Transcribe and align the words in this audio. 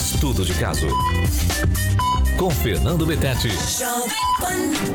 Estudo 0.00 0.44
de 0.44 0.54
caso. 0.54 0.86
Com 2.38 2.50
Fernando 2.50 3.04
Betete. 3.04 3.48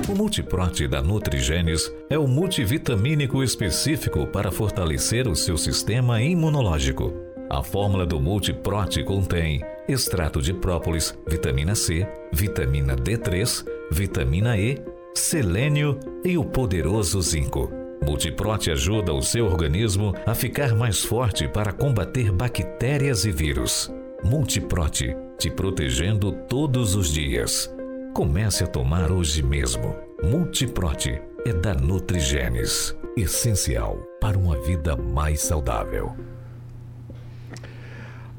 O 0.10 0.16
Multiprote 0.16 0.88
da 0.88 1.02
Nutrigenes 1.02 1.92
é 2.10 2.18
o 2.18 2.28
multivitamínico 2.28 3.44
específico 3.44 4.26
para 4.26 4.52
fortalecer 4.52 5.28
o 5.28 5.36
seu 5.36 5.58
sistema 5.58 6.22
imunológico. 6.22 7.14
A 7.50 7.62
fórmula 7.62 8.06
do 8.06 8.20
Multiprote 8.20 9.04
contém 9.04 9.62
extrato 9.88 10.42
de 10.42 10.54
própolis, 10.54 11.14
vitamina 11.28 11.76
C, 11.76 12.08
vitamina 12.32 12.96
D3, 12.96 13.66
vitamina 13.92 14.58
E, 14.58 14.82
selênio 15.14 16.00
e 16.24 16.38
o 16.38 16.46
poderoso 16.46 17.22
zinco. 17.22 17.70
Multiprote 18.02 18.72
ajuda 18.72 19.14
o 19.14 19.22
seu 19.22 19.46
organismo 19.46 20.14
a 20.26 20.34
ficar 20.34 20.74
mais 20.74 21.04
forte 21.04 21.48
para 21.48 21.74
combater 21.74 22.32
bactérias 22.32 23.26
e 23.26 23.32
vírus. 23.32 23.92
Multiprote, 24.26 25.14
te 25.38 25.52
protegendo 25.52 26.32
todos 26.32 26.96
os 26.96 27.10
dias. 27.10 27.70
Comece 28.14 28.64
a 28.64 28.68
tomar 28.68 29.12
hoje 29.12 29.44
mesmo. 29.44 29.94
Multiprote 30.24 31.22
é 31.46 31.52
da 31.52 31.74
Nutrigenes, 31.74 32.96
essencial 33.18 33.98
para 34.22 34.38
uma 34.38 34.58
vida 34.62 34.96
mais 34.96 35.42
saudável. 35.42 36.16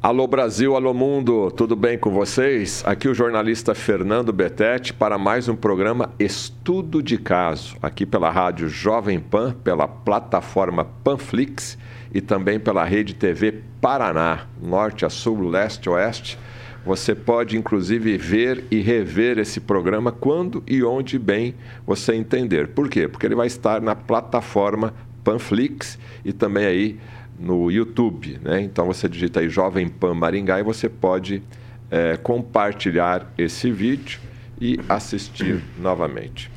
Alô 0.00 0.26
Brasil, 0.26 0.74
alô 0.74 0.94
mundo, 0.94 1.50
tudo 1.50 1.76
bem 1.76 1.98
com 1.98 2.10
vocês? 2.10 2.82
Aqui 2.86 3.06
o 3.06 3.14
jornalista 3.14 3.74
Fernando 3.74 4.32
Betete 4.32 4.94
para 4.94 5.18
mais 5.18 5.50
um 5.50 5.56
programa 5.56 6.14
Estudo 6.18 7.02
de 7.02 7.18
Caso, 7.18 7.76
aqui 7.82 8.06
pela 8.06 8.30
rádio 8.30 8.70
Jovem 8.70 9.20
Pan, 9.20 9.52
pela 9.62 9.86
plataforma 9.86 10.82
Panflix 10.82 11.76
e 12.14 12.20
também 12.20 12.60
pela 12.60 12.84
Rede 12.84 13.12
TV 13.12 13.60
Paraná, 13.80 14.46
norte 14.62 15.04
a 15.04 15.10
sul, 15.10 15.48
leste 15.48 15.88
a 15.88 15.92
oeste. 15.92 16.38
Você 16.86 17.14
pode 17.14 17.56
inclusive 17.56 18.16
ver 18.16 18.64
e 18.70 18.80
rever 18.80 19.38
esse 19.38 19.58
programa 19.58 20.12
quando 20.12 20.62
e 20.66 20.84
onde 20.84 21.18
bem 21.18 21.54
você 21.84 22.14
entender. 22.14 22.68
Por 22.68 22.88
quê? 22.88 23.08
Porque 23.08 23.26
ele 23.26 23.34
vai 23.34 23.48
estar 23.48 23.80
na 23.80 23.96
plataforma 23.96 24.94
Panflix 25.24 25.98
e 26.24 26.32
também 26.32 26.66
aí 26.66 27.00
no 27.38 27.70
YouTube. 27.70 28.38
Né? 28.42 28.60
Então 28.62 28.86
você 28.86 29.08
digita 29.08 29.40
aí 29.40 29.48
Jovem 29.48 29.88
Pan 29.88 30.14
Maringá 30.14 30.60
e 30.60 30.62
você 30.62 30.88
pode 30.88 31.42
é, 31.90 32.16
compartilhar 32.16 33.32
esse 33.36 33.70
vídeo 33.72 34.20
e 34.60 34.78
assistir 34.88 35.62
novamente. 35.80 36.50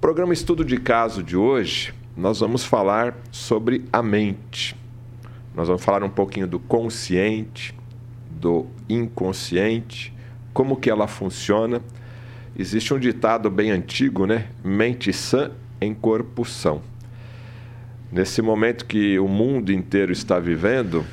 Programa 0.00 0.32
Estudo 0.32 0.64
de 0.64 0.78
Caso 0.78 1.22
de 1.22 1.36
hoje 1.36 1.92
nós 2.16 2.40
vamos 2.40 2.64
falar 2.64 3.16
sobre 3.30 3.84
a 3.92 4.02
mente. 4.02 4.76
Nós 5.54 5.68
vamos 5.68 5.84
falar 5.84 6.02
um 6.02 6.10
pouquinho 6.10 6.46
do 6.46 6.58
consciente, 6.58 7.74
do 8.30 8.66
inconsciente, 8.88 10.14
como 10.52 10.76
que 10.76 10.90
ela 10.90 11.06
funciona. 11.06 11.80
Existe 12.56 12.92
um 12.92 12.98
ditado 12.98 13.50
bem 13.50 13.70
antigo, 13.70 14.26
né? 14.26 14.48
Mente 14.64 15.12
sã 15.12 15.52
em 15.80 15.94
corpo 15.94 16.44
são. 16.44 16.82
Nesse 18.12 18.42
momento 18.42 18.86
que 18.86 19.18
o 19.18 19.28
mundo 19.28 19.72
inteiro 19.72 20.12
está 20.12 20.38
vivendo, 20.38 21.04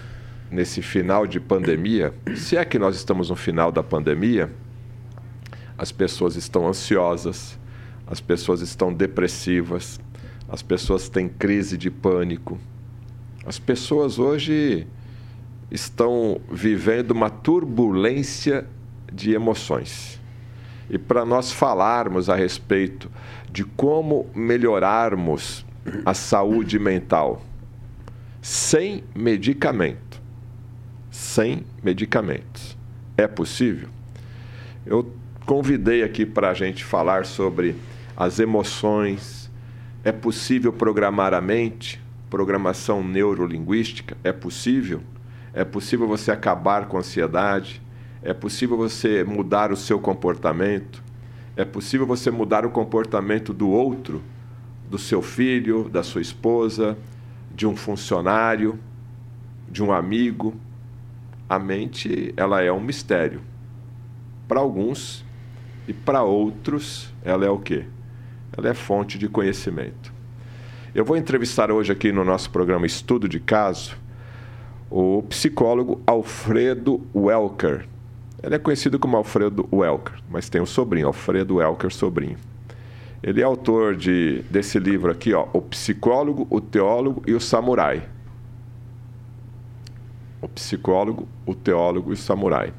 nesse 0.49 0.81
final 0.81 1.27
de 1.27 1.39
pandemia, 1.39 2.13
se 2.35 2.57
é 2.57 2.65
que 2.65 2.79
nós 2.79 2.95
estamos 2.95 3.29
no 3.29 3.35
final 3.35 3.71
da 3.71 3.83
pandemia, 3.83 4.51
as 5.77 5.91
pessoas 5.91 6.35
estão 6.35 6.67
ansiosas, 6.67 7.57
as 8.07 8.19
pessoas 8.19 8.61
estão 8.61 8.91
depressivas, 8.91 9.99
as 10.49 10.61
pessoas 10.61 11.09
têm 11.09 11.27
crise 11.27 11.77
de 11.77 11.91
pânico. 11.91 12.57
As 13.45 13.59
pessoas 13.59 14.17
hoje 14.17 14.87
estão 15.69 16.39
vivendo 16.51 17.11
uma 17.11 17.29
turbulência 17.29 18.65
de 19.11 19.33
emoções. 19.33 20.19
E 20.89 20.97
para 20.97 21.25
nós 21.25 21.51
falarmos 21.51 22.29
a 22.29 22.35
respeito 22.35 23.11
de 23.51 23.63
como 23.63 24.27
melhorarmos 24.33 25.65
a 26.05 26.13
saúde 26.13 26.79
mental 26.79 27.41
sem 28.41 29.03
medicamento, 29.13 30.21
sem 31.11 31.63
medicamentos, 31.83 32.77
é 33.17 33.27
possível? 33.27 33.89
Eu 34.85 35.11
convidei 35.45 36.03
aqui 36.03 36.25
para 36.25 36.51
a 36.51 36.53
gente 36.53 36.85
falar 36.85 37.25
sobre 37.25 37.75
as 38.15 38.39
emoções, 38.39 39.46
é 40.07 40.11
possível 40.13 40.71
programar 40.71 41.33
a 41.33 41.41
mente? 41.41 42.01
Programação 42.29 43.03
neurolinguística? 43.03 44.15
É 44.23 44.31
possível? 44.31 45.01
É 45.53 45.65
possível 45.65 46.07
você 46.07 46.31
acabar 46.31 46.87
com 46.87 46.95
a 46.95 47.01
ansiedade? 47.01 47.81
É 48.21 48.33
possível 48.33 48.77
você 48.77 49.25
mudar 49.25 49.69
o 49.69 49.75
seu 49.75 49.99
comportamento? 49.99 51.03
É 51.57 51.65
possível 51.65 52.07
você 52.07 52.31
mudar 52.31 52.65
o 52.65 52.69
comportamento 52.69 53.53
do 53.53 53.67
outro, 53.67 54.23
do 54.89 54.97
seu 54.97 55.21
filho, 55.21 55.89
da 55.89 56.03
sua 56.03 56.21
esposa, 56.21 56.97
de 57.53 57.67
um 57.67 57.75
funcionário, 57.75 58.79
de 59.69 59.83
um 59.83 59.91
amigo? 59.91 60.55
A 61.49 61.59
mente, 61.59 62.33
ela 62.37 62.61
é 62.61 62.71
um 62.71 62.79
mistério. 62.79 63.41
Para 64.47 64.61
alguns 64.61 65.25
e 65.85 65.91
para 65.91 66.23
outros, 66.23 67.13
ela 67.25 67.45
é 67.45 67.49
o 67.49 67.59
quê? 67.59 67.87
Ela 68.55 68.69
é 68.69 68.73
fonte 68.73 69.17
de 69.17 69.27
conhecimento. 69.27 70.13
Eu 70.93 71.03
vou 71.03 71.17
entrevistar 71.17 71.71
hoje 71.71 71.91
aqui 71.91 72.11
no 72.11 72.23
nosso 72.23 72.49
programa 72.49 72.85
Estudo 72.85 73.27
de 73.27 73.39
Caso 73.39 73.97
o 74.89 75.21
psicólogo 75.23 76.01
Alfredo 76.07 77.05
Welker. 77.13 77.87
Ele 78.41 78.55
é 78.55 78.59
conhecido 78.59 78.97
como 78.97 79.17
Alfredo 79.17 79.67
Welker, 79.71 80.15
mas 80.29 80.49
tem 80.49 80.61
um 80.61 80.65
sobrinho, 80.65 81.07
Alfredo 81.07 81.55
Welker 81.55 81.91
Sobrinho. 81.91 82.37
Ele 83.21 83.41
é 83.41 83.43
autor 83.43 83.95
de, 83.95 84.43
desse 84.49 84.79
livro 84.79 85.11
aqui, 85.11 85.33
ó, 85.33 85.47
O 85.51 85.61
Psicólogo, 85.61 86.47
o 86.49 86.61
Teólogo 86.61 87.23
e 87.25 87.33
o 87.33 87.41
Samurai. 87.41 88.07
O 90.41 90.47
Psicólogo, 90.47 91.27
o 91.45 91.55
Teólogo 91.55 92.11
e 92.11 92.13
o 92.13 92.17
Samurai. 92.17 92.71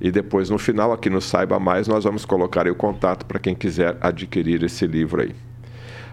E 0.00 0.10
depois, 0.10 0.50
no 0.50 0.58
final, 0.58 0.92
aqui 0.92 1.08
no 1.08 1.20
Saiba 1.20 1.58
Mais, 1.58 1.88
nós 1.88 2.04
vamos 2.04 2.24
colocar 2.24 2.66
o 2.68 2.74
contato 2.74 3.24
para 3.24 3.38
quem 3.38 3.54
quiser 3.54 3.96
adquirir 4.00 4.62
esse 4.62 4.86
livro 4.86 5.22
aí. 5.22 5.34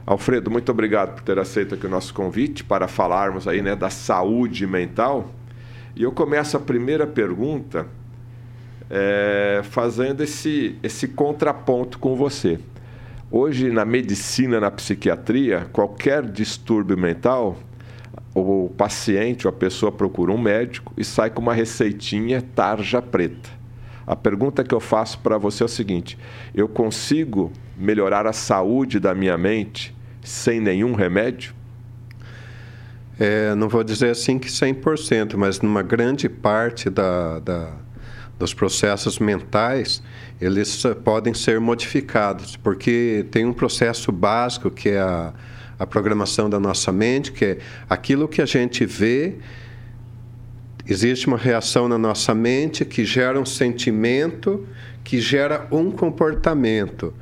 Alfredo, 0.06 0.52
muito 0.52 0.70
obrigado 0.72 1.16
por 1.16 1.24
ter 1.24 1.38
aceito 1.40 1.76
aqui 1.76 1.86
o 1.86 1.90
nosso 1.90 2.14
convite 2.14 2.64
para 2.64 2.88
falarmos 2.88 3.48
aí 3.48 3.62
né, 3.62 3.76
da 3.76 3.90
saúde 3.90 4.66
mental. 4.68 5.30
E 5.96 6.04
eu 6.04 6.12
começo 6.12 6.58
a 6.58 6.60
primeira 6.60 7.06
pergunta 7.08 7.88
é, 8.90 9.62
fazendo 9.64 10.22
esse, 10.22 10.78
esse 10.84 11.08
contraponto 11.08 12.00
com 12.00 12.16
você. 12.16 12.60
Hoje, 13.32 13.72
na 13.72 13.86
medicina, 13.86 14.60
na 14.60 14.70
psiquiatria, 14.70 15.68
qualquer 15.72 16.24
distúrbio 16.24 16.98
mental, 16.98 17.58
o 18.36 18.70
paciente 18.78 19.48
ou 19.48 19.50
a 19.50 19.56
pessoa 19.56 19.92
procura 19.92 20.32
um 20.32 20.38
médico 20.38 20.94
e 20.98 21.04
sai 21.04 21.30
com 21.30 21.42
uma 21.42 21.54
receitinha 21.54 22.42
tarja 22.42 23.02
preta. 23.02 23.63
A 24.06 24.16
pergunta 24.16 24.64
que 24.64 24.74
eu 24.74 24.80
faço 24.80 25.20
para 25.20 25.38
você 25.38 25.64
é 25.64 25.66
o 25.66 25.70
seguinte: 25.70 26.18
eu 26.54 26.68
consigo 26.68 27.52
melhorar 27.78 28.28
a 28.28 28.34
saúde 28.34 29.00
da 29.00 29.16
minha 29.16 29.38
mente 29.38 29.96
sem 30.22 30.60
nenhum 30.60 30.94
remédio? 30.94 31.54
É, 33.20 33.54
não 33.56 33.70
vou 33.70 33.84
dizer 33.84 34.10
assim 34.10 34.40
que 34.40 34.50
100%, 34.50 35.36
mas 35.38 35.62
numa 35.62 35.84
grande 35.84 36.28
parte 36.28 36.90
da, 36.90 37.40
da, 37.40 37.72
dos 38.40 38.54
processos 38.54 39.20
mentais, 39.20 40.02
eles 40.42 40.84
podem 41.04 41.34
ser 41.34 41.60
modificados, 41.60 42.58
porque 42.58 43.26
tem 43.32 43.46
um 43.46 43.54
processo 43.54 44.12
básico 44.12 44.72
que 44.72 44.90
é 44.90 45.00
a, 45.00 45.32
a 45.78 45.86
programação 45.86 46.50
da 46.50 46.60
nossa 46.60 46.92
mente, 46.92 47.32
que 47.32 47.46
é 47.46 47.58
aquilo 47.90 48.28
que 48.28 48.42
a 48.42 48.46
gente 48.46 48.86
vê 48.86 49.36
Existe 50.88 51.28
uma 51.28 51.38
reação 51.38 51.88
na 51.88 51.98
nossa 51.98 52.36
mente 52.36 52.84
que 52.84 53.06
gera 53.06 53.40
um 53.40 53.46
sentimento, 53.46 54.68
que 55.04 55.20
gera 55.20 55.68
um 55.72 55.90
comportamento. 55.90 57.14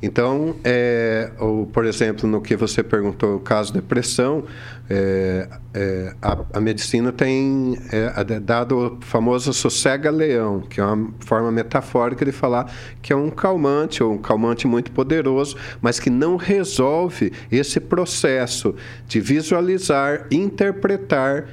Então, 0.00 0.54
é, 0.62 1.32
ou, 1.40 1.66
por 1.66 1.84
exemplo, 1.84 2.28
no 2.28 2.40
que 2.40 2.54
você 2.54 2.84
perguntou, 2.84 3.36
o 3.36 3.40
caso 3.40 3.72
de 3.72 3.80
depressão, 3.80 4.44
é, 4.88 5.48
é, 5.74 6.14
a, 6.22 6.38
a, 6.54 6.60
medicina 6.60 7.10
tem 7.10 7.76
é, 7.90 8.38
dado 8.38 8.78
o 8.78 9.04
famoso 9.04 9.52
sossega-leão, 9.52 10.60
que 10.60 10.80
é 10.80 10.84
uma 10.84 11.12
forma 11.18 11.50
metafórica 11.50 12.24
de 12.24 12.30
falar 12.30 12.72
que 13.02 13.12
é 13.12 13.16
um 13.16 13.28
calmante, 13.28 14.00
ou 14.00 14.12
um 14.12 14.18
calmante 14.18 14.68
muito 14.68 14.92
poderoso, 14.92 15.56
mas 15.82 15.98
que 15.98 16.10
não 16.10 16.36
resolve 16.36 17.32
esse 17.50 17.80
processo 17.80 18.76
de 19.08 19.18
visualizar, 19.18 20.26
interpretar 20.30 21.48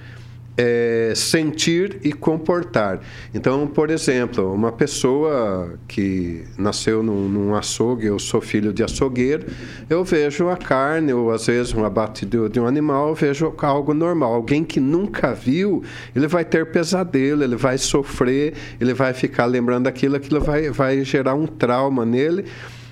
é, 0.57 1.13
sentir 1.15 1.99
e 2.03 2.13
comportar. 2.13 3.01
Então, 3.33 3.67
por 3.67 3.89
exemplo, 3.89 4.53
uma 4.53 4.71
pessoa 4.71 5.77
que 5.87 6.43
nasceu 6.57 7.03
num, 7.03 7.27
num, 7.27 7.55
açougue, 7.55 8.07
eu 8.07 8.17
sou 8.19 8.39
filho 8.41 8.71
de 8.71 8.83
açougueiro, 8.83 9.47
eu 9.89 10.03
vejo 10.03 10.49
a 10.49 10.57
carne, 10.57 11.13
ou 11.13 11.31
às 11.31 11.45
vezes 11.47 11.73
um 11.73 11.83
abate 11.83 12.25
de, 12.25 12.49
de 12.49 12.59
um 12.59 12.65
animal, 12.65 13.09
eu 13.09 13.15
vejo 13.15 13.53
algo 13.57 13.93
normal. 13.93 14.33
Alguém 14.33 14.63
que 14.63 14.79
nunca 14.79 15.33
viu, 15.33 15.83
ele 16.15 16.27
vai 16.27 16.45
ter 16.45 16.65
pesadelo, 16.67 17.43
ele 17.43 17.55
vai 17.55 17.77
sofrer, 17.77 18.53
ele 18.79 18.93
vai 18.93 19.13
ficar 19.13 19.45
lembrando 19.45 19.85
daquilo, 19.85 20.15
aquilo 20.15 20.39
vai, 20.39 20.69
vai 20.69 21.03
gerar 21.03 21.35
um 21.35 21.45
trauma 21.45 22.05
nele 22.05 22.45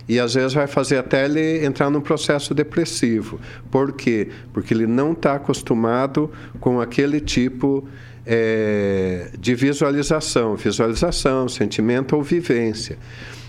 e 0.07 0.19
às 0.19 0.33
vezes 0.33 0.53
vai 0.53 0.67
fazer 0.67 0.97
até 0.97 1.25
ele 1.25 1.65
entrar 1.65 1.89
num 1.89 2.01
processo 2.01 2.53
depressivo. 2.53 3.39
Por 3.71 3.93
quê? 3.93 4.29
Porque 4.51 4.73
ele 4.73 4.87
não 4.87 5.13
está 5.13 5.35
acostumado 5.35 6.29
com 6.59 6.81
aquele 6.81 7.19
tipo 7.19 7.87
é, 8.25 9.29
de 9.39 9.55
visualização, 9.55 10.55
visualização, 10.55 11.47
sentimento 11.47 12.15
ou 12.15 12.23
vivência. 12.23 12.97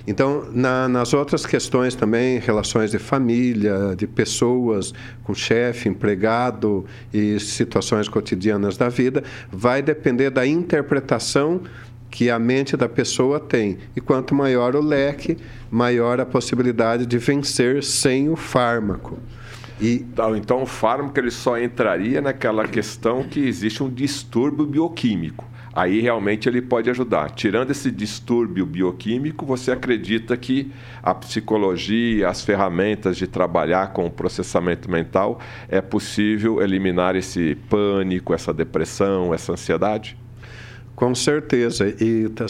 Então, 0.06 0.46
na, 0.52 0.86
nas 0.86 1.14
outras 1.14 1.46
questões 1.46 1.94
também, 1.94 2.38
relações 2.38 2.90
de 2.90 2.98
família, 2.98 3.94
de 3.96 4.06
pessoas 4.06 4.92
com 5.22 5.32
chefe, 5.34 5.88
empregado 5.88 6.84
e 7.12 7.40
situações 7.40 8.06
cotidianas 8.06 8.76
da 8.76 8.90
vida, 8.90 9.24
vai 9.50 9.80
depender 9.80 10.28
da 10.28 10.46
interpretação 10.46 11.62
que 12.14 12.30
a 12.30 12.38
mente 12.38 12.76
da 12.76 12.88
pessoa 12.88 13.40
tem. 13.40 13.76
E 13.96 14.00
quanto 14.00 14.36
maior 14.36 14.76
o 14.76 14.80
leque, 14.80 15.36
maior 15.68 16.20
a 16.20 16.24
possibilidade 16.24 17.06
de 17.06 17.18
vencer 17.18 17.82
sem 17.82 18.28
o 18.28 18.36
fármaco. 18.36 19.18
E... 19.80 19.94
Então, 19.94 20.36
então 20.36 20.62
o 20.62 20.66
fármaco 20.66 21.18
ele 21.18 21.32
só 21.32 21.58
entraria 21.58 22.20
naquela 22.20 22.68
questão 22.68 23.24
que 23.24 23.40
existe 23.40 23.82
um 23.82 23.90
distúrbio 23.90 24.64
bioquímico. 24.64 25.44
Aí 25.72 26.00
realmente 26.00 26.48
ele 26.48 26.62
pode 26.62 26.88
ajudar. 26.88 27.30
Tirando 27.30 27.72
esse 27.72 27.90
distúrbio 27.90 28.64
bioquímico, 28.64 29.44
você 29.44 29.72
acredita 29.72 30.36
que 30.36 30.70
a 31.02 31.12
psicologia, 31.12 32.28
as 32.28 32.44
ferramentas 32.44 33.16
de 33.16 33.26
trabalhar 33.26 33.92
com 33.92 34.06
o 34.06 34.10
processamento 34.10 34.88
mental, 34.88 35.40
é 35.68 35.80
possível 35.80 36.62
eliminar 36.62 37.16
esse 37.16 37.56
pânico, 37.68 38.32
essa 38.32 38.54
depressão, 38.54 39.34
essa 39.34 39.50
ansiedade? 39.50 40.16
Com 40.94 41.14
certeza. 41.14 41.88
E 42.02 42.28
tá 42.30 42.46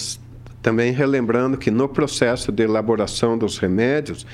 também 0.65 0.93
relembrando 0.93 1.59
que 1.59 1.71
no 1.71 1.87
processo 1.87 2.51
de 2.51 2.63
elaboração 2.63 3.37
dos 3.37 3.59
remédios, 3.59 4.27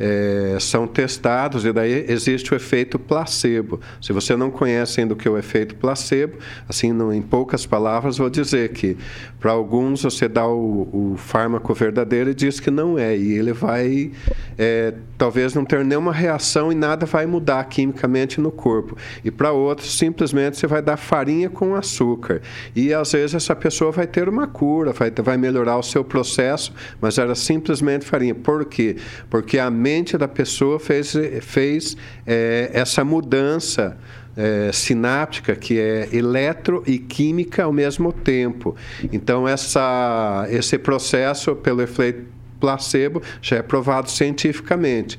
é, 0.00 0.56
são 0.60 0.84
testados 0.84 1.64
e 1.64 1.72
daí 1.72 2.04
existe 2.08 2.52
o 2.52 2.56
efeito 2.56 2.98
placebo. 2.98 3.80
Se 4.02 4.12
você 4.12 4.36
não 4.36 4.50
conhece 4.50 5.00
ainda 5.00 5.14
o 5.14 5.16
que 5.16 5.28
é 5.28 5.30
o 5.30 5.38
efeito 5.38 5.76
placebo, 5.76 6.38
assim, 6.68 6.92
no, 6.92 7.12
em 7.12 7.22
poucas 7.22 7.64
palavras, 7.64 8.18
vou 8.18 8.28
dizer 8.28 8.70
que 8.70 8.96
para 9.40 9.52
alguns 9.52 10.02
você 10.02 10.28
dá 10.28 10.46
o, 10.46 11.12
o, 11.12 11.16
fármaco 11.16 11.72
verdadeiro 11.72 12.30
e 12.30 12.34
diz 12.34 12.58
que 12.58 12.70
não 12.70 12.98
é, 12.98 13.16
e 13.16 13.38
ele 13.38 13.52
vai 13.52 14.10
é, 14.58 14.92
talvez 15.16 15.54
não 15.54 15.64
ter 15.64 15.84
nenhuma 15.84 16.12
reação 16.12 16.72
e 16.72 16.74
nada 16.74 17.06
vai 17.06 17.26
mudar 17.26 17.62
quimicamente 17.64 18.40
no 18.40 18.50
corpo. 18.50 18.96
E 19.24 19.30
para 19.30 19.52
outros, 19.52 19.96
simplesmente 19.96 20.58
você 20.58 20.66
vai 20.66 20.82
dar 20.82 20.96
farinha 20.96 21.48
com 21.48 21.76
açúcar. 21.76 22.42
E 22.74 22.92
às 22.92 23.12
vezes 23.12 23.34
essa 23.34 23.54
pessoa 23.54 23.92
vai 23.92 24.06
ter 24.06 24.28
uma 24.28 24.46
cura, 24.46 24.92
vai, 24.92 25.10
vai 25.10 25.36
melhorar 25.36 25.75
o 25.76 25.82
seu 25.82 26.04
processo, 26.04 26.72
mas 27.00 27.18
era 27.18 27.34
simplesmente 27.34 28.04
farinha. 28.04 28.34
Por 28.34 28.64
quê? 28.64 28.96
Porque 29.30 29.58
a 29.58 29.70
mente 29.70 30.16
da 30.16 30.28
pessoa 30.28 30.78
fez, 30.78 31.14
fez 31.42 31.96
é, 32.26 32.70
essa 32.72 33.04
mudança 33.04 33.96
é, 34.36 34.70
sináptica, 34.72 35.56
que 35.56 35.78
é 35.78 36.08
eletro 36.12 36.82
e 36.86 36.98
química 36.98 37.64
ao 37.64 37.72
mesmo 37.72 38.12
tempo. 38.12 38.76
Então, 39.12 39.48
essa, 39.48 40.46
esse 40.50 40.78
processo, 40.78 41.56
pelo 41.56 41.82
efeito 41.82 42.26
placebo, 42.60 43.22
já 43.40 43.56
é 43.56 43.62
provado 43.62 44.10
cientificamente. 44.10 45.18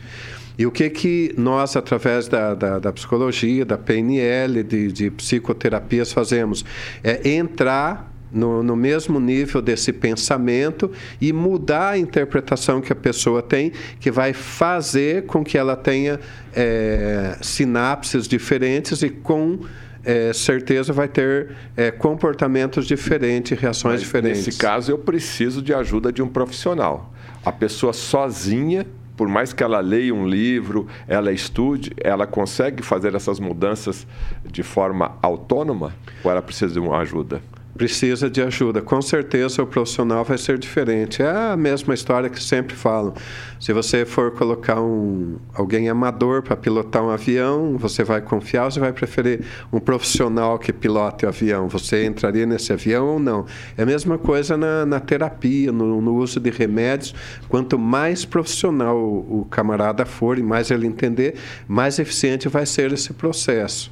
E 0.57 0.65
o 0.65 0.71
que 0.71 0.89
que 0.89 1.33
nós, 1.37 1.75
através 1.75 2.27
da, 2.27 2.55
da, 2.55 2.79
da 2.79 2.91
psicologia, 2.91 3.63
da 3.63 3.77
PNL, 3.77 4.63
de, 4.63 4.91
de 4.91 5.11
psicoterapias, 5.11 6.11
fazemos? 6.11 6.65
É 7.03 7.29
entrar 7.29 8.06
no, 8.31 8.61
no, 8.61 8.75
mesmo 8.75 9.19
nível 9.19 9.61
desse 9.61 9.91
pensamento 9.93 10.91
e 11.19 11.31
mudar 11.31 11.89
a 11.91 11.97
interpretação 11.97 12.81
que 12.81 12.91
a 12.91 12.95
pessoa 12.95 13.41
tem, 13.41 13.71
que 13.99 14.11
vai 14.11 14.33
fazer 14.33 15.25
com 15.25 15.43
que 15.43 15.57
ela 15.57 15.75
tenha 15.75 16.19
é, 16.55 17.37
sinapses 17.41 18.27
diferentes 18.27 19.01
e 19.01 19.09
com 19.09 19.59
é, 20.03 20.31
certeza 20.33 20.93
vai 20.93 21.07
ter 21.07 21.49
é, 21.75 21.91
comportamentos 21.91 22.85
diferentes, 22.85 23.57
reações 23.59 23.95
Mas 23.95 24.01
diferentes. 24.01 24.45
Nesse 24.45 24.57
caso, 24.57 24.91
eu 24.91 24.97
preciso 24.97 25.61
de 25.61 25.73
ajuda 25.73 26.11
de 26.11 26.21
um 26.21 26.27
profissional. 26.27 27.13
A 27.43 27.51
pessoa 27.51 27.93
sozinha 27.93 28.85
por 29.17 29.27
mais 29.27 29.51
que 29.51 29.63
ela 29.63 29.79
leia 29.79 30.13
um 30.13 30.27
livro, 30.27 30.87
ela 31.07 31.31
estude, 31.31 31.91
ela 31.97 32.27
consegue 32.27 32.83
fazer 32.83 33.15
essas 33.15 33.39
mudanças 33.39 34.05
de 34.45 34.61
forma 34.61 35.17
autônoma 35.23 35.91
ou 36.23 36.29
ela 36.29 36.41
precisa 36.41 36.71
de 36.71 36.79
uma 36.79 36.99
ajuda? 36.99 37.41
Precisa 37.77 38.29
de 38.29 38.41
ajuda. 38.41 38.81
Com 38.81 39.01
certeza 39.01 39.61
o 39.61 39.67
profissional 39.67 40.23
vai 40.23 40.37
ser 40.37 40.57
diferente. 40.57 41.21
É 41.21 41.51
a 41.51 41.55
mesma 41.55 41.93
história 41.93 42.29
que 42.29 42.41
sempre 42.43 42.75
falam. 42.75 43.13
Se 43.59 43.71
você 43.71 44.05
for 44.05 44.31
colocar 44.31 44.81
um, 44.81 45.37
alguém 45.53 45.87
amador 45.87 46.41
para 46.41 46.55
pilotar 46.55 47.03
um 47.03 47.09
avião, 47.09 47.77
você 47.77 48.03
vai 48.03 48.19
confiar 48.19 48.65
ou 48.65 48.71
você 48.71 48.79
vai 48.79 48.91
preferir 48.91 49.45
um 49.71 49.79
profissional 49.79 50.57
que 50.57 50.73
pilote 50.73 51.25
o 51.25 51.29
avião? 51.29 51.67
Você 51.69 52.05
entraria 52.05 52.45
nesse 52.45 52.73
avião 52.73 53.07
ou 53.07 53.19
não? 53.19 53.45
É 53.77 53.83
a 53.83 53.85
mesma 53.85 54.17
coisa 54.17 54.57
na, 54.57 54.85
na 54.85 54.99
terapia, 54.99 55.71
no, 55.71 56.01
no, 56.01 56.15
uso 56.15 56.39
de 56.39 56.49
remédios. 56.49 57.13
Quanto 57.47 57.77
mais 57.77 58.25
profissional 58.25 58.97
o, 58.97 59.41
o 59.41 59.45
camarada 59.45 60.05
for 60.05 60.39
e 60.39 60.43
mais 60.43 60.71
ele 60.71 60.87
entender, 60.87 61.35
mais 61.67 61.99
eficiente 61.99 62.49
vai 62.49 62.65
ser 62.65 62.91
esse 62.91 63.13
processo. 63.13 63.91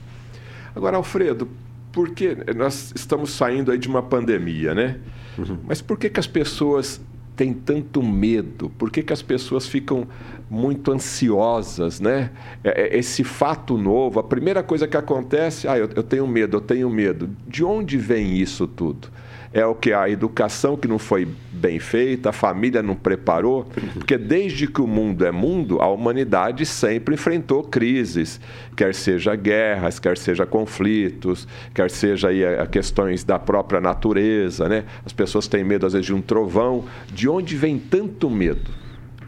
Agora, 0.76 0.98
Alfredo, 0.98 1.48
porque 1.95 2.36
nós 2.53 2.92
estamos 2.94 3.31
saindo 3.31 3.71
aí 3.71 3.77
de 3.77 3.88
uma 3.88 4.03
pandemia, 4.03 4.75
né? 4.75 4.97
Uhum. 5.38 5.59
Mas 5.65 5.81
por 5.81 5.97
que, 5.97 6.09
que 6.09 6.19
as 6.19 6.27
pessoas 6.27 7.00
têm 7.38 7.53
tanto 7.53 8.03
medo? 8.03 8.69
Por 8.77 8.92
que, 8.92 9.01
que 9.01 9.13
as 9.13 9.21
pessoas 9.21 9.65
ficam 9.65 10.06
muito 10.50 10.92
ansiosas, 10.92 12.01
né? 12.01 12.31
É, 12.62 12.81
é, 12.81 12.97
esse 12.97 13.24
fato 13.24 13.77
novo, 13.77 14.19
a 14.19 14.24
primeira 14.24 14.62
coisa 14.62 14.86
que 14.89 14.97
acontece, 14.97 15.69
ah, 15.69 15.77
eu, 15.77 15.89
eu 15.95 16.03
tenho 16.03 16.27
medo, 16.27 16.57
eu 16.57 16.62
tenho 16.62 16.89
medo. 16.89 17.30
De 17.47 17.63
onde 17.63 17.97
vem 17.97 18.36
isso 18.36 18.68
tudo? 18.68 19.07
É 19.56 19.66
o 19.66 19.74
que 19.74 19.94
a 19.94 20.10
educação 20.10 20.75
que 20.75 20.86
não 20.86 21.00
foi 21.00 21.25
bem 21.50 21.80
feita, 21.80 22.30
a 22.30 22.34
família 22.34 22.84
não 22.84 22.94
preparou, 22.94 23.66
porque 23.94 24.18
desde 24.18 24.68
que 24.68 24.81
o 24.81 24.86
mundo 24.86 25.25
é 25.25 25.31
mundo, 25.31 25.81
a 25.81 25.88
humanidade 25.88 26.66
sempre 26.66 27.16
enfrentou 27.16 27.63
crises, 27.63 28.42
quer 28.75 28.94
seja 28.94 29.34
guerras, 29.34 29.98
quer 29.98 30.18
seja 30.18 30.46
conflitos, 30.46 31.48
quer 31.74 31.90
seja 31.90 32.28
aí 32.28 32.46
a 32.46 32.68
questões 32.68 33.24
da 33.24 33.40
própria 33.40 33.80
natureza, 33.80 34.68
né? 34.68 34.84
As 35.06 35.13
pessoas 35.13 35.48
têm 35.48 35.63
medo 35.63 35.86
às 35.86 35.94
vezes 35.94 36.06
de 36.06 36.13
um 36.13 36.22
trovão. 36.22 36.83
De 37.14 37.30
onde 37.30 37.56
vem 37.56 37.80
tanto 37.80 38.30
medo? 38.30 38.84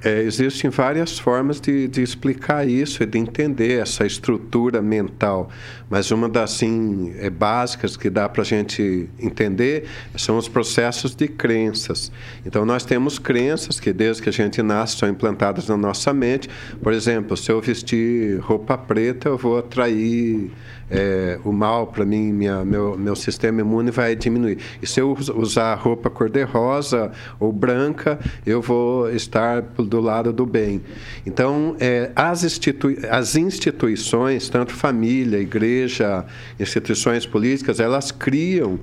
É, 0.07 0.21
existem 0.21 0.69
várias 0.69 1.19
formas 1.19 1.59
de, 1.59 1.85
de, 1.89 2.01
explicar 2.01 2.65
isso 2.65 3.03
e 3.03 3.05
de 3.05 3.17
entender 3.17 3.81
essa 3.81 4.05
estrutura 4.05 4.81
mental, 4.81 5.49
mas 5.89 6.11
uma 6.11 6.29
das 6.29 6.53
assim, 6.53 7.13
é, 7.19 7.29
básicas 7.29 7.97
que 7.97 8.09
dá 8.09 8.29
para 8.29 8.41
a 8.41 8.45
gente 8.45 9.09
entender 9.19 9.85
são 10.15 10.37
os 10.37 10.47
processos 10.47 11.13
de 11.13 11.27
crenças. 11.27 12.09
Então, 12.45 12.65
nós 12.65 12.85
temos 12.85 13.19
crenças 13.19 13.81
que, 13.81 13.91
desde 13.91 14.23
que 14.23 14.29
a 14.29 14.31
gente 14.31 14.61
nasce, 14.61 14.95
são 14.95 15.09
implantadas 15.09 15.67
na 15.67 15.75
nossa 15.75 16.13
mente. 16.13 16.49
Por 16.81 16.93
exemplo, 16.93 17.35
se 17.35 17.51
eu 17.51 17.59
vestir 17.59 18.39
roupa 18.39 18.77
preta, 18.77 19.27
eu 19.27 19.37
vou 19.37 19.57
atrair 19.57 20.49
é, 20.89 21.39
o 21.43 21.51
mal 21.51 21.87
para 21.87 22.05
mim, 22.05 22.31
minha, 22.31 22.63
meu, 22.63 22.97
meu 22.97 23.15
sistema 23.15 23.61
imune 23.61 23.91
vai 23.91 24.15
diminuir. 24.15 24.57
E 24.81 24.87
se 24.87 24.99
eu 24.99 25.17
usar 25.35 25.75
roupa 25.75 26.09
cor-de-rosa 26.09 27.11
ou 27.39 27.51
branca, 27.51 28.19
eu 28.45 28.61
vou 28.61 29.09
estar 29.09 29.61
do 29.61 29.99
lado 29.99 30.31
do 30.31 30.45
bem. 30.45 30.81
Então, 31.25 31.75
é, 31.79 32.11
as, 32.15 32.43
institui 32.43 32.97
as 33.09 33.35
instituições, 33.35 34.49
tanto 34.49 34.73
família, 34.73 35.37
igreja, 35.37 36.25
instituições 36.59 37.25
políticas, 37.25 37.79
elas 37.79 38.11
criam 38.11 38.79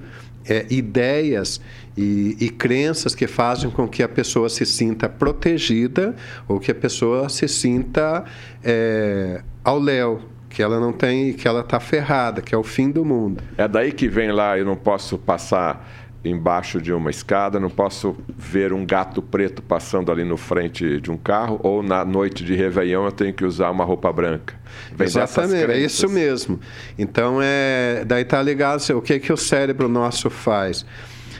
é, 0.47 0.67
ideias 0.69 1.61
e, 1.97 2.37
e, 2.39 2.51
crenças 2.51 3.15
que 3.15 3.27
fazem 3.27 3.71
com 3.71 3.89
que 3.89 4.03
a 4.03 4.09
pessoa 4.09 4.49
se 4.49 4.67
sinta 4.67 5.09
protegida 5.09 6.15
ou 6.47 6.61
que 6.61 6.71
a 6.71 6.75
pessoa 6.75 7.29
se 7.29 7.49
sinta 7.49 8.25
é, 8.63 9.43
ao 9.63 9.79
léu, 9.79 10.21
que 10.55 10.63
ela 10.63 10.79
não 10.79 10.93
tem, 10.93 11.33
que 11.33 11.49
ela 11.49 11.61
está 11.61 11.81
ferrada, 11.81 12.41
que 12.41 12.55
é 12.55 12.59
o 12.59 12.63
fim 12.63 12.89
do 12.89 13.05
mundo. 13.05 13.43
É 13.59 13.67
daí 13.67 13.91
que 13.91 14.07
vem 14.09 14.31
lá, 14.31 14.57
eu 14.57 14.65
não 14.65 14.77
posso 14.77 15.19
passar 15.19 15.91
embaixo 16.25 16.81
de 16.81 16.93
uma 16.93 17.11
escada, 17.11 17.59
não 17.59 17.69
posso 17.69 18.17
ver 18.29 18.73
um 18.73 18.87
gato 18.87 19.21
preto 19.21 19.61
passando 19.61 20.13
ali 20.13 20.25
no 20.25 20.37
frente 20.37 21.01
de 21.01 21.11
um 21.11 21.17
carro, 21.17 21.59
ou 21.63 21.83
na 21.83 22.05
noite 22.05 22.45
de 22.45 22.55
Réveillon 22.55 23.05
eu 23.05 23.13
tenho 23.13 23.35
que 23.35 23.45
usar 23.45 23.69
uma 23.71 23.85
roupa 23.85 24.11
branca. 24.13 24.55
Vem 24.95 25.07
Exatamente, 25.07 25.73
é 25.73 25.79
isso 25.79 26.09
mesmo. 26.09 26.59
Então, 26.97 27.41
é, 27.43 28.05
daí 28.07 28.23
está 28.23 28.41
ligado 28.41 28.81
o 28.97 29.03
que, 29.03 29.19
que 29.19 29.33
o 29.33 29.37
cérebro 29.37 29.89
nosso 29.89 30.31
faz 30.31 30.87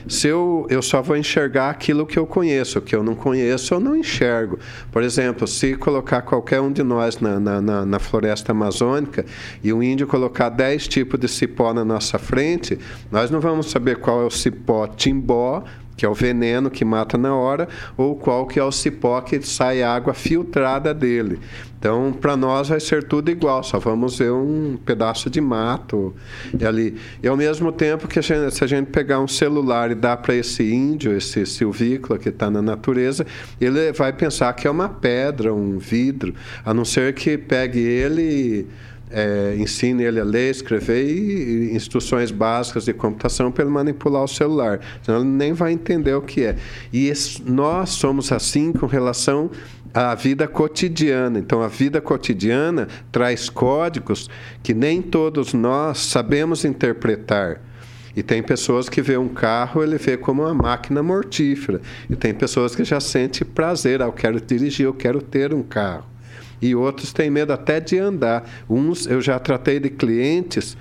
se 0.07 0.27
eu, 0.27 0.67
eu 0.69 0.81
só 0.81 1.01
vou 1.01 1.17
enxergar 1.17 1.69
aquilo 1.69 2.05
que 2.05 2.17
eu 2.17 2.25
conheço, 2.27 2.79
o 2.79 2.81
que 2.81 2.95
eu 2.95 3.03
não 3.03 3.15
conheço, 3.15 3.73
eu 3.73 3.79
não 3.79 3.95
enxergo. 3.95 4.59
Por 4.91 5.03
exemplo, 5.03 5.47
se 5.47 5.75
colocar 5.75 6.21
qualquer 6.21 6.61
um 6.61 6.71
de 6.71 6.83
nós 6.83 7.19
na, 7.19 7.39
na, 7.39 7.61
na, 7.61 7.85
na 7.85 7.99
floresta 7.99 8.51
amazônica 8.51 9.25
e 9.63 9.73
o 9.73 9.81
índio 9.81 10.07
colocar 10.07 10.49
10 10.49 10.87
tipos 10.87 11.19
de 11.19 11.27
cipó 11.27 11.73
na 11.73 11.83
nossa 11.83 12.19
frente, 12.19 12.77
nós 13.11 13.31
não 13.31 13.39
vamos 13.39 13.71
saber 13.71 13.97
qual 13.97 14.21
é 14.21 14.25
o 14.25 14.31
cipó 14.31 14.87
timbó, 14.87 15.63
que 15.95 16.05
é 16.05 16.09
o 16.09 16.13
veneno 16.13 16.69
que 16.69 16.83
mata 16.83 17.17
na 17.17 17.35
hora, 17.35 17.67
ou 17.95 18.15
qual 18.15 18.45
que 18.45 18.59
é 18.59 18.63
o 18.63 18.71
cipó 18.71 19.21
que 19.21 19.41
sai 19.41 19.81
água 19.81 20.13
filtrada 20.13 20.93
dele. 20.93 21.39
Então, 21.77 22.11
para 22.11 22.35
nós 22.35 22.69
vai 22.69 22.79
ser 22.79 23.03
tudo 23.03 23.29
igual, 23.29 23.61
só 23.61 23.77
vamos 23.77 24.17
ver 24.17 24.31
um 24.31 24.75
pedaço 24.83 25.29
de 25.29 25.39
mato 25.39 26.15
ali. 26.67 26.95
E 27.21 27.27
ao 27.27 27.37
mesmo 27.37 27.71
tempo 27.71 28.07
que 28.07 28.17
a 28.17 28.21
gente, 28.23 28.55
se 28.55 28.63
a 28.63 28.67
gente 28.67 28.87
pegar 28.87 29.19
um 29.19 29.27
celular 29.27 29.91
e 29.91 29.95
dar 29.95 30.17
para 30.17 30.33
esse 30.33 30.63
índio, 30.63 31.15
esse 31.15 31.45
silvícola 31.45 32.17
que 32.17 32.29
está 32.29 32.49
na 32.49 32.61
natureza, 32.61 33.23
ele 33.61 33.91
vai 33.91 34.11
pensar 34.11 34.51
que 34.53 34.67
é 34.67 34.71
uma 34.71 34.89
pedra, 34.89 35.53
um 35.53 35.77
vidro, 35.77 36.33
a 36.65 36.73
não 36.73 36.83
ser 36.83 37.13
que 37.13 37.37
pegue 37.37 37.79
ele 37.79 38.21
e 38.21 38.67
é, 39.11 39.55
ensine 39.57 40.03
ele 40.03 40.19
a 40.19 40.23
ler, 40.23 40.51
escrever 40.51 41.05
e, 41.05 41.75
instruções 41.75 42.31
básicas 42.31 42.85
de 42.85 42.93
computação 42.93 43.51
para 43.51 43.63
ele 43.63 43.71
manipular 43.71 44.23
o 44.23 44.27
celular. 44.27 44.79
Senão 45.01 45.19
ele 45.19 45.29
nem 45.29 45.53
vai 45.53 45.71
entender 45.71 46.13
o 46.13 46.21
que 46.21 46.43
é. 46.43 46.55
E 46.91 47.11
nós 47.45 47.91
somos 47.91 48.31
assim 48.31 48.71
com 48.71 48.85
relação 48.85 49.49
à 49.93 50.15
vida 50.15 50.47
cotidiana. 50.47 51.39
Então, 51.39 51.61
a 51.61 51.67
vida 51.67 52.01
cotidiana 52.01 52.87
traz 53.11 53.49
códigos 53.49 54.29
que 54.63 54.73
nem 54.73 55.01
todos 55.01 55.53
nós 55.53 55.99
sabemos 55.99 56.65
interpretar. 56.65 57.61
E 58.15 58.23
tem 58.23 58.41
pessoas 58.41 58.87
que 58.87 59.01
vê 59.01 59.17
um 59.17 59.27
carro, 59.27 59.83
ele 59.83 59.97
vê 59.97 60.15
como 60.15 60.41
uma 60.41 60.53
máquina 60.53 61.03
mortífera. 61.03 61.81
E 62.09 62.15
tem 62.15 62.33
pessoas 62.33 62.73
que 62.73 62.83
já 62.83 62.99
sente 62.99 63.43
prazer, 63.43 64.01
ah, 64.01 64.05
eu 64.05 64.13
quero 64.13 64.39
dirigir, 64.39 64.85
eu 64.85 64.93
quero 64.93 65.21
ter 65.21 65.53
um 65.53 65.61
carro 65.61 66.14
e 66.69 66.75
outros 66.75 67.13
têm 67.13 67.29
medo 67.29 67.53
até 67.53 67.79
de 67.79 67.97
andar. 67.97 68.49
Uns 68.69 69.05
eu 69.05 69.21
já 69.21 69.37
tratei 69.39 69.79
de 69.79 69.89
clientes 69.89 70.77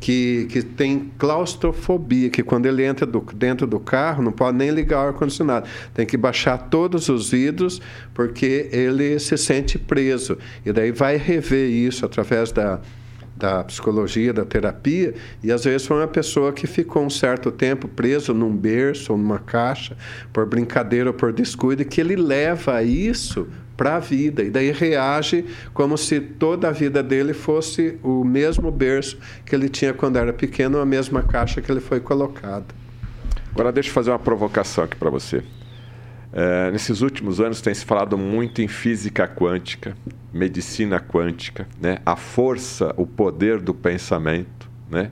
que, 0.00 0.46
que 0.50 0.62
tem 0.62 1.10
claustrofobia, 1.18 2.30
que 2.30 2.42
quando 2.42 2.66
ele 2.66 2.84
entra 2.84 3.06
do, 3.06 3.20
dentro 3.34 3.66
do 3.66 3.80
carro 3.80 4.22
não 4.22 4.32
pode 4.32 4.56
nem 4.56 4.70
ligar 4.70 5.04
o 5.04 5.08
ar-condicionado. 5.08 5.68
Tem 5.94 6.06
que 6.06 6.16
baixar 6.16 6.58
todos 6.58 7.08
os 7.08 7.30
vidros 7.30 7.80
porque 8.14 8.68
ele 8.72 9.18
se 9.18 9.36
sente 9.36 9.78
preso. 9.78 10.38
E 10.64 10.72
daí 10.72 10.92
vai 10.92 11.16
rever 11.16 11.68
isso 11.70 12.04
através 12.04 12.52
da, 12.52 12.80
da 13.36 13.62
psicologia, 13.64 14.32
da 14.32 14.44
terapia, 14.44 15.14
e 15.42 15.52
às 15.52 15.64
vezes 15.64 15.86
foi 15.86 15.98
uma 15.98 16.08
pessoa 16.08 16.52
que 16.52 16.66
ficou 16.66 17.04
um 17.04 17.10
certo 17.10 17.50
tempo 17.50 17.86
preso 17.86 18.32
num 18.32 18.54
berço 18.56 19.12
ou 19.12 19.18
numa 19.18 19.38
caixa, 19.38 19.96
por 20.32 20.46
brincadeira 20.46 21.10
ou 21.10 21.14
por 21.14 21.32
descuido, 21.32 21.82
e 21.82 21.84
que 21.84 22.00
ele 22.00 22.16
leva 22.16 22.82
isso 22.82 23.46
para 23.76 23.96
a 23.96 23.98
vida. 23.98 24.42
E 24.42 24.50
daí 24.50 24.70
reage 24.70 25.44
como 25.74 25.96
se 25.96 26.20
toda 26.20 26.68
a 26.68 26.72
vida 26.72 27.02
dele 27.02 27.34
fosse 27.34 27.98
o 28.02 28.24
mesmo 28.24 28.70
berço 28.70 29.18
que 29.44 29.54
ele 29.54 29.68
tinha 29.68 29.92
quando 29.92 30.16
era 30.16 30.32
pequeno, 30.32 30.78
a 30.78 30.86
mesma 30.86 31.22
caixa 31.22 31.60
que 31.60 31.70
ele 31.70 31.80
foi 31.80 32.00
colocado. 32.00 32.74
Agora 33.52 33.72
deixa 33.72 33.90
eu 33.90 33.94
fazer 33.94 34.10
uma 34.10 34.18
provocação 34.18 34.84
aqui 34.84 34.96
para 34.96 35.10
você. 35.10 35.42
É, 36.32 36.70
nesses 36.70 37.00
últimos 37.00 37.40
anos 37.40 37.60
tem 37.60 37.72
se 37.72 37.84
falado 37.84 38.18
muito 38.18 38.60
em 38.60 38.68
física 38.68 39.26
quântica, 39.26 39.96
medicina 40.32 41.00
quântica, 41.00 41.66
né? 41.80 41.98
a 42.04 42.16
força, 42.16 42.92
o 42.96 43.06
poder 43.06 43.60
do 43.60 43.72
pensamento. 43.72 44.68
Né? 44.90 45.10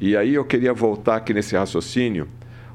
E 0.00 0.16
aí 0.16 0.34
eu 0.34 0.44
queria 0.44 0.74
voltar 0.74 1.16
aqui 1.16 1.32
nesse 1.32 1.56
raciocínio 1.56 2.28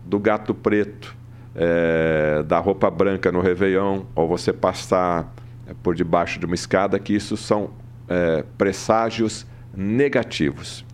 do 0.03 0.17
gato 0.17 0.55
preto 0.55 1.15
é, 1.55 2.43
da 2.43 2.59
roupa 2.59 2.89
branca 2.89 3.31
no 3.31 3.41
Réveillon, 3.41 4.03
ou 4.15 4.27
você 4.27 4.53
passar 4.53 5.33
é, 5.67 5.73
por 5.81 5.95
debaixo 5.95 6.39
de 6.39 6.45
uma 6.45 6.55
escada, 6.55 6.99
que 6.99 7.13
isso 7.13 7.35
são 7.35 7.71
é, 8.07 8.43
presságios 8.57 9.45
negativos. 9.75 10.85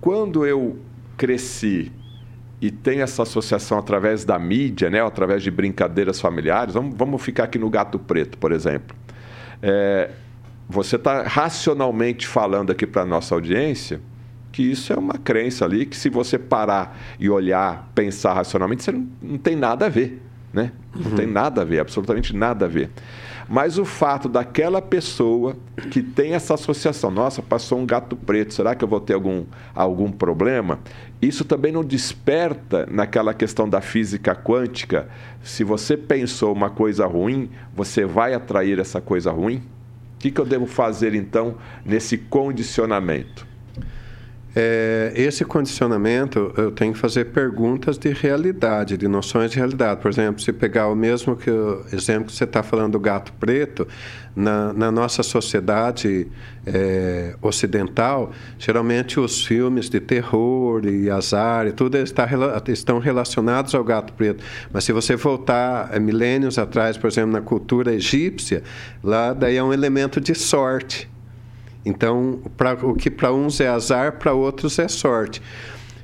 Quando 0.00 0.46
eu 0.46 0.78
cresci 1.16 1.92
e 2.60 2.70
tenho 2.70 3.02
essa 3.02 3.22
associação 3.22 3.78
através 3.78 4.24
da 4.24 4.38
mídia, 4.38 4.88
né, 4.88 5.04
através 5.04 5.42
de 5.42 5.50
brincadeiras 5.50 6.20
familiares, 6.20 6.74
vamos, 6.74 6.94
vamos 6.96 7.22
ficar 7.22 7.44
aqui 7.44 7.58
no 7.58 7.68
gato 7.68 7.98
preto, 7.98 8.38
por 8.38 8.52
exemplo. 8.52 8.96
É, 9.60 10.10
você 10.68 10.96
está 10.96 11.22
racionalmente 11.22 12.26
falando 12.26 12.70
aqui 12.70 12.86
para 12.86 13.02
a 13.02 13.06
nossa 13.06 13.34
audiência 13.34 14.00
que 14.52 14.62
isso 14.62 14.92
é 14.92 14.96
uma 14.96 15.14
crença 15.14 15.64
ali 15.64 15.86
que 15.86 15.96
se 15.96 16.10
você 16.10 16.38
parar 16.38 16.96
e 17.18 17.28
olhar, 17.30 17.90
pensar 17.94 18.34
racionalmente, 18.34 18.84
você 18.84 18.92
não, 18.92 19.08
não 19.20 19.38
tem 19.38 19.56
nada 19.56 19.86
a 19.86 19.88
ver, 19.88 20.22
né? 20.52 20.72
Não 20.94 21.10
uhum. 21.10 21.16
tem 21.16 21.26
nada 21.26 21.62
a 21.62 21.64
ver, 21.64 21.80
absolutamente 21.80 22.36
nada 22.36 22.66
a 22.66 22.68
ver. 22.68 22.90
Mas 23.48 23.78
o 23.78 23.84
fato 23.84 24.28
daquela 24.28 24.80
pessoa 24.80 25.56
que 25.90 26.02
tem 26.02 26.34
essa 26.34 26.54
associação, 26.54 27.10
nossa, 27.10 27.42
passou 27.42 27.78
um 27.78 27.86
gato 27.86 28.14
preto, 28.14 28.54
será 28.54 28.74
que 28.74 28.84
eu 28.84 28.88
vou 28.88 29.00
ter 29.00 29.14
algum, 29.14 29.44
algum 29.74 30.10
problema? 30.12 30.78
Isso 31.20 31.44
também 31.44 31.72
não 31.72 31.84
desperta 31.84 32.86
naquela 32.90 33.34
questão 33.34 33.68
da 33.68 33.80
física 33.80 34.34
quântica. 34.34 35.08
Se 35.42 35.64
você 35.64 35.96
pensou 35.96 36.52
uma 36.52 36.70
coisa 36.70 37.06
ruim, 37.06 37.50
você 37.74 38.04
vai 38.04 38.34
atrair 38.34 38.78
essa 38.78 39.00
coisa 39.00 39.30
ruim? 39.30 39.56
O 39.56 40.18
que, 40.18 40.30
que 40.30 40.40
eu 40.40 40.46
devo 40.46 40.66
fazer 40.66 41.14
então 41.14 41.56
nesse 41.84 42.16
condicionamento? 42.16 43.51
É, 44.54 45.12
esse 45.16 45.44
condicionamento, 45.44 46.52
eu 46.58 46.70
tenho 46.70 46.92
que 46.92 46.98
fazer 46.98 47.26
perguntas 47.26 47.96
de 47.96 48.10
realidade, 48.10 48.98
de 48.98 49.08
noções 49.08 49.50
de 49.50 49.56
realidade. 49.56 50.00
Por 50.00 50.10
exemplo, 50.10 50.42
se 50.42 50.52
pegar 50.52 50.88
o 50.88 50.94
mesmo 50.94 51.34
que 51.34 51.50
o 51.50 51.84
exemplo 51.92 52.26
que 52.26 52.32
você 52.32 52.44
está 52.44 52.62
falando 52.62 52.92
do 52.92 53.00
gato 53.00 53.32
preto, 53.34 53.88
na, 54.34 54.72
na 54.72 54.90
nossa 54.90 55.22
sociedade 55.22 56.26
é, 56.66 57.34
ocidental, 57.40 58.32
geralmente 58.58 59.20
os 59.20 59.44
filmes 59.44 59.88
de 59.88 60.00
terror 60.00 60.84
e 60.86 61.10
azar 61.10 61.66
e 61.66 61.72
tudo 61.72 61.96
está, 61.98 62.28
estão 62.68 62.98
relacionados 62.98 63.74
ao 63.74 63.84
gato 63.84 64.12
preto. 64.12 64.42
Mas 64.72 64.84
se 64.84 64.92
você 64.92 65.16
voltar 65.16 65.90
é, 65.92 65.98
milênios 65.98 66.58
atrás, 66.58 66.96
por 66.96 67.08
exemplo, 67.08 67.32
na 67.32 67.40
cultura 67.40 67.94
egípcia, 67.94 68.62
lá 69.02 69.32
daí 69.32 69.56
é 69.56 69.62
um 69.62 69.72
elemento 69.72 70.20
de 70.20 70.34
sorte. 70.34 71.11
Então, 71.84 72.40
pra, 72.56 72.74
o 72.74 72.94
que 72.94 73.10
para 73.10 73.32
uns 73.32 73.60
é 73.60 73.68
azar, 73.68 74.18
para 74.18 74.32
outros 74.32 74.78
é 74.78 74.88
sorte. 74.88 75.42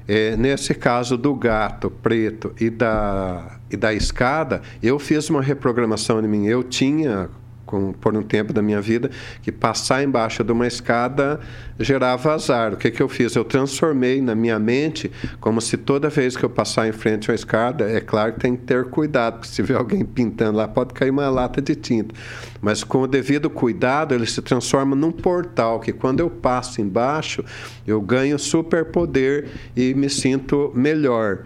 É, 0.06 0.36
nesse 0.36 0.74
caso 0.74 1.16
do 1.18 1.34
gato 1.34 1.90
preto 1.90 2.52
e 2.58 2.70
da, 2.70 3.58
e 3.70 3.76
da 3.76 3.92
escada, 3.92 4.62
eu 4.82 4.98
fiz 4.98 5.28
uma 5.28 5.42
reprogramação 5.42 6.18
em 6.20 6.26
mim. 6.26 6.46
Eu 6.46 6.62
tinha 6.62 7.28
com, 7.68 7.92
por 7.92 8.16
um 8.16 8.22
tempo 8.22 8.50
da 8.50 8.62
minha 8.62 8.80
vida, 8.80 9.10
que 9.42 9.52
passar 9.52 10.02
embaixo 10.02 10.42
de 10.42 10.50
uma 10.50 10.66
escada 10.66 11.38
gerava 11.78 12.32
azar. 12.32 12.72
O 12.72 12.76
que, 12.76 12.90
que 12.90 13.02
eu 13.02 13.08
fiz? 13.08 13.36
Eu 13.36 13.44
transformei 13.44 14.22
na 14.22 14.34
minha 14.34 14.58
mente 14.58 15.12
como 15.38 15.60
se 15.60 15.76
toda 15.76 16.08
vez 16.08 16.34
que 16.34 16.44
eu 16.44 16.48
passar 16.48 16.88
em 16.88 16.92
frente 16.92 17.30
a 17.30 17.32
uma 17.32 17.34
escada, 17.34 17.88
é 17.88 18.00
claro 18.00 18.32
que 18.32 18.40
tem 18.40 18.56
que 18.56 18.64
ter 18.64 18.86
cuidado, 18.86 19.34
porque 19.34 19.48
se 19.48 19.62
vê 19.62 19.74
alguém 19.74 20.02
pintando 20.02 20.56
lá, 20.56 20.66
pode 20.66 20.94
cair 20.94 21.10
uma 21.10 21.28
lata 21.28 21.60
de 21.60 21.74
tinta. 21.74 22.14
Mas 22.60 22.82
com 22.82 23.02
o 23.02 23.06
devido 23.06 23.50
cuidado, 23.50 24.14
ele 24.14 24.26
se 24.26 24.40
transforma 24.40 24.96
num 24.96 25.12
portal 25.12 25.78
que 25.78 25.92
quando 25.92 26.20
eu 26.20 26.30
passo 26.30 26.80
embaixo, 26.80 27.44
eu 27.86 28.00
ganho 28.00 28.38
superpoder 28.38 29.46
e 29.76 29.92
me 29.92 30.08
sinto 30.08 30.72
melhor. 30.74 31.40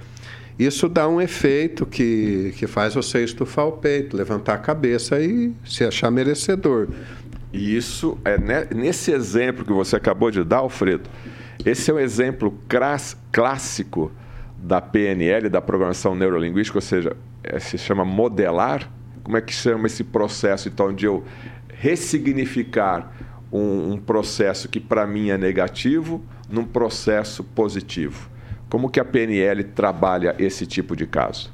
Isso 0.59 0.89
dá 0.89 1.09
um 1.09 1.21
efeito 1.21 1.87
que, 1.87 2.55
que 2.57 2.67
faz 2.67 2.95
você 2.95 3.25
estufar 3.25 3.67
o 3.67 3.73
peito, 3.73 4.17
levantar 4.17 4.55
a 4.55 4.59
cabeça 4.59 5.19
e 5.21 5.53
se 5.65 5.85
achar 5.85 6.11
merecedor. 6.11 6.89
E 7.53 7.77
isso 7.77 8.19
é 8.25 8.39
nesse 8.75 9.13
exemplo 9.13 9.65
que 9.65 9.73
você 9.73 9.97
acabou 9.97 10.31
de 10.31 10.43
dar, 10.43 10.59
Alfredo. 10.59 11.09
Esse 11.65 11.91
é 11.91 11.95
um 11.95 11.99
exemplo 11.99 12.59
clássico 13.31 14.11
da 14.57 14.81
PNL, 14.81 15.49
da 15.49 15.61
programação 15.61 16.15
neurolinguística, 16.15 16.79
ou 16.79 16.83
seja, 16.83 17.17
é, 17.43 17.59
se 17.59 17.77
chama 17.77 18.05
modelar. 18.05 18.91
Como 19.23 19.37
é 19.37 19.41
que 19.41 19.53
chama 19.53 19.87
esse 19.87 20.03
processo, 20.03 20.69
então, 20.69 20.93
de 20.93 21.07
eu 21.07 21.25
ressignificar 21.69 23.13
um, 23.53 23.93
um 23.93 23.99
processo 23.99 24.69
que 24.69 24.81
para 24.81 25.07
mim 25.07 25.31
é 25.31 25.39
negativo 25.39 26.25
num 26.49 26.65
processo 26.65 27.45
positivo? 27.45 28.32
Como 28.73 28.88
que 28.88 28.99
a 28.99 29.05
PNL 29.05 29.64
trabalha 29.64 30.35
esse 30.38 30.64
tipo 30.64 30.97
de 30.97 31.07
caso? 31.07 31.52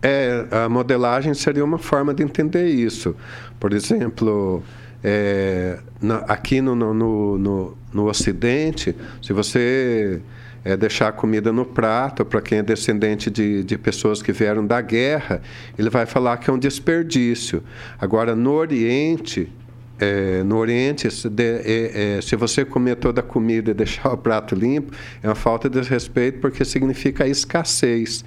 É, 0.00 0.46
a 0.50 0.66
modelagem 0.66 1.34
seria 1.34 1.62
uma 1.62 1.76
forma 1.76 2.14
de 2.14 2.22
entender 2.22 2.68
isso. 2.68 3.14
Por 3.60 3.74
exemplo, 3.74 4.62
é, 5.04 5.78
na, 6.00 6.20
aqui 6.20 6.62
no, 6.62 6.74
no, 6.74 6.94
no, 6.94 7.76
no, 7.92 8.08
Ocidente, 8.08 8.96
se 9.20 9.34
você 9.34 10.22
é 10.64 10.74
deixar 10.74 11.08
a 11.08 11.12
comida 11.12 11.52
no 11.52 11.66
prato, 11.66 12.24
para 12.24 12.40
quem 12.40 12.60
é 12.60 12.62
descendente 12.62 13.30
de, 13.30 13.62
de 13.62 13.76
pessoas 13.76 14.22
que 14.22 14.32
vieram 14.32 14.66
da 14.66 14.80
guerra, 14.80 15.42
ele 15.78 15.90
vai 15.90 16.06
falar 16.06 16.38
que 16.38 16.48
é 16.48 16.52
um 16.52 16.58
desperdício. 16.58 17.62
Agora, 17.98 18.34
no 18.34 18.52
Oriente, 18.52 19.52
é, 20.00 20.42
no 20.42 20.56
Oriente, 20.56 21.10
se, 21.10 21.28
de, 21.28 21.60
é, 21.64 22.20
se, 22.22 22.34
você 22.34 22.64
comer 22.64 22.96
toda 22.96 23.20
a 23.20 23.24
comida 23.24 23.70
e 23.70 23.74
deixar 23.74 24.12
o 24.12 24.16
prato 24.16 24.54
limpo, 24.54 24.92
é 25.22 25.28
uma 25.28 25.34
falta 25.34 25.68
de 25.68 25.80
respeito 25.82 26.40
porque 26.40 26.64
significa 26.64 27.26
escassez. 27.26 28.24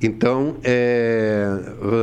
Então, 0.00 0.56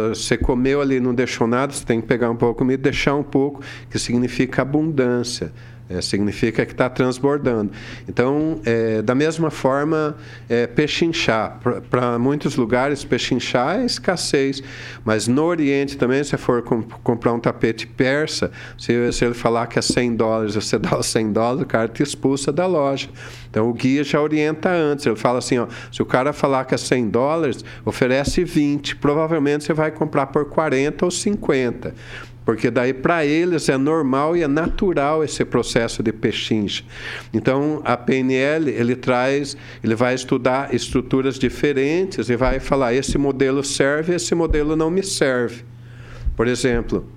você 0.08 0.38
comeu 0.38 0.79
ali, 0.79 1.01
não 1.01 1.13
deixou 1.13 1.46
nada, 1.46 1.74
você 1.74 1.84
tem 1.84 2.00
que 2.00 2.08
pegar 2.08 2.29
um 2.29 2.36
pouco 2.36 2.53
de 2.53 2.58
comida 2.60 2.79
e 2.79 2.84
deixar 2.84 3.13
um 3.15 3.24
pouco, 3.24 3.62
que 3.89 4.00
significa 4.00 4.62
abundância. 4.62 5.51
É, 5.89 6.01
significa 6.01 6.67
que 6.67 6.72
está 6.72 6.88
transbordando. 6.88 7.72
Então, 8.08 8.62
é, 8.63 9.01
da 9.01 9.15
mesma 9.15 9.50
forma, 9.50 10.15
é, 10.48 10.67
pechinchar. 10.67 11.60
Para 11.89 12.19
muitos 12.19 12.55
lugares, 12.55 13.03
pechinchar 13.03 13.79
é 13.79 13.86
escassez. 13.86 14.62
Mas 15.03 15.27
no 15.27 15.43
Oriente 15.43 15.98
também, 15.98 16.24
se 16.24 16.38
for 16.38 16.62
comp 16.62 16.91
comprar 17.03 17.34
um 17.34 17.39
tapete 17.39 17.88
persa, 17.88 18.51
se, 18.77 19.12
se, 19.12 19.25
ele 19.25 19.34
falar 19.34 19.65
que 19.65 19.79
é 19.79 19.81
100 19.81 20.15
dólares, 20.15 20.53
você 20.53 20.77
dá 20.77 20.96
os 20.96 21.08
100 21.08 21.34
dólares, 21.34 21.63
o 21.63 21.65
cara 21.65 21.88
te 21.88 22.03
expulsa 22.03 22.51
da 22.51 22.67
loja. 22.67 23.10
Então, 23.50 23.67
o 23.67 23.74
guia 23.74 24.03
já 24.03 24.22
orienta 24.22 24.69
antes. 24.69 25.08
Ele 25.08 25.15
fala 25.15 25.39
assim, 25.39 25.58
ó, 25.58 25.65
se 25.91 26.03
o 26.03 26.05
cara 26.05 26.31
falar 26.31 26.65
que 26.65 26.75
é 26.75 26.77
100 26.77 27.10
dólares, 27.10 27.65
oferece 27.84 28.43
20. 28.43 28.96
Provavelmente 28.98 29.63
você 29.63 29.74
vai 29.74 29.89
comprar 29.89 30.27
por 30.27 30.46
40 30.46 31.03
ou 31.03 31.10
50 31.10 31.96
porque 32.50 32.72
daí 32.72 32.96
para 32.96 33.24
eles 33.24 33.70
é 33.70 33.77
normal 33.77 34.36
e 34.36 34.41
é 34.41 34.48
natural 34.48 35.24
esse 35.24 35.46
processo 35.46 36.01
de 36.01 36.12
pechincha. 36.12 36.84
Então 37.32 37.79
a 37.86 37.96
PNL 37.96 38.72
ele 38.72 38.96
traz, 38.96 39.56
ele 39.84 39.94
vai 39.94 40.15
estudar 40.15 40.74
estruturas 40.74 41.38
diferentes 41.38 42.27
e 42.27 42.36
vai 42.36 42.60
falar 42.60 42.96
esse 42.96 43.20
modelo 43.20 43.63
serve, 43.63 44.15
esse 44.15 44.34
modelo 44.34 44.75
não 44.75 44.89
me 44.89 45.03
serve. 45.03 45.63
Por 46.36 46.48
exemplo, 46.48 47.08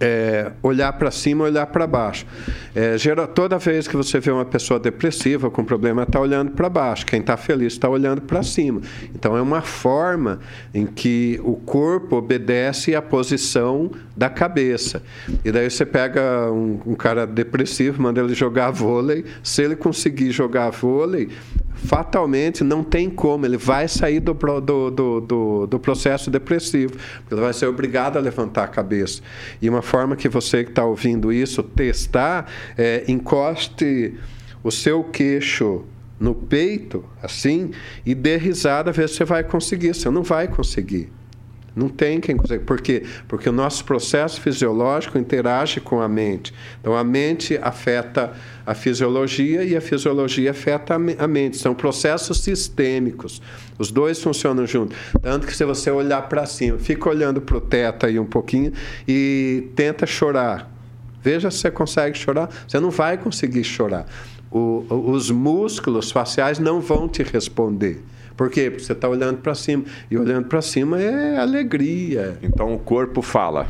é, 0.00 0.50
olhar 0.62 0.92
para 0.94 1.10
cima, 1.10 1.44
olhar 1.44 1.66
para 1.66 1.86
baixo. 1.86 2.26
É, 2.74 2.96
geral, 2.96 3.28
toda 3.28 3.58
vez 3.58 3.86
que 3.86 3.96
você 3.96 4.18
vê 4.18 4.30
uma 4.30 4.46
pessoa 4.46 4.80
depressiva 4.80 5.50
com 5.50 5.62
problema, 5.62 6.04
está 6.04 6.18
olhando 6.18 6.52
para 6.52 6.68
baixo. 6.70 7.04
Quem 7.04 7.20
está 7.20 7.36
feliz 7.36 7.74
está 7.74 7.88
olhando 7.88 8.22
para 8.22 8.42
cima. 8.42 8.80
Então 9.14 9.36
é 9.36 9.42
uma 9.42 9.60
forma 9.60 10.40
em 10.72 10.86
que 10.86 11.38
o 11.44 11.54
corpo 11.54 12.16
obedece 12.16 12.94
à 12.94 13.02
posição 13.02 13.90
da 14.16 14.30
cabeça. 14.30 15.02
E 15.44 15.52
daí 15.52 15.70
você 15.70 15.84
pega 15.84 16.50
um, 16.50 16.80
um 16.86 16.94
cara 16.94 17.26
depressivo, 17.26 18.02
manda 18.02 18.20
ele 18.20 18.34
jogar 18.34 18.70
vôlei. 18.70 19.24
Se 19.42 19.62
ele 19.62 19.76
conseguir 19.76 20.30
jogar 20.30 20.70
vôlei, 20.70 21.28
fatalmente 21.84 22.62
não 22.62 22.84
tem 22.84 23.08
como, 23.08 23.46
ele 23.46 23.56
vai 23.56 23.88
sair 23.88 24.20
do, 24.20 24.34
do, 24.34 24.90
do, 25.20 25.66
do 25.66 25.78
processo 25.78 26.30
depressivo, 26.30 26.94
ele 27.30 27.40
vai 27.40 27.52
ser 27.52 27.66
obrigado 27.66 28.16
a 28.16 28.20
levantar 28.20 28.64
a 28.64 28.68
cabeça. 28.68 29.22
E 29.60 29.68
uma 29.68 29.82
forma 29.90 30.14
que 30.14 30.28
você 30.28 30.62
que 30.62 30.70
está 30.70 30.84
ouvindo 30.84 31.32
isso 31.32 31.64
testar 31.64 32.46
é 32.78 33.04
encoste 33.08 34.14
o 34.62 34.70
seu 34.70 35.02
queixo 35.02 35.84
no 36.18 36.34
peito, 36.34 37.04
assim, 37.22 37.72
e 38.06 38.14
dê 38.14 38.36
risada, 38.36 38.92
ver 38.92 39.08
se 39.08 39.16
você 39.16 39.24
vai 39.24 39.42
conseguir. 39.42 39.94
Você 39.94 40.08
não 40.10 40.22
vai 40.22 40.46
conseguir. 40.46 41.10
Não 41.74 41.88
tem 41.88 42.20
quem 42.20 42.36
consegue. 42.36 42.64
Por 42.64 42.80
quê? 42.80 43.04
Porque 43.28 43.48
o 43.48 43.52
nosso 43.52 43.84
processo 43.84 44.40
fisiológico 44.40 45.18
interage 45.18 45.80
com 45.80 46.00
a 46.00 46.08
mente. 46.08 46.52
Então, 46.80 46.96
a 46.96 47.04
mente 47.04 47.58
afeta 47.62 48.32
a 48.66 48.74
fisiologia 48.74 49.64
e 49.64 49.76
a 49.76 49.80
fisiologia 49.80 50.50
afeta 50.50 50.94
a 50.94 51.28
mente. 51.28 51.56
São 51.56 51.74
processos 51.74 52.40
sistêmicos. 52.40 53.40
Os 53.78 53.90
dois 53.90 54.20
funcionam 54.20 54.66
juntos. 54.66 54.96
Tanto 55.22 55.46
que, 55.46 55.56
se 55.56 55.64
você 55.64 55.90
olhar 55.90 56.22
para 56.28 56.44
cima, 56.46 56.78
fica 56.78 57.08
olhando 57.08 57.40
para 57.40 57.56
o 57.56 57.60
teto 57.60 58.06
aí 58.06 58.18
um 58.18 58.26
pouquinho 58.26 58.72
e 59.06 59.68
tenta 59.74 60.06
chorar. 60.06 60.70
Veja 61.22 61.50
se 61.50 61.58
você 61.58 61.70
consegue 61.70 62.16
chorar. 62.16 62.48
Você 62.66 62.80
não 62.80 62.90
vai 62.90 63.16
conseguir 63.16 63.64
chorar. 63.64 64.06
O, 64.50 64.84
os 64.88 65.30
músculos 65.30 66.10
faciais 66.10 66.58
não 66.58 66.80
vão 66.80 67.08
te 67.08 67.22
responder. 67.22 68.02
Por 68.40 68.48
quê? 68.48 68.70
Porque 68.70 68.86
você 68.86 68.94
está 68.94 69.06
olhando 69.06 69.36
para 69.36 69.54
cima. 69.54 69.84
E 70.10 70.16
olhando 70.16 70.46
para 70.46 70.62
cima 70.62 70.98
é 70.98 71.36
alegria. 71.36 72.38
Então 72.42 72.74
o 72.74 72.78
corpo 72.78 73.20
fala. 73.20 73.66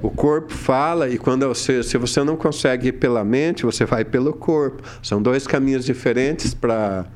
O 0.00 0.08
corpo 0.08 0.52
fala 0.52 1.08
e 1.08 1.18
quando 1.18 1.48
você, 1.48 1.82
se 1.82 1.98
você 1.98 2.22
não 2.22 2.36
consegue 2.36 2.90
ir 2.90 2.92
pela 2.92 3.24
mente, 3.24 3.64
você 3.64 3.84
vai 3.84 4.04
pelo 4.04 4.32
corpo. 4.34 4.84
São 5.02 5.20
dois 5.20 5.48
caminhos 5.48 5.84
diferentes 5.84 6.54
para 6.54 7.06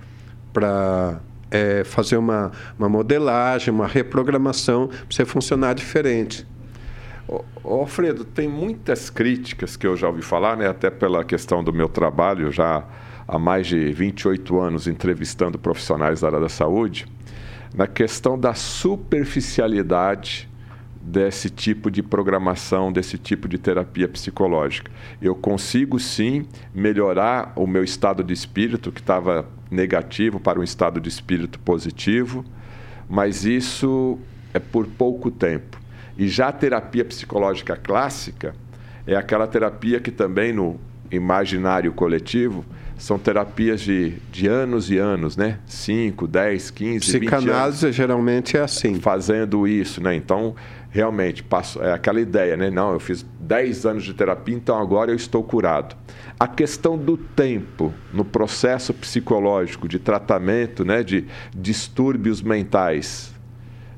para 0.53 1.21
é, 1.53 1.85
fazer 1.85 2.17
uma, 2.17 2.51
uma 2.77 2.89
modelagem, 2.89 3.73
uma 3.73 3.87
reprogramação 3.87 4.89
para 4.89 4.97
você 5.09 5.25
funcionar 5.25 5.73
diferente. 5.73 6.45
Ô, 7.29 7.45
Alfredo, 7.63 8.25
tem 8.25 8.49
muitas 8.49 9.09
críticas 9.09 9.77
que 9.77 9.87
eu 9.87 9.97
já 9.97 10.09
ouvi 10.09 10.23
falar, 10.23 10.57
né, 10.57 10.67
até 10.67 10.91
pela 10.91 11.23
questão 11.23 11.63
do 11.63 11.73
meu 11.73 11.89
trabalho, 11.89 12.51
já 12.51 12.85
há 13.27 13.39
mais 13.39 13.67
de 13.67 13.93
28 13.93 14.59
anos 14.61 14.87
entrevistando 14.87 15.59
profissionais 15.59 16.21
da 16.21 16.29
área 16.29 16.41
da 16.41 16.49
saúde, 16.49 17.07
na 17.75 17.87
questão 17.87 18.39
da 18.39 18.55
superficialidade 18.55 20.49
desse 21.01 21.49
tipo 21.49 21.91
de 21.91 22.03
programação, 22.03 22.91
desse 22.93 23.17
tipo 23.17 23.49
de 23.49 23.59
terapia 23.59 24.09
psicológica. 24.09 24.91
Eu 25.23 25.35
consigo 25.35 26.01
sim 26.01 26.47
melhorar 26.75 27.53
o 27.55 27.67
meu 27.67 27.85
estado 27.85 28.25
de 28.25 28.33
espírito, 28.33 28.91
que 28.91 29.01
estava 29.01 29.47
negativo, 29.71 30.41
para 30.41 30.59
um 30.59 30.63
estado 30.65 31.01
de 31.01 31.09
espírito 31.09 31.61
positivo, 31.61 32.45
mas 33.09 33.45
isso 33.45 34.19
é 34.53 34.59
por 34.59 34.87
pouco 34.87 35.31
tempo. 35.31 35.79
E 36.19 36.27
já 36.27 36.49
a 36.49 36.53
terapia 36.53 37.05
psicológica 37.05 37.77
clássica 37.77 38.55
é 39.07 39.15
aquela 39.15 39.47
terapia 39.47 40.01
que 40.01 40.11
também 40.11 40.53
no 40.53 40.81
imaginário 41.11 41.93
coletivo 41.93 42.65
são 42.99 43.19
terapias 43.19 43.81
de, 43.81 44.15
de 44.33 44.47
anos 44.47 44.91
e 44.91 44.97
anos, 44.97 45.37
né? 45.37 45.59
5, 45.67 46.27
10, 46.27 46.71
15, 46.71 47.01
Psicanálise 47.01 47.93
geralmente 47.93 48.57
é 48.57 48.61
assim. 48.61 48.99
Fazendo 49.01 49.69
isso, 49.69 50.03
né? 50.03 50.15
Então, 50.15 50.55
realmente, 50.91 51.43
passo, 51.43 51.83
é 51.83 51.93
aquela 51.93 52.21
ideia, 52.21 52.57
né? 52.57 52.71
Não, 52.71 52.93
eu 52.93 53.01
fiz 53.01 53.25
10 53.41 53.85
anos 53.85 54.05
de 54.05 54.15
terapia, 54.15 54.55
então 54.55 54.79
agora 54.79 55.11
eu 55.11 55.17
estou 55.17 55.43
curado. 55.43 55.95
A 56.41 56.49
questão 56.49 56.97
do 56.97 57.17
tempo 57.17 57.93
no 58.13 58.25
processo 58.25 58.95
psicológico 58.95 59.87
de 59.87 59.99
tratamento, 59.99 60.85
né? 60.85 61.03
De 61.03 61.27
distúrbios 61.55 62.41
mentais, 62.41 63.36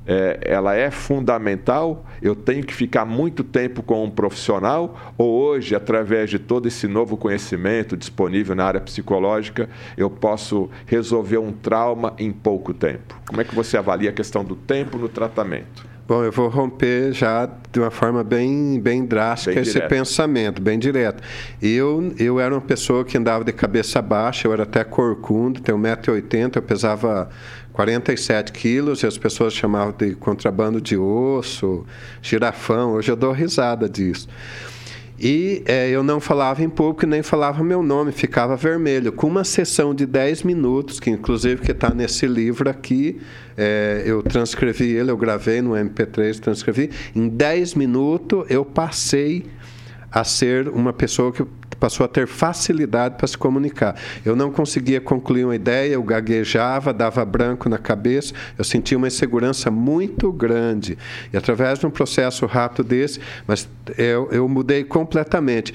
é, 0.09 0.41
ela 0.43 0.75
é 0.75 0.91
fundamental? 0.91 2.07
Eu 2.23 2.35
tenho 2.35 2.65
que 2.65 2.73
ficar 2.73 3.05
muito 3.05 3.45
tempo 3.45 3.83
com 3.83 4.03
um 4.03 4.11
profissional? 4.11 5.15
Ou 5.19 5.31
hoje, 5.31 5.75
através 5.75 6.31
de 6.31 6.39
todo 6.39 6.67
esse 6.67 6.89
novo 6.89 7.15
conhecimento 7.15 7.95
disponível 7.95 8.57
na 8.57 8.65
área 8.65 8.81
psicológica, 8.81 9.69
eu 9.99 10.09
posso 10.09 10.71
resolver 10.87 11.37
um 11.37 11.53
trauma 11.53 12.15
em 12.19 12.33
pouco 12.33 12.73
tempo? 12.73 13.21
Como 13.27 13.43
é 13.43 13.45
que 13.45 13.55
você 13.55 13.77
avalia 13.77 14.09
a 14.09 14.13
questão 14.13 14.43
do 14.43 14.57
tempo 14.57 14.97
no 14.97 15.11
tratamento? 15.11 15.87
Bom, 16.09 16.25
eu 16.25 16.33
vou 16.33 16.49
romper 16.49 17.13
já 17.13 17.47
de 17.71 17.79
uma 17.79 17.91
forma 17.91 18.25
bem, 18.25 18.81
bem 18.81 19.05
drástica 19.05 19.53
bem 19.53 19.63
esse 19.63 19.75
direto. 19.75 19.91
pensamento, 19.91 20.63
bem 20.63 20.79
direto. 20.79 21.23
Eu, 21.61 22.15
eu 22.19 22.41
era 22.41 22.55
uma 22.55 22.63
pessoa 22.63 23.05
que 23.05 23.19
andava 23.19 23.45
de 23.45 23.53
cabeça 23.53 24.01
baixa, 24.01 24.49
eu 24.49 24.53
era 24.55 24.63
até 24.63 24.83
corcundo, 24.85 25.61
tenho 25.61 25.77
1,80m, 25.77 26.57
eu 26.57 26.63
pesava 26.63 27.29
47 27.79 28.51
quilos 28.51 29.05
e 29.05 29.07
as 29.07 29.17
pessoas 29.17 29.55
chamavam 29.55 29.95
de 29.97 30.13
contrabando 30.17 30.81
de 30.81 30.97
osso, 30.97 31.87
girafão. 32.21 32.95
Hoje 32.95 33.13
eu 33.13 33.15
dou 33.15 33.31
risada 33.31 33.89
disso. 33.89 34.29
E 35.17 35.63
é, 35.65 35.89
eu 35.89 36.03
não 36.03 36.19
falava 36.19 36.61
em 36.65 36.69
público 36.69 37.07
nem 37.07 37.23
falava 37.23 37.63
meu 37.63 37.81
nome, 37.81 38.11
ficava 38.11 38.57
vermelho. 38.57 39.13
Com 39.13 39.29
uma 39.29 39.45
sessão 39.45 39.95
de 39.95 40.07
10 40.07 40.43
minutos, 40.43 40.99
que 40.99 41.09
inclusive 41.09 41.63
que 41.63 41.71
está 41.71 41.95
nesse 41.95 42.27
livro 42.27 42.69
aqui, 42.69 43.21
é, 43.57 44.03
eu 44.05 44.25
transcrevi 44.25 44.97
ele, 44.97 45.13
eu 45.13 45.17
gravei 45.17 45.63
no 45.63 45.71
MP3, 45.71 46.41
transcrevi. 46.41 46.91
Em 47.15 47.29
10 47.29 47.77
minutos 47.77 48.45
eu 48.51 48.65
passei 48.65 49.47
a 50.11 50.25
ser 50.25 50.69
uma 50.69 50.93
pessoa 50.93 51.31
que 51.31 51.45
passou 51.79 52.05
a 52.05 52.09
ter 52.09 52.27
facilidade 52.27 53.17
para 53.17 53.27
se 53.27 53.37
comunicar. 53.37 53.97
Eu 54.25 54.35
não 54.35 54.51
conseguia 54.51 55.01
concluir 55.01 55.45
uma 55.45 55.57
ideia, 55.57 55.95
eu 55.95 56.03
gaguejava, 56.03 56.93
dava 56.93 57.25
branco 57.25 57.69
na 57.69 57.79
cabeça, 57.79 58.35
eu 58.57 58.65
sentia 58.65 58.97
uma 58.97 59.07
insegurança 59.07 59.71
muito 59.71 60.33
grande. 60.33 60.99
E 61.33 61.37
através 61.37 61.79
de 61.79 61.87
um 61.87 61.91
processo 61.91 62.47
rápido 62.47 62.85
desse, 62.85 63.21
mas 63.47 63.69
eu, 63.97 64.29
eu 64.31 64.49
mudei 64.49 64.85
completamente. 64.85 65.73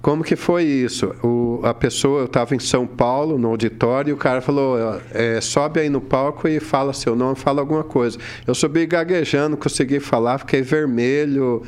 Como 0.00 0.22
que 0.22 0.36
foi 0.36 0.62
isso? 0.62 1.08
O, 1.24 1.60
a 1.64 1.74
pessoa, 1.74 2.20
eu 2.20 2.26
estava 2.26 2.54
em 2.54 2.60
São 2.60 2.86
Paulo, 2.86 3.36
no 3.36 3.48
auditório, 3.48 4.10
e 4.10 4.12
o 4.12 4.16
cara 4.16 4.40
falou: 4.40 5.00
é, 5.12 5.40
sobe 5.40 5.80
aí 5.80 5.88
no 5.88 6.00
palco 6.00 6.46
e 6.46 6.60
fala 6.60 6.92
seu 6.92 7.16
nome, 7.16 7.34
fala 7.34 7.60
alguma 7.60 7.82
coisa. 7.82 8.16
Eu 8.46 8.54
subi 8.54 8.86
gaguejando, 8.86 9.56
consegui 9.56 9.98
falar, 9.98 10.38
fiquei 10.38 10.62
vermelho. 10.62 11.62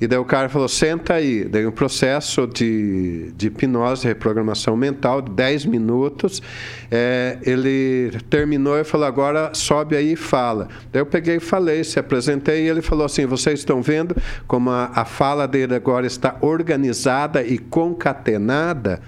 E 0.00 0.06
daí 0.06 0.18
o 0.18 0.24
cara 0.24 0.48
falou, 0.48 0.68
senta 0.68 1.14
aí. 1.14 1.44
Daí 1.44 1.66
um 1.66 1.72
processo 1.72 2.46
de, 2.46 3.32
de 3.36 3.46
hipnose, 3.46 4.06
reprogramação 4.06 4.76
mental, 4.76 5.22
de 5.22 5.30
10 5.32 5.66
minutos. 5.66 6.42
É, 6.90 7.38
ele 7.42 8.10
terminou 8.28 8.78
e 8.78 8.84
falou, 8.84 9.06
agora 9.06 9.50
sobe 9.54 9.96
aí 9.96 10.12
e 10.12 10.16
fala. 10.16 10.68
Daí 10.92 11.00
eu 11.00 11.06
peguei 11.06 11.36
e 11.36 11.40
falei, 11.40 11.82
se 11.84 11.98
apresentei, 11.98 12.64
e 12.64 12.68
ele 12.68 12.82
falou 12.82 13.06
assim, 13.06 13.26
vocês 13.26 13.60
estão 13.60 13.80
vendo 13.80 14.16
como 14.46 14.70
a, 14.70 14.90
a 14.94 15.04
fala 15.04 15.46
dele 15.46 15.74
agora 15.74 16.06
está 16.06 16.36
organizada 16.40 17.42
e 17.42 17.58
concatenada? 17.58 19.00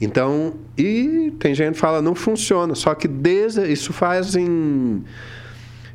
Então, 0.00 0.54
e 0.78 1.32
tem 1.38 1.54
gente 1.54 1.74
que 1.74 1.80
fala, 1.80 2.00
não 2.00 2.14
funciona. 2.14 2.74
Só 2.74 2.94
que 2.94 3.06
desde, 3.06 3.70
isso 3.70 3.92
faz 3.92 4.34
em 4.34 5.04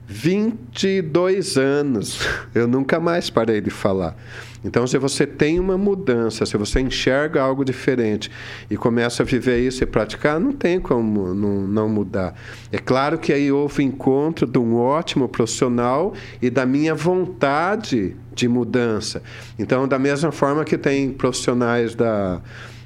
22 0.07 1.57
anos. 1.57 2.19
Eu 2.53 2.67
nunca 2.67 2.99
mais 2.99 3.29
parei 3.29 3.61
de 3.61 3.69
falar. 3.69 4.15
Então, 4.63 4.87
se 4.87 4.97
você 4.97 5.27
tem 5.27 5.59
uma 5.59 5.77
mudança, 5.77 6.43
se 6.43 6.57
você 6.57 6.79
enxerga 6.79 7.39
algo 7.39 7.63
diferente 7.63 8.31
e 8.67 8.75
começa 8.75 9.21
a 9.21 9.25
viver 9.25 9.59
isso 9.59 9.83
e 9.83 9.85
praticar, 9.85 10.39
não 10.39 10.51
tem 10.51 10.79
como 10.79 11.35
não, 11.35 11.67
não 11.67 11.87
mudar. 11.87 12.33
É 12.71 12.79
claro 12.79 13.19
que 13.19 13.31
aí 13.31 13.51
houve 13.51 13.83
encontro 13.83 14.47
de 14.47 14.57
um 14.57 14.75
ótimo 14.75 15.29
profissional 15.29 16.15
e 16.41 16.49
da 16.49 16.65
minha 16.65 16.95
vontade 16.95 18.15
de 18.33 18.47
mudança. 18.47 19.21
Então, 19.59 19.87
da 19.87 19.99
mesma 19.99 20.31
forma 20.31 20.65
que 20.65 20.79
tem 20.79 21.11
profissionais 21.11 21.93
da, 21.93 22.41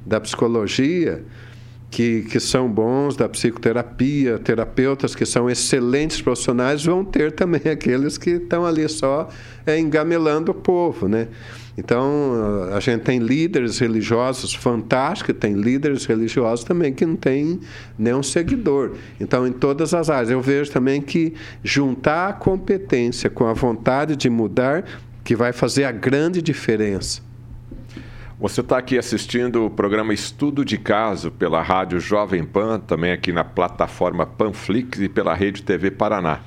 da 0.05 0.19
psicologia 0.19 1.23
que, 1.89 2.21
que 2.23 2.39
são 2.39 2.69
bons 2.69 3.15
da 3.15 3.27
psicoterapia, 3.27 4.37
terapeutas 4.37 5.15
que 5.15 5.25
são 5.25 5.49
excelentes 5.49 6.21
profissionais, 6.21 6.83
vão 6.83 7.03
ter 7.03 7.31
também 7.31 7.61
aqueles 7.71 8.17
que 8.17 8.31
estão 8.31 8.65
ali 8.65 8.87
só 8.87 9.29
é, 9.65 9.79
engamelando 9.79 10.51
o 10.51 10.55
povo, 10.55 11.07
né? 11.07 11.27
Então, 11.77 12.33
a 12.73 12.79
gente 12.81 13.03
tem 13.03 13.19
líderes 13.19 13.79
religiosos 13.79 14.53
fantásticos, 14.53 15.33
tem 15.39 15.53
líderes 15.53 16.05
religiosos 16.05 16.65
também 16.65 16.93
que 16.93 17.05
não 17.05 17.15
têm 17.15 17.61
nenhum 17.97 18.21
seguidor. 18.21 18.95
Então, 19.17 19.47
em 19.47 19.53
todas 19.53 19.93
as 19.93 20.09
áreas. 20.09 20.29
Eu 20.29 20.41
vejo 20.41 20.69
também 20.71 21.01
que 21.01 21.33
juntar 21.63 22.27
a 22.27 22.33
competência 22.33 23.29
com 23.29 23.45
a 23.45 23.53
vontade 23.53 24.17
de 24.17 24.29
mudar 24.29 24.83
que 25.23 25.37
vai 25.37 25.53
fazer 25.53 25.85
a 25.85 25.91
grande 25.91 26.41
diferença. 26.41 27.28
Você 28.39 28.61
está 28.61 28.77
aqui 28.77 28.97
assistindo 28.97 29.65
o 29.65 29.69
programa 29.69 30.13
Estudo 30.13 30.63
de 30.63 30.77
Caso 30.77 31.29
pela 31.29 31.61
Rádio 31.61 31.99
Jovem 31.99 32.45
Pan, 32.45 32.79
também 32.79 33.11
aqui 33.11 33.33
na 33.33 33.43
plataforma 33.43 34.25
Panflix 34.25 35.01
e 35.01 35.09
pela 35.09 35.33
Rede 35.33 35.61
TV 35.61 35.91
Paraná. 35.91 36.39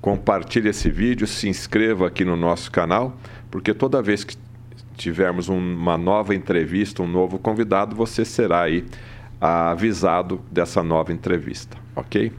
Compartilhe 0.00 0.70
esse 0.70 0.88
vídeo, 0.90 1.26
se 1.26 1.46
inscreva 1.46 2.06
aqui 2.06 2.24
no 2.24 2.34
nosso 2.34 2.70
canal, 2.70 3.18
porque 3.50 3.74
toda 3.74 4.00
vez 4.00 4.24
que 4.24 4.38
tivermos 4.96 5.50
uma 5.50 5.98
nova 5.98 6.34
entrevista, 6.34 7.02
um 7.02 7.06
novo 7.06 7.38
convidado, 7.38 7.94
você 7.94 8.24
será 8.24 8.62
aí 8.62 8.86
avisado 9.38 10.40
dessa 10.50 10.82
nova 10.82 11.12
entrevista, 11.12 11.76
ok? 11.94 12.32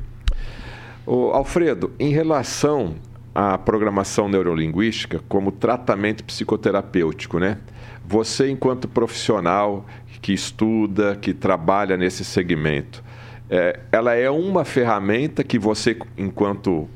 O 1.06 1.30
Alfredo, 1.30 1.94
em 2.00 2.10
relação 2.10 2.96
à 3.36 3.56
programação 3.56 4.28
neurolinguística 4.28 5.22
como 5.30 5.52
tratamento 5.52 6.24
psicoterapêutico, 6.24 7.38
né? 7.38 7.60
Você, 8.08 8.50
enquanto 8.50 8.88
profissional 8.88 9.86
que 10.22 10.34
estuda, 10.34 11.16
que 11.16 11.34
trabalha 11.34 11.98
nesse 11.98 12.24
segmento, 12.24 13.04
é, 13.50 13.80
ela 13.92 14.14
é 14.14 14.30
uma 14.30 14.64
ferramenta 14.66 15.44
que 15.44 15.60
você, 15.60 15.98
enquanto 16.18 16.88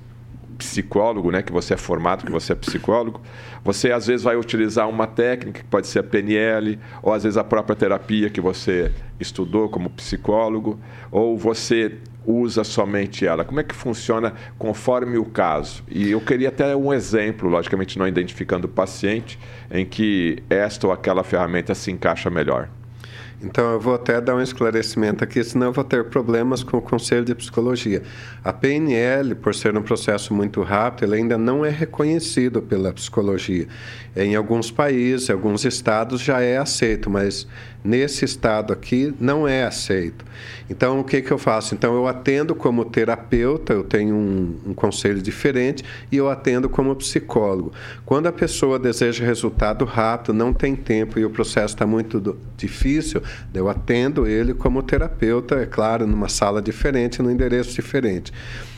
psicólogo, 0.58 1.32
né, 1.32 1.41
que 1.41 1.52
você 1.52 1.74
é 1.74 1.78
formado, 1.78 2.26
que 2.26 2.32
você 2.32 2.52
é 2.52 2.56
psicólogo, 2.56 3.22
você 3.63 3.91
às 3.91 4.08
vezes 4.08 4.24
vai 4.24 4.36
utilizar 4.36 4.89
uma 4.89 5.08
técnica 5.08 5.62
que 5.62 5.65
pode 5.65 5.88
ser 5.88 6.00
a 6.00 6.04
PNL, 6.04 6.78
ou 7.02 7.13
às 7.13 7.24
vezes 7.24 7.38
a 7.38 7.43
própria 7.43 7.76
terapia 7.76 8.30
que 8.30 8.41
você 8.41 8.91
estudou 9.19 9.69
como 9.69 9.89
psicólogo, 9.89 10.78
ou 11.12 11.38
você 11.38 11.98
usa 12.30 12.63
somente 12.63 13.26
ela? 13.26 13.44
Como 13.44 13.60
é 13.60 13.63
que 13.63 13.74
funciona 13.74 14.34
conforme 14.58 15.18
o 15.18 15.26
caso? 15.26 15.84
E 15.89 16.12
eu 16.12 16.22
queria 16.22 16.50
até 16.50 16.76
um 16.76 16.94
exemplo, 16.94 17.50
logicamente 17.50 17.98
não 17.98 18.08
identificando 18.08 18.68
o 18.68 18.70
paciente, 18.70 19.39
em 19.72 19.86
que 19.86 20.44
esta 20.50 20.86
ou 20.86 20.94
aquela 20.94 21.24
ferramenta 21.24 21.74
se 21.74 21.92
encaixa 21.92 22.30
melhor. 22.30 22.70
Então, 23.42 23.72
eu 23.72 23.80
vou 23.80 23.96
até 23.96 24.20
dar 24.20 24.36
um 24.36 24.42
esclarecimento 24.42 25.24
aqui, 25.24 25.42
senão 25.46 25.68
eu 25.68 25.74
vou 25.74 25.84
ter 25.84 26.04
problemas 26.06 26.62
com 26.62 26.76
o 26.76 26.82
Conselho 26.82 27.24
de 27.24 27.34
Psicologia. 27.34 28.04
A 28.44 28.52
PNL, 28.52 29.34
por 29.36 29.56
ser 29.56 29.78
um 29.78 29.82
processo 29.82 30.34
muito 30.34 30.62
rápido, 30.62 31.13
ainda 31.13 31.38
não 31.38 31.65
é 31.65 31.70
reconhecido 31.70 32.62
pela 32.62 32.92
psicologia. 32.92 33.65
Em 34.15 34.36
alguns 34.36 34.72
países, 34.72 35.30
alguns 35.30 35.65
estados 35.65 36.22
já 36.22 36.41
é 36.41 36.58
aceito, 36.58 37.10
mas 37.10 37.48
nesse 37.84 38.26
estado 38.26 38.74
aqui 38.74 39.13
não 39.19 39.48
é 39.48 39.63
aceito. 39.63 40.26
Então, 40.69 41.00
o 41.00 41.04
que, 41.04 41.22
que 41.22 41.32
eu 41.32 41.38
faço? 41.38 41.74
Então, 41.74 41.95
eu 41.95 42.08
atendo 42.08 42.54
como 42.54 42.86
terapeuta, 42.86 43.74
eu 43.74 43.84
tenho 43.84 44.15
um, 44.15 44.60
um 44.67 44.74
conselho 44.74 45.22
diferente, 45.22 45.84
e 46.12 46.17
eu 46.17 46.30
atendo 46.30 46.69
como 46.69 46.95
psicólogo. 46.95 47.72
Quando 48.06 48.28
a 48.28 48.32
pessoa 48.32 48.78
deseja 48.78 49.26
resultado 49.26 49.86
rápido, 49.86 50.34
não 50.34 50.54
tem 50.54 50.76
tempo 50.76 51.19
e 51.19 51.26
o 51.26 51.30
processo 51.30 51.76
está 51.76 51.86
muito 51.86 52.19
do, 52.19 52.38
difícil, 52.58 53.22
eu 53.54 53.69
atendo 53.69 54.28
ele 54.28 54.54
como 54.54 54.84
terapeuta, 54.84 55.56
é 55.56 55.65
claro, 55.65 56.06
numa 56.06 56.30
sala 56.30 56.62
diferente, 56.62 57.22
num 57.22 57.32
endereço 57.32 57.74
diferente. 57.74 58.32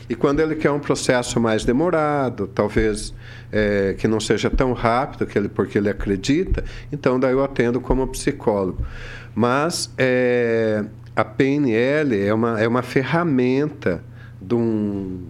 E 0.08 0.14
quando 0.14 0.40
ele 0.40 0.56
quer 0.56 0.70
um 0.70 0.80
processo 0.80 1.40
mais 1.40 1.64
demorado, 1.64 2.46
talvez 2.46 3.14
é, 3.50 3.94
que 3.98 4.08
não 4.08 4.20
seja 4.20 4.50
tão 4.50 4.72
rápido, 4.72 5.26
que 5.26 5.38
ele, 5.38 5.48
porque 5.48 5.78
ele 5.78 5.88
acredita, 5.88 6.64
então 6.90 7.18
daí 7.18 7.32
eu 7.32 7.42
atendo 7.42 7.80
como 7.80 8.06
psicólogo. 8.08 8.84
Mas 9.34 9.90
é, 9.96 10.84
a 11.14 11.24
PNL 11.24 12.20
é 12.20 12.32
uma, 12.32 12.60
é 12.60 12.66
uma 12.66 12.82
ferramenta 12.82 14.02
de 14.40 14.54
um, 14.54 15.22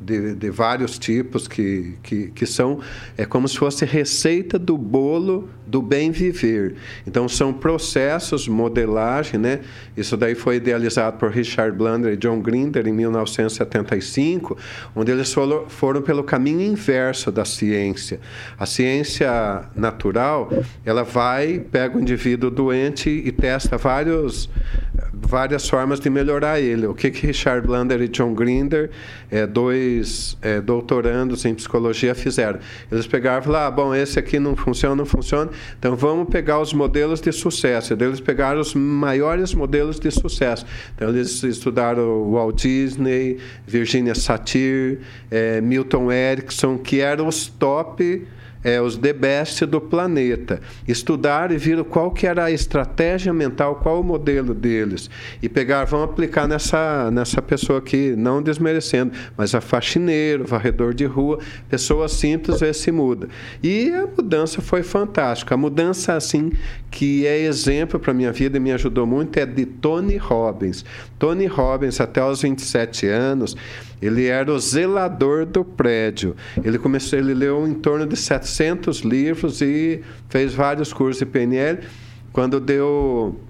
de, 0.00 0.34
de, 0.34 0.50
vários 0.50 0.98
tipos 0.98 1.48
que, 1.48 1.96
que, 2.02 2.28
que 2.28 2.46
são 2.46 2.80
é 3.16 3.24
como 3.24 3.48
se 3.48 3.58
fosse 3.58 3.84
receita 3.84 4.58
do 4.58 4.78
bolo 4.78 5.48
do 5.66 5.82
bem 5.82 6.10
viver. 6.10 6.76
Então 7.06 7.28
são 7.28 7.52
processos, 7.52 8.46
modelagem, 8.46 9.38
né? 9.38 9.60
Isso 9.96 10.16
daí 10.16 10.34
foi 10.34 10.56
idealizado 10.56 11.18
por 11.18 11.30
Richard 11.30 11.76
Blunder 11.76 12.12
e 12.12 12.16
John 12.16 12.40
Grinder 12.40 12.86
em 12.86 12.92
1975, 12.92 14.56
onde 14.94 15.10
eles 15.10 15.34
foram, 15.68 16.02
pelo 16.02 16.22
caminho 16.22 16.60
inverso 16.60 17.32
da 17.32 17.44
ciência. 17.44 18.20
A 18.58 18.66
ciência 18.66 19.64
natural, 19.74 20.50
ela 20.84 21.02
vai, 21.02 21.58
pega 21.58 21.98
o 21.98 22.00
indivíduo 22.00 22.50
doente 22.50 23.10
e 23.10 23.32
testa 23.32 23.76
vários 23.76 24.48
várias 25.12 25.68
formas 25.68 25.98
de 25.98 26.08
melhorar 26.08 26.60
ele. 26.60 26.86
O 26.86 26.94
que 26.94 27.10
que 27.10 27.26
Richard 27.26 27.66
Blunder 27.66 28.00
e 28.00 28.08
John 28.08 28.34
Grinder, 28.34 28.90
é, 29.30 29.46
dois 29.46 30.36
é, 30.40 30.60
doutorandos 30.60 31.44
em 31.44 31.54
psicologia, 31.54 32.14
fizeram? 32.14 32.60
Eles 32.90 33.06
e 33.06 33.08
falaram: 33.08 33.66
ah, 33.66 33.70
bom, 33.70 33.94
esse 33.94 34.18
aqui 34.18 34.38
não 34.38 34.54
funciona, 34.54 34.94
não 34.94 35.06
funciona 35.06 35.50
então 35.78 35.96
vamos 35.96 36.28
pegar 36.28 36.60
os 36.60 36.72
modelos 36.72 37.20
de 37.20 37.32
sucesso. 37.32 37.94
Então, 37.94 38.08
eles 38.08 38.20
pegaram 38.20 38.60
os 38.60 38.74
maiores 38.74 39.54
modelos 39.54 39.98
de 39.98 40.10
sucesso. 40.10 40.66
Então 40.94 41.08
eles 41.08 41.42
estudaram 41.42 42.30
Walt 42.30 42.62
Disney, 42.62 43.38
Virginia 43.66 44.14
Satir, 44.14 45.00
é, 45.30 45.60
Milton 45.60 46.10
Erickson, 46.10 46.78
que 46.78 47.00
eram 47.00 47.28
os 47.28 47.46
top 47.46 48.26
é, 48.66 48.82
os 48.82 48.96
the 48.96 49.12
best 49.12 49.64
do 49.64 49.80
planeta. 49.80 50.60
Estudaram 50.88 51.54
e 51.54 51.58
viram 51.58 51.84
qual 51.84 52.10
que 52.10 52.26
era 52.26 52.46
a 52.46 52.50
estratégia 52.50 53.32
mental, 53.32 53.76
qual 53.76 54.00
o 54.00 54.02
modelo 54.02 54.52
deles. 54.52 55.08
E 55.40 55.48
pegaram, 55.48 55.86
vamos 55.86 56.06
aplicar 56.06 56.48
nessa, 56.48 57.08
nessa 57.12 57.40
pessoa 57.40 57.78
aqui, 57.78 58.16
não 58.16 58.42
desmerecendo, 58.42 59.12
mas 59.36 59.54
a 59.54 59.60
faxineiro, 59.60 60.44
varredor 60.44 60.92
de 60.92 61.04
rua, 61.04 61.38
pessoa 61.68 62.08
simples, 62.08 62.58
vê 62.58 62.74
se 62.74 62.90
muda. 62.90 63.28
E 63.62 63.92
a 63.92 64.04
mudança 64.04 64.60
foi 64.60 64.82
fantástica. 64.82 65.54
A 65.54 65.58
mudança, 65.58 66.14
assim, 66.14 66.50
que 66.90 67.24
é 67.24 67.38
exemplo 67.38 68.00
para 68.00 68.12
minha 68.12 68.32
vida 68.32 68.56
e 68.56 68.60
me 68.60 68.72
ajudou 68.72 69.06
muito, 69.06 69.38
é 69.38 69.46
de 69.46 69.64
Tony 69.64 70.16
Robbins. 70.16 70.84
Tony 71.20 71.46
Robbins, 71.46 72.00
até 72.00 72.24
os 72.24 72.42
27 72.42 73.06
anos, 73.06 73.56
ele 74.00 74.26
era 74.26 74.52
o 74.52 74.58
zelador 74.58 75.46
do 75.46 75.64
prédio. 75.64 76.36
Ele 76.62 76.78
começou, 76.78 77.18
ele 77.18 77.34
leu 77.34 77.66
em 77.66 77.74
torno 77.74 78.06
de 78.06 78.16
700 78.16 79.00
livros 79.00 79.60
e 79.62 80.02
fez 80.28 80.54
vários 80.54 80.92
cursos 80.92 81.18
de 81.18 81.26
PNL. 81.26 81.80
Quando 82.32 82.60
deu 82.60 83.40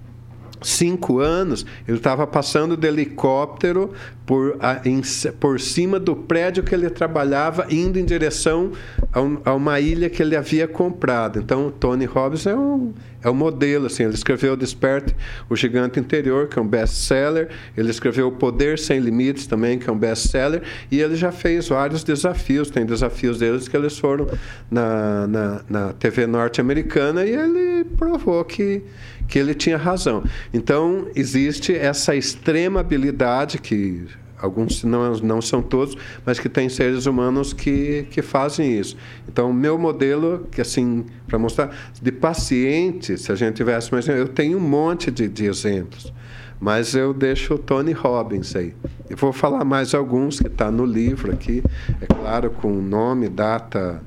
cinco 0.62 1.18
anos, 1.18 1.66
ele 1.86 1.98
estava 1.98 2.26
passando 2.26 2.76
de 2.76 2.86
helicóptero 2.86 3.92
por, 4.26 4.56
a, 4.58 4.80
em, 4.84 5.00
por 5.38 5.60
cima 5.60 6.00
do 6.00 6.16
prédio 6.16 6.64
que 6.64 6.74
ele 6.74 6.90
trabalhava, 6.90 7.66
indo 7.70 7.98
em 7.98 8.04
direção 8.04 8.72
a, 9.12 9.20
um, 9.20 9.38
a, 9.44 9.54
uma 9.54 9.78
ilha 9.78 10.10
que 10.10 10.20
ele 10.20 10.34
havia 10.34 10.66
comprado. 10.66 11.38
Então, 11.38 11.70
Tony 11.70 12.04
Robbins 12.04 12.44
é 12.44 12.54
um, 12.54 12.92
é 13.22 13.30
um 13.30 13.34
modelo. 13.34 13.86
Assim, 13.86 14.02
ele 14.02 14.14
escreveu 14.14 14.56
Desperte 14.56 15.14
o 15.48 15.54
Gigante 15.54 16.00
Interior, 16.00 16.48
que 16.48 16.58
é 16.58 16.62
um 16.62 16.66
best-seller. 16.66 17.48
Ele 17.76 17.90
escreveu 17.90 18.26
O 18.26 18.32
Poder 18.32 18.78
Sem 18.78 18.98
Limites, 18.98 19.46
também, 19.46 19.78
que 19.78 19.88
é 19.88 19.92
um 19.92 19.98
best-seller. 19.98 20.62
E 20.90 21.00
ele 21.00 21.14
já 21.14 21.30
fez 21.30 21.68
vários 21.68 22.02
desafios. 22.02 22.68
Tem 22.68 22.84
desafios 22.84 23.38
deles 23.38 23.68
que 23.68 23.76
eles 23.76 23.96
foram 23.96 24.26
na, 24.68 25.26
na, 25.28 25.60
na 25.68 25.92
TV 25.92 26.26
norte-americana 26.26 27.24
e 27.24 27.30
ele 27.30 27.84
provou 27.96 28.44
que 28.44 28.82
que 29.28 29.38
ele 29.38 29.54
tinha 29.54 29.76
razão. 29.76 30.24
Então, 30.52 31.06
existe 31.14 31.74
essa 31.74 32.14
extrema 32.14 32.80
habilidade 32.80 33.58
que 33.58 34.06
alguns 34.38 34.84
não, 34.84 35.12
não 35.14 35.40
são 35.40 35.62
todos, 35.62 35.96
mas 36.24 36.38
que 36.38 36.48
tem 36.48 36.68
seres 36.68 37.06
humanos 37.06 37.52
que, 37.52 38.06
que 38.10 38.22
fazem 38.22 38.78
isso. 38.78 38.96
Então, 39.28 39.52
meu 39.52 39.78
modelo, 39.78 40.46
que 40.50 40.60
assim, 40.60 41.04
para 41.26 41.38
mostrar, 41.38 41.74
de 42.00 42.12
paciente, 42.12 43.16
se 43.16 43.32
a 43.32 43.34
gente 43.34 43.56
tivesse 43.56 43.92
mais. 43.92 44.06
Eu 44.08 44.28
tenho 44.28 44.58
um 44.58 44.60
monte 44.60 45.10
de, 45.10 45.28
de 45.28 45.46
exemplos, 45.46 46.12
mas 46.60 46.94
eu 46.94 47.12
deixo 47.12 47.54
o 47.54 47.58
Tony 47.58 47.92
Robbins 47.92 48.54
aí. 48.54 48.74
Eu 49.08 49.16
vou 49.16 49.32
falar 49.32 49.64
mais 49.64 49.94
alguns 49.94 50.40
que 50.40 50.48
está 50.48 50.70
no 50.70 50.84
livro 50.84 51.32
aqui, 51.32 51.62
é 52.00 52.06
claro, 52.06 52.50
com 52.50 52.70
nome, 52.70 53.28
data. 53.28 54.02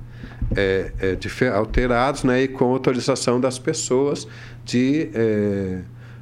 É, 0.56 0.92
é, 1.00 1.48
alterados 1.50 2.24
né, 2.24 2.42
e 2.42 2.48
com 2.48 2.66
autorização 2.66 3.40
das 3.40 3.60
pessoas 3.60 4.28
de 4.66 5.10
é, 5.14 5.80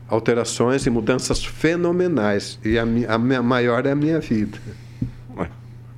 alterações 0.10 0.86
e 0.86 0.90
mudanças 0.90 1.44
fenomenais. 1.44 2.60
E 2.64 2.78
a, 2.78 2.86
minha, 2.86 3.42
maior 3.42 3.86
é 3.86 3.92
a 3.92 3.96
minha 3.96 4.20
vida. 4.20 4.58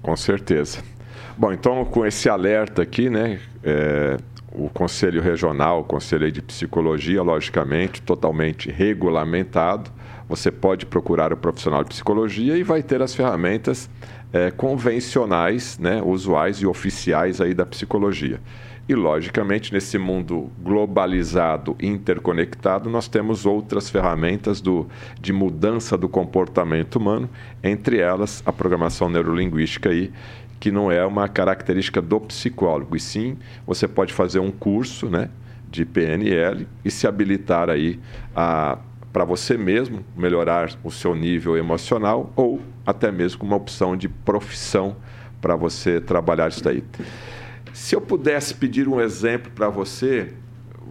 Com 0.02 0.15
certeza. 0.15 0.80
Bom, 1.38 1.54
então 1.54 1.86
com 1.86 2.06
esse 2.06 2.30
alerta 2.30 2.82
aqui, 2.82 3.10
né, 3.10 3.39
é, 3.63 4.18
o 4.52 4.70
Conselho 4.70 5.22
Regional, 5.22 5.82
o 5.82 5.84
Conselho 5.84 6.32
de 6.32 6.42
Psicologia, 6.42 7.22
logicamente, 7.22 8.02
totalmente 8.02 8.70
regulamentado. 8.72 9.92
Você 10.28 10.52
pode 10.52 10.86
procurar 10.86 11.34
o 11.34 11.38
profissional 11.38 11.84
de 11.84 11.89
psicologia 11.89 12.58
e 12.58 12.63
vai 12.63 12.84
ter 12.84 13.02
as 13.02 13.15
ferramentas 13.15 13.89
é, 14.32 14.52
convencionais, 14.52 15.78
né, 15.80 16.02
usuais 16.04 16.58
e 16.58 16.68
oficiais 16.68 17.42
aí 17.42 17.54
da 17.54 17.65
psicologia. 17.65 18.39
E, 18.88 18.96
logicamente, 18.96 19.72
nesse 19.72 20.00
mundo 20.00 20.50
globalizado, 20.60 21.76
interconectado, 21.80 22.89
nós 22.89 23.08
temos 23.08 23.46
outras 23.46 23.88
ferramentas 23.88 24.60
do, 24.60 24.88
de 25.22 25.32
mudança 25.32 25.96
do 25.96 26.10
comportamento 26.10 26.96
humano, 26.96 27.30
entre 27.63 28.00
elas 28.00 28.42
a 28.48 28.52
programação 28.52 29.08
neurolinguística, 29.08 29.89
aí, 29.89 30.12
que 30.60 30.72
não 30.72 30.92
é 30.92 31.06
uma 31.06 31.28
característica 31.28 32.02
do 32.02 32.20
psicólogo, 32.20 32.96
e 32.96 33.00
sim 33.00 33.38
você 33.65 33.88
pode 33.88 34.12
fazer 34.12 34.39
um 34.39 34.52
curso 34.52 35.08
né, 35.08 35.30
de 35.70 35.86
PNL 35.86 36.68
e 36.84 36.89
se 36.89 37.06
habilitar 37.06 37.70
aí 37.70 38.00
a 38.36 38.80
para 39.12 39.26
você 39.26 39.58
mesmo 39.58 40.06
melhorar 40.15 40.72
o 40.84 40.91
seu 40.91 41.15
nível 41.15 41.58
emocional 41.58 42.32
ou 42.36 42.62
até 42.86 43.12
mesmo 43.12 43.43
uma 43.43 43.56
opção 43.56 43.98
de 43.98 44.08
profissão 44.08 44.95
para 45.41 45.56
você 45.56 46.00
trabalhar 46.00 46.50
isso 46.50 46.63
daí. 46.63 46.84
Se 47.74 47.95
eu 47.95 48.02
pudesse 48.02 48.54
pedir 48.56 48.88
um 48.88 49.00
exemplo 49.00 49.52
para 49.52 49.69
você, 49.69 50.34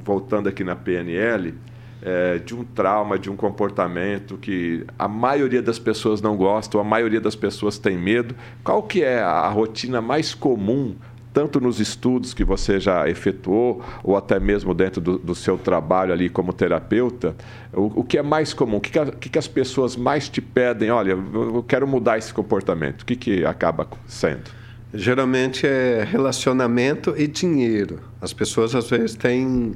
voltando 0.04 0.48
aqui 0.48 0.64
na 0.64 0.74
PNL, 0.74 1.54
é, 2.00 2.38
de 2.38 2.54
um 2.54 2.64
trauma, 2.64 3.18
de 3.18 3.28
um 3.30 3.36
comportamento 3.36 4.36
que 4.36 4.84
a 4.98 5.08
maioria 5.08 5.60
das 5.60 5.78
pessoas 5.78 6.22
não 6.22 6.36
gosta, 6.36 6.78
a 6.78 6.84
maioria 6.84 7.20
das 7.20 7.34
pessoas 7.34 7.78
tem 7.78 7.98
medo, 7.98 8.34
qual 8.62 8.82
que 8.82 9.02
é 9.02 9.20
a 9.20 9.48
rotina 9.48 10.00
mais 10.00 10.34
comum, 10.34 10.94
tanto 11.38 11.60
nos 11.60 11.78
estudos 11.78 12.34
que 12.34 12.42
você 12.42 12.80
já 12.80 13.08
efetuou, 13.08 13.80
ou 14.02 14.16
até 14.16 14.40
mesmo 14.40 14.74
dentro 14.74 15.00
do, 15.00 15.16
do 15.16 15.36
seu 15.36 15.56
trabalho 15.56 16.12
ali 16.12 16.28
como 16.28 16.52
terapeuta, 16.52 17.36
o, 17.72 18.00
o 18.00 18.02
que 18.02 18.18
é 18.18 18.22
mais 18.24 18.52
comum? 18.52 18.78
O 18.78 18.80
que, 18.80 18.90
que, 18.90 19.12
que, 19.12 19.28
que 19.28 19.38
as 19.38 19.46
pessoas 19.46 19.94
mais 19.94 20.28
te 20.28 20.40
pedem? 20.40 20.90
Olha, 20.90 21.12
eu 21.12 21.62
quero 21.62 21.86
mudar 21.86 22.18
esse 22.18 22.34
comportamento. 22.34 23.02
O 23.02 23.06
que, 23.06 23.14
que 23.14 23.44
acaba 23.44 23.86
sendo? 24.08 24.50
Geralmente 24.92 25.64
é 25.64 26.02
relacionamento 26.02 27.14
e 27.16 27.28
dinheiro. 27.28 28.00
As 28.20 28.32
pessoas 28.32 28.74
às 28.74 28.90
vezes 28.90 29.14
têm 29.14 29.74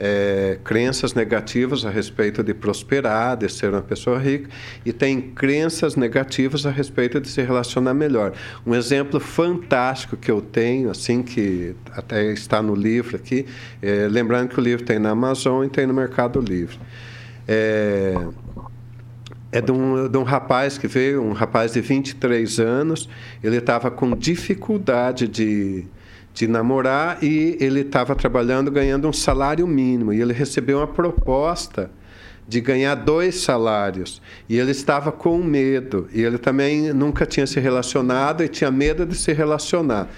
é, 0.00 0.58
crenças 0.62 1.14
negativas 1.14 1.84
a 1.84 1.90
respeito 1.90 2.42
de 2.42 2.54
prosperar, 2.54 3.36
de 3.36 3.48
ser 3.48 3.70
uma 3.70 3.82
pessoa 3.82 4.18
rica, 4.18 4.48
e 4.84 4.92
tem 4.92 5.20
crenças 5.20 5.96
negativas 5.96 6.64
a 6.66 6.70
respeito 6.70 7.20
de 7.20 7.28
se 7.28 7.42
relacionar 7.42 7.94
melhor. 7.94 8.32
Um 8.66 8.74
exemplo 8.74 9.18
fantástico 9.18 10.16
que 10.16 10.30
eu 10.30 10.40
tenho, 10.40 10.90
assim, 10.90 11.22
que 11.22 11.74
até 11.92 12.32
está 12.32 12.62
no 12.62 12.74
livro 12.74 13.16
aqui, 13.16 13.46
é, 13.82 14.06
lembrando 14.08 14.48
que 14.48 14.60
o 14.60 14.62
livro 14.62 14.84
tem 14.84 14.98
na 14.98 15.10
Amazon 15.10 15.64
e 15.64 15.68
tem 15.68 15.86
no 15.86 15.94
Mercado 15.94 16.40
Livre. 16.40 16.78
É, 17.46 18.14
é 19.50 19.60
de 19.60 19.72
um, 19.72 20.08
de 20.08 20.18
um 20.18 20.22
rapaz 20.22 20.76
que 20.76 20.86
veio, 20.86 21.22
um 21.22 21.32
rapaz 21.32 21.72
de 21.72 21.80
23 21.80 22.60
anos, 22.60 23.08
ele 23.42 23.56
estava 23.56 23.90
com 23.90 24.14
dificuldade 24.14 25.26
de, 25.26 25.86
de 26.38 26.46
namorar 26.46 27.18
e 27.20 27.56
ele 27.60 27.80
estava 27.80 28.14
trabalhando 28.14 28.70
ganhando 28.70 29.08
um 29.08 29.12
salário 29.12 29.66
mínimo. 29.66 30.12
E 30.12 30.20
ele 30.20 30.32
recebeu 30.32 30.78
uma 30.78 30.86
proposta 30.86 31.90
de 32.46 32.60
ganhar 32.60 32.94
dois 32.94 33.40
salários. 33.40 34.22
E 34.48 34.56
ele 34.56 34.70
estava 34.70 35.10
com 35.10 35.38
medo. 35.38 36.08
E 36.12 36.22
ele 36.22 36.38
também 36.38 36.92
nunca 36.92 37.26
tinha 37.26 37.44
se 37.44 37.58
relacionado 37.58 38.44
e 38.44 38.48
tinha 38.48 38.70
medo 38.70 39.04
de 39.04 39.16
se 39.16 39.32
relacionar. 39.32 40.08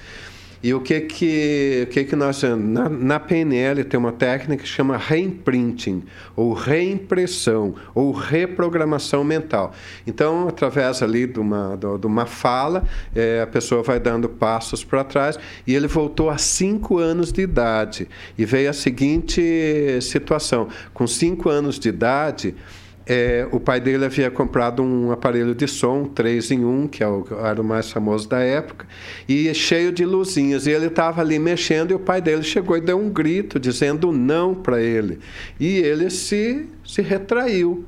E 0.63 0.75
o 0.75 0.81
que 0.81 1.01
que, 1.01 1.87
o 1.89 1.91
que, 1.91 2.05
que 2.05 2.15
nós... 2.15 2.43
Na, 2.43 2.89
na 2.89 3.19
PNL 3.19 3.83
tem 3.85 3.99
uma 3.99 4.13
técnica 4.13 4.63
que 4.63 4.69
chama 4.69 4.97
reimprinting, 4.99 6.05
ou 6.37 6.53
reimpressão, 6.53 7.75
ou 7.95 8.13
reprogramação 8.13 9.25
mental. 9.25 9.73
Então, 10.07 10.49
através 10.49 11.03
ali 11.03 11.27
de 11.27 11.41
uma, 11.41 11.77
de 11.77 12.07
uma 12.07 12.27
fala, 12.27 12.85
é, 13.15 13.41
a 13.41 13.47
pessoa 13.47 13.83
vai 13.83 13.99
dando 13.99 14.29
passos 14.29 14.85
para 14.85 15.03
trás, 15.03 15.39
e 15.67 15.75
ele 15.75 15.87
voltou 15.87 16.29
a 16.29 16.37
cinco 16.37 16.99
anos 16.99 17.33
de 17.33 17.41
idade. 17.41 18.07
E 18.37 18.45
veio 18.45 18.69
a 18.69 18.75
seguinte 18.75 19.43
situação. 20.03 20.69
Com 20.93 21.07
cinco 21.07 21.49
anos 21.49 21.79
de 21.79 21.89
idade 21.89 22.55
é, 23.13 23.45
o 23.51 23.59
pai 23.59 23.81
dele 23.81 24.05
havia 24.05 24.31
comprado 24.31 24.85
um 24.85 25.11
aparelho 25.11 25.53
de 25.53 25.67
som, 25.67 26.05
3 26.05 26.53
em 26.53 26.65
1, 26.65 26.87
que 26.87 27.03
é 27.03 27.09
era 27.43 27.61
o 27.61 27.65
mais 27.65 27.91
famoso 27.91 28.29
da 28.29 28.39
época, 28.39 28.87
e 29.29 29.53
cheio 29.53 29.91
de 29.91 30.05
luzinhas. 30.05 30.65
E 30.69 30.71
ele 30.71 30.87
estava 30.87 31.21
ali 31.21 31.37
mexendo 31.37 31.91
e 31.91 31.95
o 31.95 31.99
pai 31.99 32.21
dele 32.21 32.45
chegou 32.45 32.77
e 32.77 32.81
deu 32.81 32.97
um 32.97 33.11
grito 33.11 33.59
dizendo 33.59 34.13
não 34.13 34.55
para 34.55 34.81
ele. 34.81 35.19
E 35.59 35.79
ele 35.79 36.09
se, 36.09 36.69
se 36.87 37.03
retraiu. 37.03 37.85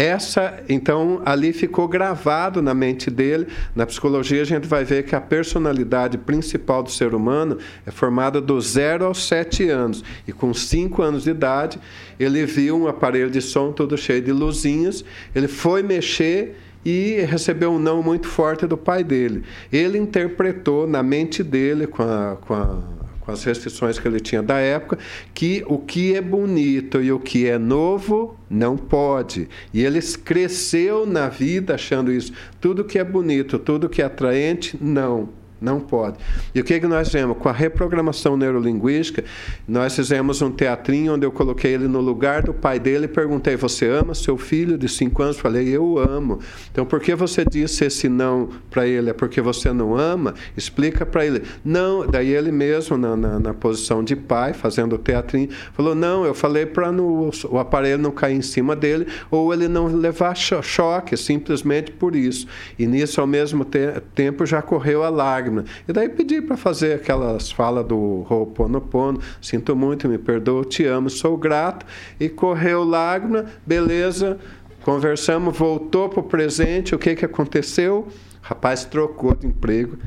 Essa, 0.00 0.64
então, 0.66 1.20
ali 1.26 1.52
ficou 1.52 1.86
gravado 1.86 2.62
na 2.62 2.72
mente 2.72 3.10
dele. 3.10 3.48
Na 3.76 3.84
psicologia, 3.84 4.40
a 4.40 4.46
gente 4.46 4.66
vai 4.66 4.82
ver 4.82 5.02
que 5.02 5.14
a 5.14 5.20
personalidade 5.20 6.16
principal 6.16 6.82
do 6.82 6.90
ser 6.90 7.14
humano 7.14 7.58
é 7.84 7.90
formada 7.90 8.40
do 8.40 8.58
zero 8.62 9.04
aos 9.04 9.28
sete 9.28 9.68
anos. 9.68 10.02
E 10.26 10.32
com 10.32 10.54
cinco 10.54 11.02
anos 11.02 11.24
de 11.24 11.30
idade, 11.32 11.78
ele 12.18 12.46
viu 12.46 12.78
um 12.80 12.88
aparelho 12.88 13.30
de 13.30 13.42
som 13.42 13.72
todo 13.72 13.94
cheio 13.98 14.22
de 14.22 14.32
luzinhas, 14.32 15.04
ele 15.34 15.48
foi 15.48 15.82
mexer 15.82 16.56
e 16.82 17.20
recebeu 17.28 17.70
um 17.72 17.78
não 17.78 18.02
muito 18.02 18.26
forte 18.26 18.66
do 18.66 18.78
pai 18.78 19.04
dele. 19.04 19.42
Ele 19.70 19.98
interpretou 19.98 20.86
na 20.86 21.02
mente 21.02 21.42
dele, 21.42 21.86
com 21.86 22.02
a, 22.02 22.38
com 22.40 22.54
a 22.54 22.78
com 23.20 23.30
as 23.30 23.44
restrições 23.44 23.98
que 23.98 24.08
ele 24.08 24.20
tinha 24.20 24.42
da 24.42 24.58
época, 24.58 24.98
que 25.34 25.62
o 25.66 25.78
que 25.78 26.14
é 26.14 26.20
bonito 26.20 27.00
e 27.00 27.12
o 27.12 27.20
que 27.20 27.46
é 27.46 27.58
novo 27.58 28.36
não 28.48 28.76
pode. 28.76 29.48
E 29.72 29.84
ele 29.84 30.00
cresceu 30.24 31.06
na 31.06 31.28
vida 31.28 31.74
achando 31.74 32.10
isso. 32.10 32.32
Tudo 32.60 32.84
que 32.84 32.98
é 32.98 33.04
bonito, 33.04 33.58
tudo 33.58 33.88
que 33.88 34.02
é 34.02 34.06
atraente, 34.06 34.76
não. 34.80 35.39
Não 35.60 35.78
pode. 35.78 36.16
E 36.54 36.60
o 36.60 36.64
que, 36.64 36.80
que 36.80 36.86
nós 36.86 37.08
fizemos? 37.08 37.36
Com 37.36 37.48
a 37.48 37.52
reprogramação 37.52 38.34
neurolinguística, 38.34 39.22
nós 39.68 39.94
fizemos 39.94 40.40
um 40.40 40.50
teatrinho 40.50 41.14
onde 41.14 41.26
eu 41.26 41.30
coloquei 41.30 41.74
ele 41.74 41.86
no 41.86 42.00
lugar 42.00 42.42
do 42.42 42.54
pai 42.54 42.78
dele 42.78 43.04
e 43.04 43.08
perguntei: 43.08 43.56
Você 43.56 43.86
ama 43.86 44.14
seu 44.14 44.38
filho 44.38 44.78
de 44.78 44.88
cinco 44.88 45.22
anos? 45.22 45.38
Falei: 45.38 45.68
Eu 45.68 45.98
amo. 45.98 46.38
Então, 46.72 46.86
por 46.86 46.98
que 46.98 47.14
você 47.14 47.44
disse 47.44 47.84
esse 47.84 48.08
não 48.08 48.48
para 48.70 48.86
ele? 48.86 49.10
É 49.10 49.12
porque 49.12 49.42
você 49.42 49.70
não 49.70 49.94
ama? 49.94 50.34
Explica 50.56 51.04
para 51.04 51.26
ele. 51.26 51.42
Não. 51.62 52.06
Daí 52.06 52.30
ele 52.30 52.50
mesmo, 52.50 52.96
na, 52.96 53.14
na, 53.14 53.38
na, 53.38 53.52
posição 53.52 54.02
de 54.02 54.16
pai, 54.16 54.54
fazendo 54.54 54.94
o 54.94 54.98
teatrinho, 54.98 55.50
falou: 55.74 55.94
Não, 55.94 56.24
eu 56.24 56.32
falei 56.32 56.64
para 56.64 56.90
o 56.90 57.58
aparelho 57.58 57.98
não 57.98 58.10
cair 58.10 58.36
em 58.36 58.42
cima 58.42 58.74
dele 58.74 59.06
ou 59.30 59.52
ele 59.52 59.68
não 59.68 59.86
levar 59.86 60.34
cho 60.34 60.62
choque, 60.62 61.18
simplesmente 61.18 61.92
por 61.92 62.16
isso. 62.16 62.46
E 62.78 62.86
nisso, 62.86 63.20
ao 63.20 63.26
mesmo 63.26 63.62
te 63.62 64.00
tempo, 64.14 64.46
já 64.46 64.62
correu 64.62 65.02
a 65.02 65.10
lágrima 65.10 65.49
lágrima. 65.50 65.64
E 65.86 65.92
daí 65.92 66.08
pedi 66.08 66.40
para 66.40 66.56
fazer 66.56 66.94
aquelas 66.94 67.50
falas 67.50 67.84
do 67.84 68.24
Ho'oponopono, 68.28 69.20
sinto 69.40 69.74
muito, 69.74 70.08
me 70.08 70.18
perdoa, 70.18 70.64
te 70.64 70.84
amo, 70.86 71.10
sou 71.10 71.36
grato. 71.36 71.84
E 72.18 72.28
correu 72.28 72.84
lágrima, 72.84 73.46
beleza, 73.66 74.38
conversamos, 74.82 75.56
voltou 75.56 76.08
para 76.08 76.20
o 76.20 76.22
presente, 76.22 76.94
o 76.94 76.98
que, 76.98 77.14
que 77.14 77.24
aconteceu? 77.24 78.06
O 78.08 78.42
rapaz 78.42 78.84
trocou 78.84 79.34
de 79.34 79.46
emprego, 79.46 79.98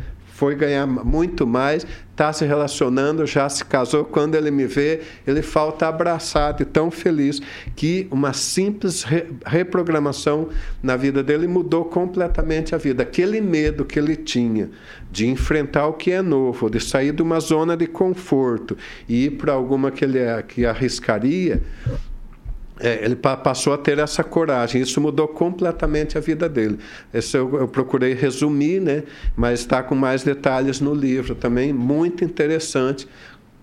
foi 0.44 0.56
ganhar 0.56 0.86
muito 0.86 1.48
mais, 1.48 1.88
está 2.12 2.34
se 2.34 2.44
relacionando, 2.44 3.26
já 3.26 3.48
se 3.48 3.64
casou. 3.64 4.04
Quando 4.04 4.36
ele 4.36 4.52
me 4.52 4.66
vê, 4.68 5.00
ele 5.26 5.42
falta 5.42 5.88
abraçado 5.88 6.62
e 6.62 6.66
tão 6.66 6.92
feliz 6.92 7.42
que 7.78 8.10
uma 8.12 8.34
simples 8.34 9.04
re 9.04 9.24
reprogramação 9.46 10.50
na 10.82 10.98
vida 10.98 11.24
dele 11.24 11.48
mudou 11.48 11.86
completamente 11.86 12.76
a 12.76 12.78
vida. 12.78 13.04
Aquele 13.04 13.40
medo 13.40 13.86
que 13.86 13.98
ele 13.98 14.18
tinha 14.18 14.70
de 15.10 15.28
enfrentar 15.28 15.88
o 15.88 15.94
que 15.94 16.12
é 16.12 16.22
novo, 16.22 16.70
de 16.70 16.82
sair 16.82 17.14
de 17.14 17.22
uma 17.22 17.40
zona 17.40 17.78
de 17.78 17.88
conforto 17.88 18.78
e 19.08 19.28
ir 19.28 19.38
para 19.38 19.54
alguma 19.54 19.92
que 19.92 20.04
ele 20.04 20.20
que 20.46 20.66
arriscaria, 20.66 21.64
é, 22.80 23.04
ele 23.04 23.16
passou 23.16 23.74
a 23.74 23.78
ter 23.78 24.00
essa 24.00 24.24
coragem. 24.24 24.82
Isso 24.82 25.00
mudou 25.00 25.28
completamente 25.28 26.18
a 26.18 26.22
vida 26.22 26.50
dele. 26.50 26.80
Esse 27.14 27.38
eu, 27.38 27.56
eu 27.60 27.68
procurei 27.68 28.14
resumir, 28.14 28.80
né? 28.82 29.04
mas 29.36 29.60
está 29.60 29.84
com 29.84 29.96
mais 29.96 30.24
detalhes 30.24 30.80
no 30.80 30.94
livro 30.94 31.36
também, 31.36 31.72
muito 31.72 32.24
interessante 32.24 33.08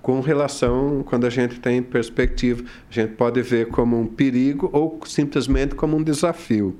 com 0.02 0.20
relação, 0.20 1.02
quando 1.04 1.26
a 1.26 1.30
gente 1.30 1.60
tem 1.60 1.82
perspectiva, 1.82 2.64
a 2.90 2.92
gente 2.92 3.12
pode 3.12 3.42
ver 3.42 3.68
como 3.68 4.00
um 4.00 4.06
perigo 4.06 4.70
ou 4.72 4.98
simplesmente 5.04 5.74
como 5.74 5.96
um 5.96 6.02
desafio. 6.02 6.76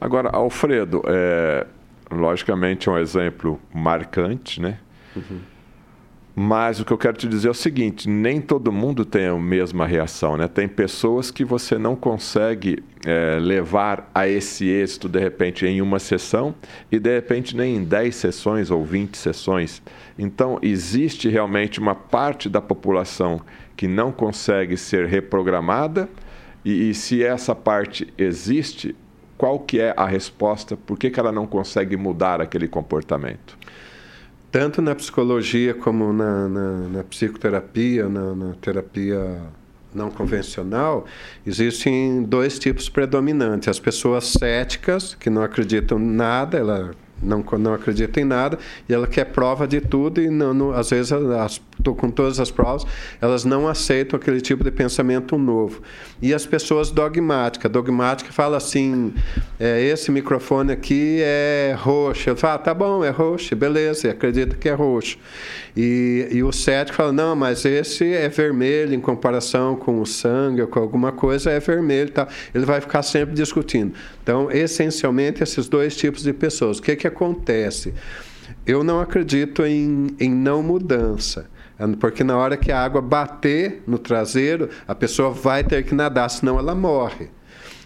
Agora, 0.00 0.30
Alfredo, 0.30 1.02
é, 1.06 1.66
logicamente 2.10 2.88
é 2.88 2.92
um 2.92 2.98
exemplo 2.98 3.60
marcante, 3.72 4.60
né? 4.60 4.78
Uhum. 5.14 5.38
Mas 6.34 6.78
o 6.78 6.84
que 6.84 6.92
eu 6.92 6.98
quero 6.98 7.16
te 7.16 7.28
dizer 7.28 7.48
é 7.48 7.50
o 7.50 7.54
seguinte: 7.54 8.08
nem 8.08 8.40
todo 8.40 8.70
mundo 8.70 9.04
tem 9.04 9.26
a 9.26 9.34
mesma 9.34 9.86
reação, 9.86 10.36
né? 10.36 10.46
Tem 10.46 10.68
pessoas 10.68 11.30
que 11.30 11.44
você 11.44 11.76
não 11.76 11.96
consegue 11.96 12.82
é, 13.04 13.38
levar 13.40 14.10
a 14.14 14.28
esse 14.28 14.68
êxito 14.68 15.08
de 15.08 15.18
repente 15.18 15.66
em 15.66 15.82
uma 15.82 15.98
sessão 15.98 16.54
e 16.90 16.98
de 16.98 17.14
repente 17.14 17.56
nem 17.56 17.76
em 17.76 17.84
10 17.84 18.14
sessões 18.14 18.70
ou 18.70 18.84
20 18.84 19.16
sessões. 19.16 19.82
Então, 20.18 20.58
existe 20.62 21.28
realmente 21.28 21.80
uma 21.80 21.94
parte 21.94 22.48
da 22.48 22.60
população 22.60 23.40
que 23.76 23.88
não 23.88 24.12
consegue 24.12 24.76
ser 24.76 25.06
reprogramada 25.06 26.08
e, 26.64 26.90
e 26.90 26.94
se 26.94 27.24
essa 27.24 27.54
parte 27.54 28.12
existe, 28.18 28.94
qual 29.36 29.58
que 29.58 29.80
é 29.80 29.94
a 29.96 30.04
resposta? 30.04 30.76
Por 30.76 30.98
que, 30.98 31.10
que 31.10 31.18
ela 31.18 31.32
não 31.32 31.46
consegue 31.46 31.96
mudar 31.96 32.40
aquele 32.40 32.68
comportamento? 32.68 33.56
Tanto 34.50 34.82
na 34.82 34.94
psicologia 34.94 35.74
como 35.74 36.12
na, 36.12 36.48
na, 36.48 36.72
na 36.88 37.04
psicoterapia, 37.04 38.08
na, 38.08 38.34
na, 38.34 38.54
terapia 38.54 39.40
não 39.94 40.10
convencional, 40.10 41.04
existem 41.46 42.22
dois 42.22 42.58
tipos 42.58 42.88
predominantes. 42.88 43.68
As 43.68 43.80
pessoas 43.80 44.26
céticas, 44.26 45.14
que 45.14 45.28
não 45.28 45.42
acreditam 45.42 45.98
em 45.98 46.06
nada, 46.06 46.58
ela 46.58 46.92
não, 47.22 47.44
não 47.58 47.74
acredita 47.74 48.20
em 48.20 48.24
nada 48.24 48.58
e 48.88 48.94
ela 48.94 49.06
quer 49.06 49.26
prova 49.26 49.66
de 49.66 49.80
tudo 49.80 50.20
e 50.20 50.30
não, 50.30 50.54
não, 50.54 50.72
às 50.72 50.90
vezes 50.90 51.12
as, 51.12 51.60
com 51.82 52.10
todas 52.10 52.38
as 52.40 52.50
provas 52.50 52.86
elas 53.20 53.44
não 53.44 53.68
aceitam 53.68 54.18
aquele 54.18 54.40
tipo 54.40 54.62
de 54.62 54.70
pensamento 54.70 55.36
novo. 55.38 55.82
E 56.20 56.34
as 56.34 56.46
pessoas 56.46 56.90
dogmáticas 56.90 57.70
dogmática 57.70 58.32
fala 58.32 58.56
assim 58.56 59.12
é, 59.58 59.82
esse 59.82 60.10
microfone 60.10 60.72
aqui 60.72 61.18
é 61.20 61.74
roxo. 61.78 62.30
Ele 62.30 62.36
fala 62.36 62.54
ah, 62.54 62.58
tá 62.58 62.74
bom 62.74 63.04
é 63.04 63.10
roxo 63.10 63.54
beleza 63.56 64.08
e 64.08 64.10
acredita 64.10 64.56
que 64.56 64.68
é 64.68 64.72
roxo. 64.72 65.18
E, 65.76 66.28
e 66.30 66.42
o 66.42 66.52
cético 66.52 66.96
fala 66.96 67.12
não 67.12 67.34
mas 67.34 67.64
esse 67.64 68.12
é 68.12 68.28
vermelho 68.28 68.94
em 68.94 69.00
comparação 69.00 69.76
com 69.76 70.00
o 70.00 70.06
sangue 70.06 70.62
ou 70.62 70.68
com 70.68 70.80
alguma 70.80 71.12
coisa 71.12 71.50
é 71.50 71.60
vermelho 71.60 72.10
tá 72.10 72.28
ele 72.54 72.64
vai 72.64 72.80
ficar 72.80 73.02
sempre 73.02 73.34
discutindo. 73.34 73.94
Então 74.22 74.50
essencialmente 74.50 75.42
esses 75.42 75.68
dois 75.68 75.96
tipos 75.96 76.22
de 76.22 76.32
pessoas. 76.32 76.78
O 76.78 76.82
que 76.82 76.96
que 76.96 77.06
acontece? 77.06 77.94
Eu 78.66 78.84
não 78.84 79.00
acredito 79.00 79.64
em, 79.64 80.08
em 80.18 80.30
não 80.30 80.62
mudança. 80.62 81.48
Porque 81.98 82.22
na 82.22 82.36
hora 82.36 82.56
que 82.56 82.70
a 82.70 82.80
água 82.80 83.00
bater 83.00 83.82
no 83.86 83.98
traseiro, 83.98 84.68
a 84.86 84.94
pessoa 84.94 85.30
vai 85.30 85.64
ter 85.64 85.84
que 85.84 85.94
nadar, 85.94 86.28
senão 86.28 86.58
ela 86.58 86.74
morre. 86.74 87.28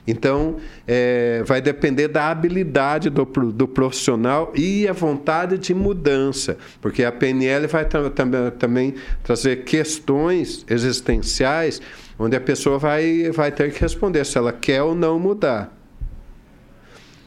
Então, 0.07 0.57
é, 0.87 1.42
vai 1.46 1.62
depender 1.62 2.09
da 2.09 2.30
habilidade 2.30 3.09
do, 3.09 3.24
do 3.24 3.66
profissional 3.66 4.52
e 4.54 4.87
a 4.87 4.92
vontade 4.92 5.57
de 5.57 5.72
mudança, 5.72 6.59
porque 6.80 7.04
a 7.04 7.11
PNL 7.11 7.66
vai 7.66 7.87
também, 7.87 8.50
também 8.59 8.94
trazer 9.22 9.64
questões 9.64 10.64
existenciais 10.68 11.80
onde 12.18 12.37
a 12.37 12.40
pessoa 12.40 12.78
vai, 12.78 13.30
vai 13.33 13.50
ter 13.50 13.72
que 13.72 13.80
responder 13.80 14.24
se 14.26 14.37
ela 14.37 14.52
quer 14.52 14.83
ou 14.83 14.94
não 14.94 15.18
mudar. 15.18 15.74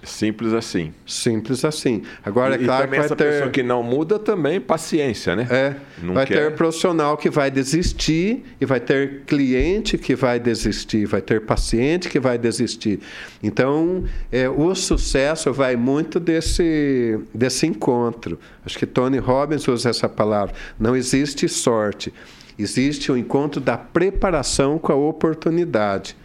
Simples 0.08 0.54
assim. 0.54 0.94
Simples 1.06 1.64
assim. 1.66 2.02
Agora, 2.26 2.56
é 2.56 2.60
e, 2.60 2.64
é 2.64 2.66
claro 2.66 2.84
e 2.84 2.86
também 2.86 2.90
que 2.90 2.98
vai 2.98 3.06
essa 3.06 3.16
ter... 3.16 3.24
pessoa 3.26 3.50
que 3.50 3.62
não 3.62 3.84
muda 3.84 4.18
também, 4.18 4.60
paciência, 4.60 5.36
né? 5.36 5.48
É. 5.50 5.76
Não 6.02 6.14
vai 6.14 6.26
quer... 6.26 6.50
ter 6.50 6.56
profissional 6.56 7.18
que 7.18 7.30
vai 7.30 7.52
desistir 7.52 8.44
e 8.60 8.66
vai 8.66 8.80
ter 8.80 9.24
cliente 9.26 9.98
que 9.98 10.16
vai 10.16 10.40
desistir, 10.40 11.06
vai 11.06 11.22
ter 11.22 11.42
paciente 11.42 12.10
que 12.10 12.20
vai 12.20 12.38
desistir. 12.38 13.00
Então, 13.44 14.06
é, 14.32 14.50
o 14.50 14.74
sucesso 14.74 15.52
vai 15.54 15.76
muito 15.76 16.20
desse, 16.20 17.20
desse 17.34 17.68
encontro. 17.68 18.40
Acho 18.66 18.78
que 18.78 18.86
Tony 18.86 19.18
Robbins 19.18 19.68
usa 19.68 19.90
essa 19.90 20.08
palavra. 20.08 20.56
Não 20.80 20.96
existe 20.96 21.48
sorte. 21.48 22.14
Existe 22.58 23.12
o 23.12 23.18
encontro 23.18 23.62
da 23.62 23.78
preparação 23.78 24.80
com 24.80 24.92
a 24.92 24.96
oportunidade. 24.96 26.16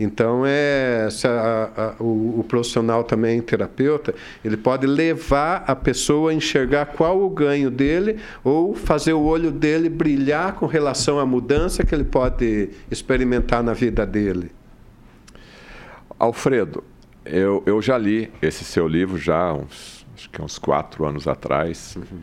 Então, 0.00 0.44
é, 0.46 1.08
a, 1.24 1.82
a, 1.82 2.02
o, 2.02 2.40
o, 2.40 2.44
profissional 2.46 3.02
também, 3.02 3.40
terapeuta, 3.42 4.14
ele 4.44 4.56
pode 4.56 4.86
levar 4.86 5.64
a 5.66 5.74
pessoa 5.74 6.30
a 6.30 6.34
enxergar 6.34 6.86
qual 6.86 7.20
o 7.20 7.28
ganho 7.28 7.68
dele 7.68 8.18
ou 8.44 8.74
fazer 8.74 9.12
o 9.12 9.22
olho 9.22 9.50
dele 9.50 9.88
brilhar 9.88 10.54
com 10.54 10.66
relação 10.66 11.18
à 11.18 11.26
mudança 11.26 11.84
que 11.84 11.92
ele 11.92 12.04
pode 12.04 12.70
experimentar 12.88 13.60
na 13.62 13.72
vida 13.72 14.06
dele. 14.06 14.52
Alfredo, 16.16 16.84
eu, 17.24 17.62
eu 17.66 17.82
já 17.82 17.98
li 17.98 18.30
esse 18.40 18.64
seu 18.64 18.86
livro 18.86 19.18
já 19.18 19.52
uns, 19.52 20.06
acho 20.14 20.30
que 20.30 20.40
uns 20.40 20.58
quatro 20.58 21.04
anos 21.06 21.26
atrás, 21.26 21.96
uhum. 21.96 22.20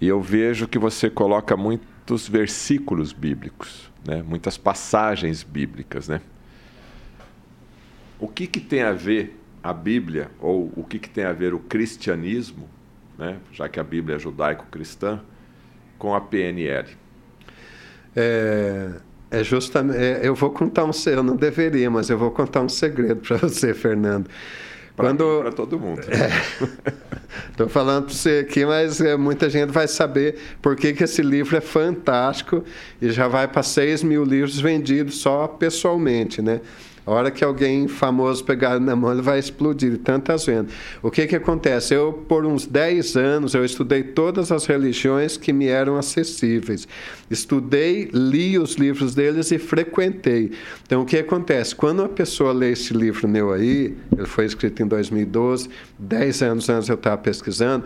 e 0.00 0.06
eu 0.06 0.20
vejo 0.20 0.68
que 0.68 0.78
você 0.78 1.10
coloca 1.10 1.56
muitos 1.56 2.28
versículos 2.28 3.12
bíblicos, 3.12 3.90
né? 4.06 4.22
muitas 4.22 4.56
passagens 4.56 5.42
bíblicas, 5.42 6.06
né? 6.06 6.20
O 8.22 8.28
que, 8.28 8.46
que 8.46 8.60
tem 8.60 8.82
a 8.82 8.92
ver 8.92 9.36
a 9.60 9.72
Bíblia, 9.72 10.30
ou 10.38 10.72
o 10.76 10.84
que, 10.84 11.00
que 11.00 11.10
tem 11.10 11.24
a 11.24 11.32
ver 11.32 11.52
o 11.54 11.58
cristianismo, 11.58 12.70
né, 13.18 13.38
já 13.52 13.68
que 13.68 13.80
a 13.80 13.82
Bíblia 13.82 14.14
é 14.14 14.18
judaico-cristã, 14.20 15.20
com 15.98 16.14
a 16.14 16.20
PNL? 16.20 16.88
É, 18.14 18.90
é 19.28 19.42
justamente. 19.42 19.98
É, 19.98 20.20
eu 20.22 20.36
vou 20.36 20.50
contar 20.50 20.84
um. 20.84 20.92
Eu 21.06 21.24
não 21.24 21.34
deveria, 21.34 21.90
mas 21.90 22.10
eu 22.10 22.16
vou 22.16 22.30
contar 22.30 22.60
um 22.60 22.68
segredo 22.68 23.16
para 23.16 23.38
você, 23.38 23.74
Fernando. 23.74 24.30
Para 24.94 25.50
todo 25.50 25.76
mundo. 25.80 26.02
Estou 27.50 27.66
é, 27.66 27.68
falando 27.70 28.04
para 28.04 28.14
você 28.14 28.46
aqui, 28.48 28.64
mas 28.64 29.00
é, 29.00 29.16
muita 29.16 29.50
gente 29.50 29.70
vai 29.70 29.88
saber 29.88 30.38
por 30.60 30.76
que, 30.76 30.92
que 30.92 31.02
esse 31.02 31.22
livro 31.22 31.56
é 31.56 31.60
fantástico 31.60 32.62
e 33.00 33.10
já 33.10 33.26
vai 33.26 33.48
para 33.48 33.64
6 33.64 34.04
mil 34.04 34.22
livros 34.22 34.60
vendidos 34.60 35.18
só 35.18 35.48
pessoalmente, 35.48 36.40
né? 36.40 36.60
A 37.04 37.10
hora 37.10 37.30
que 37.32 37.42
alguém 37.42 37.88
famoso 37.88 38.44
pegar 38.44 38.78
na 38.78 38.94
mão, 38.94 39.12
ele 39.12 39.22
vai 39.22 39.38
explodir, 39.38 39.98
tantas 39.98 40.46
vendas. 40.46 40.72
O 41.02 41.10
que, 41.10 41.26
que 41.26 41.34
acontece? 41.34 41.94
Eu, 41.94 42.12
por 42.12 42.46
uns 42.46 42.64
10 42.64 43.16
anos, 43.16 43.54
eu 43.54 43.64
estudei 43.64 44.04
todas 44.04 44.52
as 44.52 44.66
religiões 44.66 45.36
que 45.36 45.52
me 45.52 45.66
eram 45.66 45.96
acessíveis. 45.96 46.86
Estudei, 47.28 48.08
li 48.12 48.56
os 48.56 48.74
livros 48.74 49.16
deles 49.16 49.50
e 49.50 49.58
frequentei. 49.58 50.52
Então, 50.86 51.02
o 51.02 51.04
que 51.04 51.16
acontece? 51.16 51.74
Quando 51.74 52.00
uma 52.00 52.08
pessoa 52.08 52.52
lê 52.52 52.70
esse 52.70 52.94
livro 52.94 53.26
meu 53.26 53.52
aí, 53.52 53.96
ele 54.16 54.26
foi 54.26 54.46
escrito 54.46 54.80
em 54.80 54.86
2012, 54.86 55.68
10 55.98 56.42
anos 56.42 56.68
antes 56.68 56.88
eu 56.88 56.94
estava 56.94 57.18
pesquisando, 57.18 57.84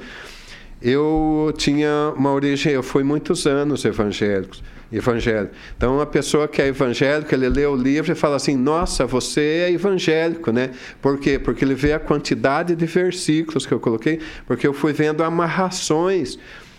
eu 0.82 1.54
tinha 1.56 2.12
uma 2.14 2.32
origem, 2.32 2.70
eu 2.70 2.82
fui 2.82 3.02
muitos 3.02 3.46
anos 3.46 3.82
evangélicos 3.86 4.62
evangélico. 4.90 5.54
Então, 5.76 5.96
uma 5.96 6.06
pessoa 6.06 6.46
que 6.46 6.62
é 6.62 6.68
evangélica, 6.68 7.34
ele 7.34 7.48
lê 7.48 7.66
o 7.66 7.74
livro 7.74 8.12
e 8.12 8.14
fala 8.14 8.36
assim: 8.36 8.56
Nossa, 8.56 9.06
você 9.06 9.64
é 9.66 9.72
evangélico, 9.72 10.50
né? 10.52 10.70
Por 11.00 11.18
quê? 11.18 11.38
Porque 11.38 11.64
ele 11.64 11.74
vê 11.74 11.92
a 11.92 11.98
quantidade 11.98 12.74
de 12.74 12.86
versículos 12.86 13.66
que 13.66 13.72
eu 13.72 13.80
coloquei, 13.80 14.20
porque 14.46 14.66
eu 14.66 14.72
fui 14.72 14.92
vendo 14.92 15.22
amarrações 15.22 16.38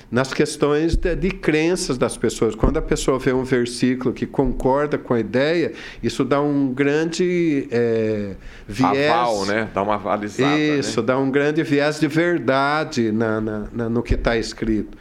nas 0.09 0.33
questões 0.33 0.95
de, 0.95 1.15
de, 1.15 1.29
crenças 1.31 1.97
das 1.97 2.15
pessoas. 2.15 2.55
Quando 2.55 2.77
a 2.77 2.81
pessoa 2.81 3.19
vê 3.19 3.33
um 3.33 3.43
versículo 3.43 4.13
que 4.13 4.25
concorda 4.25 4.97
com 4.97 5.13
a 5.13 5.19
ideia, 5.19 5.73
isso 6.01 6.23
dá 6.23 6.41
um 6.41 6.73
grande 6.73 7.67
é, 7.71 8.35
viés. 8.67 9.11
Aval, 9.11 9.45
né? 9.45 9.69
Dá 9.73 9.83
uma 9.83 9.95
avalizada. 9.95 10.49
Né? 10.49 10.79
Isso, 10.79 11.01
né? 11.01 11.07
dá 11.07 11.17
um 11.17 11.29
grande 11.29 11.61
viés 11.61 11.99
de 11.99 12.07
verdade 12.07 13.11
na, 13.11 13.41
na, 13.41 13.67
na 13.71 13.89
no 13.89 14.01
que 14.01 14.13
está 14.13 14.37
escrito. 14.37 14.97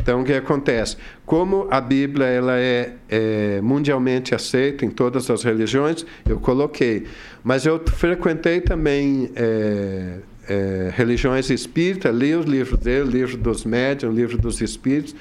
Então, 0.00 0.22
o 0.22 0.24
que 0.24 0.32
acontece? 0.32 0.96
Como 1.26 1.68
a 1.70 1.80
Bíblia 1.80 2.26
ela 2.26 2.58
é, 2.58 2.94
é, 3.08 3.60
mundialmente 3.60 4.34
aceita 4.34 4.84
em 4.84 4.90
todas 4.90 5.30
as 5.30 5.44
religiões, 5.44 6.04
eu 6.28 6.40
coloquei. 6.40 7.06
Mas 7.44 7.66
eu 7.66 7.80
frequentei 7.86 8.60
também 8.60 9.30
é, 9.36 10.18
é, 10.48 10.92
religiões 10.96 11.50
espíritas, 11.50 12.14
li 12.14 12.34
os 12.34 12.46
livros 12.46 12.80
dele, 12.80 13.08
o 13.08 13.10
livro 13.10 13.36
dos 13.36 13.64
médiuns, 13.64 14.12
o 14.12 14.16
livro 14.16 14.38
dos 14.38 14.60
espíritos, 14.60 15.14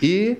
e 0.00 0.36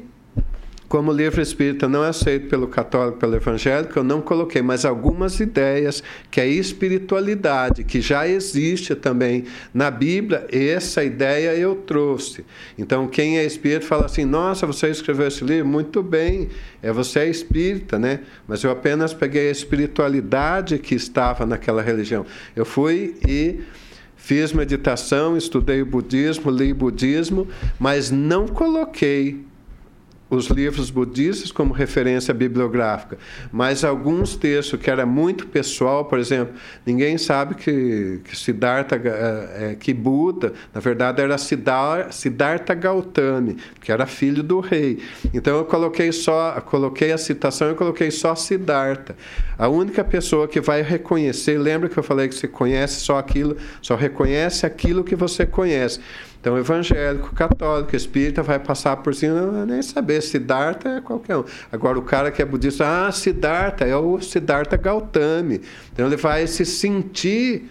como 0.92 1.11
o 1.11 1.14
livro 1.14 1.40
espírita 1.40 1.88
não 1.88 2.05
é 2.05 2.09
aceito 2.11 2.48
pelo 2.48 2.68
católico, 2.68 3.16
pelo 3.16 3.35
evangélico, 3.35 3.98
eu 3.98 4.05
não 4.05 4.20
coloquei, 4.20 4.61
mas 4.61 4.85
algumas 4.85 5.40
ideias 5.40 6.03
que 6.30 6.38
a 6.38 6.45
espiritualidade, 6.45 7.82
que 7.82 7.99
já 8.03 8.28
existe 8.28 8.95
também 8.95 9.47
na 9.72 9.90
Bíblia, 9.90 10.47
essa 10.53 11.03
ideia 11.03 11.57
eu 11.57 11.76
trouxe. 11.76 12.45
Então, 12.76 13.09
quem 13.09 13.38
é 13.38 13.45
espírita 13.47 13.86
fala 13.86 14.05
assim: 14.05 14.26
nossa, 14.26 14.66
você 14.66 14.90
escreveu 14.90 15.28
esse 15.28 15.43
livro? 15.43 15.66
Muito 15.66 16.03
bem, 16.03 16.51
é, 16.82 16.93
você 16.93 17.20
é 17.20 17.26
espírita, 17.30 17.99
né? 17.99 18.20
Mas 18.47 18.62
eu 18.62 18.70
apenas 18.70 19.14
peguei 19.14 19.49
a 19.49 19.51
espiritualidade 19.51 20.78
que 20.78 20.95
estava 20.95 21.47
naquela 21.47 21.80
religião. 21.80 22.26
Eu 22.55 22.66
fui 22.66 23.16
e. 23.26 23.61
Fiz 24.14 24.53
meditação, 24.53 25.36
estudei 25.36 25.82
o 25.82 25.86
budismo, 25.86 26.49
li 26.49 26.72
budismo, 26.72 27.49
mas 27.80 28.12
não 28.12 28.47
coloquei 28.47 29.45
os 30.35 30.47
livros 30.47 30.91
budistas 30.91 31.53
como 31.53 31.74
referência 31.74 32.33
bibliográfica, 32.33 33.18
mas 33.53 33.85
alguns 33.85 34.35
textos 34.35 34.80
que 34.80 34.91
era 34.91 35.05
muito 35.05 35.47
pessoal, 35.47 36.07
por 36.07 36.18
exemplo, 36.18 36.55
ninguém 36.87 37.18
sabe 37.18 37.55
que, 37.55 38.20
que 38.24 38.35
Siddhartha, 38.35 38.97
é, 38.97 39.76
que 39.78 39.93
Buda, 39.93 40.55
na 40.72 40.80
verdade 40.80 41.20
era 41.20 41.37
Siddhartha 41.37 42.74
Gautami, 42.74 43.59
que 43.80 43.93
era 43.93 44.07
filho 44.07 44.43
do 44.43 44.61
rei. 44.61 45.01
Então 45.35 45.59
eu 45.59 45.66
coloquei 45.66 46.11
só, 46.12 46.59
coloquei 46.62 47.12
a 47.12 47.18
citação, 47.18 47.68
eu 47.68 47.74
coloquei 47.74 48.11
só 48.11 48.35
Siddhartha. 48.35 49.14
A 49.59 49.68
única 49.68 50.03
pessoa 50.03 50.49
que 50.49 50.62
vai 50.62 50.80
reconhecer, 50.80 51.59
lembra 51.59 51.91
que 51.91 51.99
eu 51.99 52.03
falei 52.03 52.26
que 52.28 52.35
você 52.35 52.49
conhece 52.49 53.01
só 53.01 53.18
aquilo, 53.18 53.57
só 53.83 53.97
reconhece 53.97 54.64
aquilo 54.64 55.05
que 55.05 55.14
você 55.14 55.45
conhece. 55.45 56.01
Então, 56.43 56.59
evangélico, 56.59 57.32
católico, 57.36 57.95
espírita 57.95 58.43
vai 58.43 58.59
passar 58.59 58.97
por 58.97 59.14
cima, 59.14 59.64
nem 59.64 59.80
saber. 59.80 60.20
Siddhartha 60.20 60.88
é 60.88 61.01
qualquer 61.01 61.36
um. 61.36 61.45
Agora, 61.70 61.97
o 61.97 62.03
cara 62.03 62.32
que 62.32 62.43
é 62.43 62.45
budista, 62.45 63.07
ah, 63.07 63.12
Siddhartha, 63.12 63.84
é 63.84 63.97
o 63.97 64.20
Siddhartha 64.20 64.76
Gautami. 64.76 65.61
Então, 65.93 66.05
ele 66.05 66.16
vai 66.16 66.45
se 66.49 66.64
sentir 66.64 67.70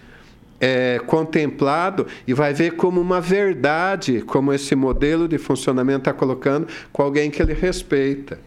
é, 0.58 0.98
contemplado 1.06 2.06
e 2.26 2.32
vai 2.32 2.54
ver 2.54 2.70
como 2.70 2.98
uma 2.98 3.20
verdade, 3.20 4.22
como 4.22 4.54
esse 4.54 4.74
modelo 4.74 5.28
de 5.28 5.36
funcionamento 5.36 5.98
está 5.98 6.14
colocando 6.14 6.66
com 6.90 7.02
alguém 7.02 7.30
que 7.30 7.42
ele 7.42 7.52
respeita. 7.52 8.40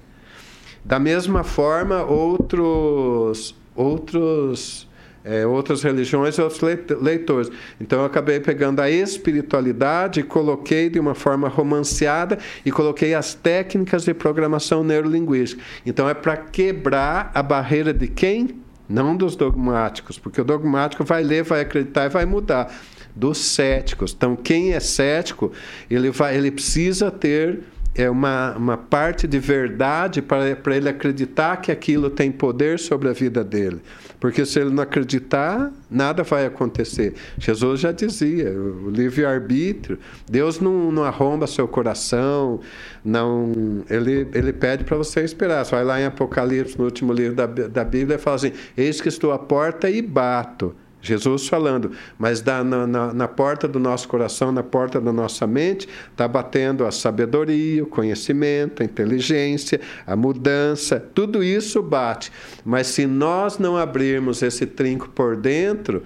Da 0.84 0.98
mesma 0.98 1.44
forma, 1.44 2.04
outros, 2.04 3.56
outros 3.76 4.88
é, 5.26 5.46
outras 5.46 5.82
religiões 5.82 6.38
e 6.38 6.42
outros 6.42 6.62
leitores. 7.02 7.52
Então 7.82 8.00
eu 8.00 8.06
acabei 8.06 8.40
pegando 8.40 8.80
a 8.80 8.90
espiritualidade 8.90 10.20
e 10.20 10.24
coloquei 10.24 10.88
de 10.88 11.00
uma 11.00 11.16
forma 11.16 11.48
romanceada 11.48 12.38
e 12.64 12.72
coloquei 12.72 13.16
as 13.16 13.34
técnicas 13.34 14.06
de 14.06 14.14
programação 14.14 14.84
neurolinguística. 14.84 15.62
Então 15.84 16.08
é 16.08 16.14
para 16.14 16.38
quebrar 16.38 17.32
a 17.34 17.42
barreira 17.42 17.92
de 17.92 18.08
quem? 18.08 18.64
Não 18.88 19.18
dos 19.18 19.36
dogmáticos, 19.36 20.20
porque 20.20 20.40
o 20.40 20.44
dogmático 20.44 21.04
vai 21.04 21.24
ler, 21.24 21.44
vai 21.44 21.62
acreditar 21.62 22.06
e 22.06 22.10
vai 22.10 22.26
mudar. 22.26 22.72
Dos 23.16 23.38
céticos. 23.38 24.14
Então, 24.14 24.36
quem 24.36 24.74
é 24.74 24.80
cético, 24.82 25.50
ele, 25.90 26.12
vai, 26.12 26.36
ele 26.36 26.52
precisa 26.52 27.10
ter 27.10 27.62
é 27.96 28.10
uma, 28.10 28.56
uma 28.58 28.78
parte 28.78 29.26
de 29.26 29.40
verdade 29.40 30.22
para 30.22 30.76
ele 30.76 30.90
acreditar 30.90 31.58
que 31.58 31.72
aquilo 31.72 32.10
tem 32.10 32.30
poder 32.30 32.78
sobre 32.78 33.08
a 33.08 33.14
vida 33.14 33.44
dele. 33.44 33.82
Porque 34.20 34.46
se 34.46 34.60
ele 34.60 34.70
não 34.70 34.84
acreditar, 34.84 35.72
nada 35.90 36.24
vai 36.24 36.46
acontecer. 36.46 37.14
Jesus 37.38 37.80
já 37.80 37.92
dizia, 37.92 38.52
o 38.52 38.90
livre-arbítrio, 38.90 39.98
Deus 40.30 40.60
não, 40.60 40.92
não 40.92 41.04
arromba 41.04 41.48
seu 41.48 41.68
coração, 41.68 42.60
não, 43.04 43.54
ele, 43.90 44.28
ele 44.34 44.52
pede 44.52 44.84
para 44.84 44.98
você 44.98 45.22
esperar. 45.22 45.64
Você 45.64 45.72
vai 45.72 45.84
lá 45.84 46.02
em 46.02 46.06
Apocalipse, 46.06 46.78
no 46.78 46.86
último 46.86 47.14
livro 47.14 47.36
da, 47.36 47.46
da 47.46 47.84
Bíblia, 47.84 48.16
e 48.16 48.20
fala 48.20 48.36
assim: 48.38 48.52
Eis 48.76 49.00
que 49.00 49.10
estou 49.10 49.32
à 49.32 49.40
porta 49.40 49.90
e 49.90 50.02
bato. 50.02 50.76
Jesus 51.06 51.48
falando, 51.48 51.92
mas 52.18 52.44
na, 52.44 52.64
na, 52.64 53.14
na, 53.14 53.28
porta 53.28 53.68
do 53.68 53.80
nosso 53.80 54.08
coração, 54.08 54.52
na 54.52 54.64
porta 54.64 55.00
da 55.00 55.14
nossa 55.14 55.46
mente, 55.46 55.88
está 56.12 56.28
batendo 56.28 56.86
a 56.86 56.92
sabedoria, 56.92 57.84
o 57.84 57.88
conhecimento, 57.88 58.82
a 58.82 58.86
inteligência, 58.86 59.80
a 60.06 60.16
mudança, 60.16 61.00
tudo 61.14 61.44
isso 61.44 61.82
bate. 61.84 62.32
Mas 62.64 62.88
se 62.88 63.06
nós 63.06 63.58
não 63.58 63.78
abrirmos 63.78 64.42
esse 64.42 64.66
trinco 64.66 65.10
por 65.10 65.36
dentro, 65.36 66.04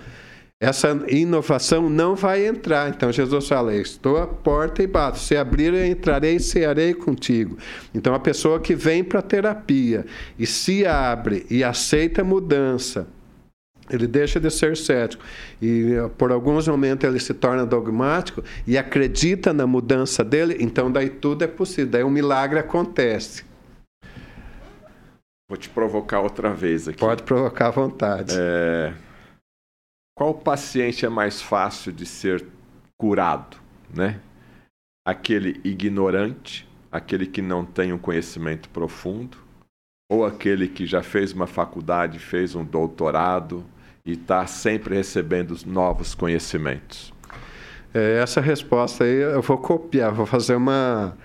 essa 0.61 0.89
inovação 1.07 1.89
não 1.89 2.15
vai 2.15 2.45
entrar. 2.45 2.89
Então 2.89 3.11
Jesus 3.11 3.47
fala: 3.47 3.73
Estou 3.73 4.17
à 4.17 4.27
porta 4.27 4.83
e 4.83 4.87
bato. 4.87 5.17
Se 5.17 5.37
abrir, 5.37 5.73
eu 5.73 5.85
entrarei 5.85 6.35
e 6.35 6.39
cearei 6.39 6.93
contigo. 6.93 7.57
Então 7.95 8.13
a 8.13 8.19
pessoa 8.19 8.59
que 8.59 8.75
vem 8.75 9.03
para 9.03 9.19
a 9.19 9.23
terapia 9.23 10.05
e 10.37 10.45
se 10.45 10.85
abre 10.85 11.45
e 11.49 11.63
aceita 11.63 12.25
mudança, 12.25 13.07
ele 13.89 14.07
deixa 14.07 14.39
de 14.39 14.49
ser 14.49 14.77
cético 14.77 15.23
e 15.61 15.93
por 16.17 16.31
alguns 16.31 16.67
momentos 16.67 17.07
ele 17.07 17.19
se 17.19 17.33
torna 17.33 17.65
dogmático 17.65 18.43
e 18.67 18.77
acredita 18.77 19.51
na 19.51 19.65
mudança 19.65 20.23
dele, 20.23 20.57
então 20.59 20.91
daí 20.91 21.09
tudo 21.09 21.43
é 21.43 21.47
possível, 21.47 21.91
daí 21.91 22.03
um 22.03 22.09
milagre 22.09 22.59
acontece. 22.59 23.43
Vou 25.49 25.57
te 25.57 25.67
provocar 25.67 26.19
outra 26.19 26.53
vez 26.53 26.87
aqui. 26.87 26.99
Pode 26.99 27.23
provocar 27.23 27.67
à 27.67 27.71
vontade. 27.71 28.35
É... 28.37 28.93
Qual 30.15 30.33
paciente 30.35 31.05
é 31.05 31.09
mais 31.09 31.41
fácil 31.41 31.91
de 31.91 32.05
ser 32.05 32.45
curado, 32.99 33.57
né? 33.91 34.19
Aquele 35.07 35.59
ignorante, 35.63 36.69
aquele 36.91 37.25
que 37.25 37.41
não 37.41 37.65
tem 37.65 37.91
um 37.91 37.97
conhecimento 37.97 38.69
profundo, 38.69 39.37
ou 40.11 40.25
aquele 40.25 40.67
que 40.67 40.85
já 40.85 41.01
fez 41.01 41.31
uma 41.31 41.47
faculdade, 41.47 42.19
fez 42.19 42.53
um 42.53 42.65
doutorado, 42.65 43.65
e 44.05 44.13
está 44.13 44.45
sempre 44.47 44.95
recebendo 44.95 45.55
novos 45.65 46.15
conhecimentos? 46.15 47.13
É, 47.93 48.19
essa 48.21 48.39
resposta 48.39 49.03
aí 49.03 49.21
eu 49.21 49.41
vou 49.41 49.57
copiar, 49.57 50.11
vou 50.11 50.25
fazer 50.25 50.55
uma. 50.55 51.17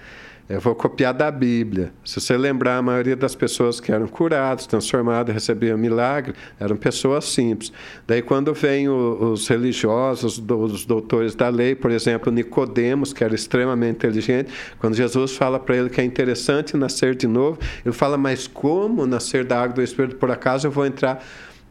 Eu 0.46 0.60
vou 0.60 0.74
copiar 0.74 1.14
da 1.14 1.30
Bíblia. 1.30 1.90
Se 2.04 2.20
você 2.20 2.36
lembrar, 2.36 2.76
a 2.76 2.82
maioria 2.82 3.16
das 3.16 3.34
pessoas 3.34 3.80
que 3.80 3.90
eram 3.90 4.06
curadas, 4.06 4.66
transformadas, 4.66 5.32
recebiam 5.32 5.78
milagre, 5.78 6.34
eram 6.60 6.76
pessoas 6.76 7.24
simples. 7.24 7.72
Daí, 8.06 8.20
quando 8.20 8.52
vem 8.52 8.86
os 8.86 9.48
religiosos, 9.48 10.38
os 10.38 10.84
doutores 10.84 11.34
da 11.34 11.48
lei, 11.48 11.74
por 11.74 11.90
exemplo, 11.90 12.30
Nicodemos, 12.30 13.14
que 13.14 13.24
era 13.24 13.34
extremamente 13.34 13.96
inteligente, 13.96 14.52
quando 14.78 14.94
Jesus 14.94 15.34
fala 15.34 15.58
para 15.58 15.78
ele 15.78 15.88
que 15.88 16.02
é 16.02 16.04
interessante 16.04 16.76
nascer 16.76 17.14
de 17.14 17.26
novo, 17.26 17.58
ele 17.82 17.94
fala: 17.94 18.18
Mas 18.18 18.46
como 18.46 19.06
nascer 19.06 19.46
da 19.46 19.62
água 19.62 19.76
do 19.76 19.82
Espírito? 19.82 20.16
Por 20.16 20.30
acaso 20.30 20.66
eu 20.66 20.70
vou 20.70 20.84
entrar 20.84 21.24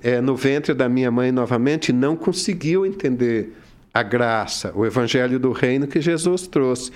é, 0.03 0.19
no 0.19 0.35
ventre 0.35 0.73
da 0.73 0.89
minha 0.89 1.09
mãe 1.09 1.31
novamente 1.31 1.93
não 1.93 2.15
conseguiu 2.15 2.85
entender 2.85 3.55
a 3.93 4.03
graça, 4.03 4.71
o 4.75 4.85
evangelho 4.85 5.39
do 5.39 5.51
reino 5.51 5.87
que 5.87 6.01
Jesus 6.01 6.45
trouxe. 6.45 6.91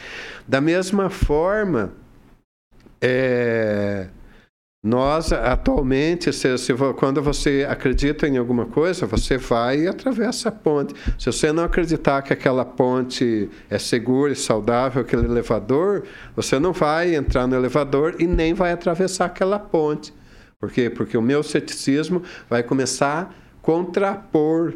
Da 0.47 0.59
mesma 0.59 1.09
forma, 1.09 1.93
é, 2.99 4.07
nós 4.83 5.31
atualmente, 5.31 6.33
se, 6.33 6.57
se, 6.57 6.73
quando 6.97 7.21
você 7.21 7.65
acredita 7.69 8.27
em 8.27 8.37
alguma 8.37 8.65
coisa, 8.65 9.05
você 9.05 9.37
vai 9.37 9.81
e 9.81 9.87
atravessa 9.87 10.49
a 10.49 10.51
ponte. 10.51 10.93
Se 11.17 11.27
você 11.27 11.51
não 11.51 11.63
acreditar 11.63 12.21
que 12.23 12.33
aquela 12.33 12.65
ponte 12.65 13.49
é 13.69 13.77
segura 13.77 14.33
e 14.33 14.35
saudável, 14.35 15.01
aquele 15.01 15.25
elevador, 15.25 16.03
você 16.35 16.59
não 16.59 16.73
vai 16.73 17.15
entrar 17.15 17.47
no 17.47 17.55
elevador 17.55 18.15
e 18.19 18.27
nem 18.27 18.53
vai 18.53 18.71
atravessar 18.71 19.25
aquela 19.25 19.59
ponte. 19.59 20.13
Por 20.59 20.71
quê? 20.71 20.89
Porque 20.89 21.17
o 21.17 21.21
meu 21.21 21.43
ceticismo 21.43 22.23
vai 22.49 22.63
começar 22.63 23.21
a 23.21 23.61
contrapor. 23.61 24.73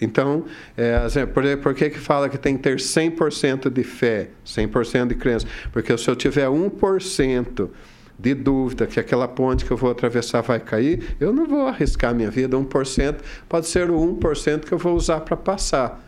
Então, 0.00 0.44
é, 0.76 1.26
por, 1.26 1.44
por 1.58 1.74
que, 1.74 1.90
que 1.90 1.98
fala 1.98 2.28
que 2.28 2.38
tem 2.38 2.56
que 2.56 2.62
ter 2.62 2.76
100% 2.76 3.70
de 3.70 3.84
fé, 3.84 4.30
100% 4.46 5.08
de 5.08 5.14
crença? 5.14 5.46
Porque 5.72 5.96
se 5.96 6.08
eu 6.08 6.16
tiver 6.16 6.48
1% 6.48 7.68
de 8.18 8.34
dúvida 8.34 8.86
que 8.86 8.98
aquela 8.98 9.28
ponte 9.28 9.64
que 9.64 9.70
eu 9.70 9.76
vou 9.76 9.90
atravessar 9.90 10.42
vai 10.42 10.58
cair, 10.60 11.16
eu 11.20 11.32
não 11.32 11.46
vou 11.46 11.66
arriscar 11.66 12.14
minha 12.14 12.30
vida. 12.30 12.56
1% 12.56 13.16
pode 13.48 13.66
ser 13.66 13.90
o 13.90 13.98
1% 13.98 14.64
que 14.64 14.72
eu 14.72 14.78
vou 14.78 14.94
usar 14.94 15.20
para 15.20 15.36
passar. 15.36 16.02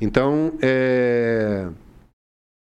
Então, 0.00 0.52
é, 0.62 1.68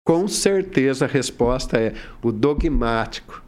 Com 0.05 0.27
certeza 0.27 1.05
a 1.05 1.07
resposta 1.07 1.77
é 1.77 1.93
o 2.23 2.31
dogmático. 2.31 3.43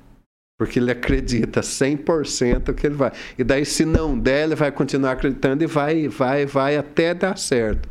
Porque 0.62 0.78
ele 0.78 0.92
acredita 0.92 1.62
100% 1.62 2.76
que 2.76 2.86
ele 2.86 2.94
vai. 2.94 3.12
E 3.36 3.44
daí, 3.44 3.66
se 3.66 3.84
não 3.84 4.16
der, 4.16 4.44
ele 4.44 4.54
vai 4.54 4.72
continuar 4.72 5.14
acreditando 5.14 5.64
e 5.64 5.66
vai, 5.66 6.08
vai, 6.08 6.46
vai 6.46 6.78
até 6.78 7.16
dar 7.16 7.36
certo. 7.36 7.90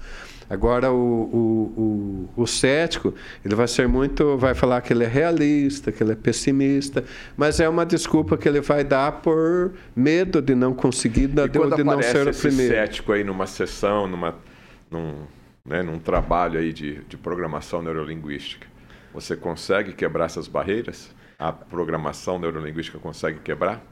Agora, 0.49 0.93
o, 0.93 0.95
o, 0.97 2.29
o, 2.37 2.43
o, 2.43 2.47
cético, 2.47 3.13
ele 3.45 3.57
vai 3.57 3.67
ser 3.67 3.89
muito, 3.89 4.39
vai 4.39 4.55
falar 4.55 4.83
que 4.83 4.93
ele 4.93 5.03
é 5.03 5.09
realista, 5.09 5.91
que 5.91 6.01
ele 6.01 6.13
é 6.13 6.15
pessimista, 6.15 7.03
mas 7.37 7.59
é 7.59 7.69
uma 7.69 7.85
desculpa 7.85 8.39
que 8.39 8.49
ele 8.49 8.61
vai 8.61 8.85
dar 8.85 9.21
por 9.21 9.73
medo 9.97 10.41
de 10.41 10.55
não 10.55 10.73
conseguir, 10.73 11.27
de, 11.27 11.49
de 11.49 11.83
não 11.83 12.01
ser 12.01 12.29
o 12.29 12.33
primeiro. 12.33 12.73
cético 12.73 13.11
aí 13.11 13.25
numa 13.25 13.49
sessão, 13.49 14.07
numa, 14.07 14.37
num, 14.89 15.25
né, 15.65 15.83
num 15.83 15.99
trabalho 15.99 16.61
aí 16.61 16.73
de, 16.73 17.03
de 17.09 17.17
programação 17.17 17.83
neurolinguística, 17.83 18.69
você 19.13 19.35
consegue 19.35 19.93
quebrar 19.93 20.27
essas 20.27 20.47
barreiras? 20.47 21.19
A 21.41 21.53
programação 21.53 22.39
neurolinguística 22.39 22.99
consegue 22.99 23.41
quebrar? 23.41 23.83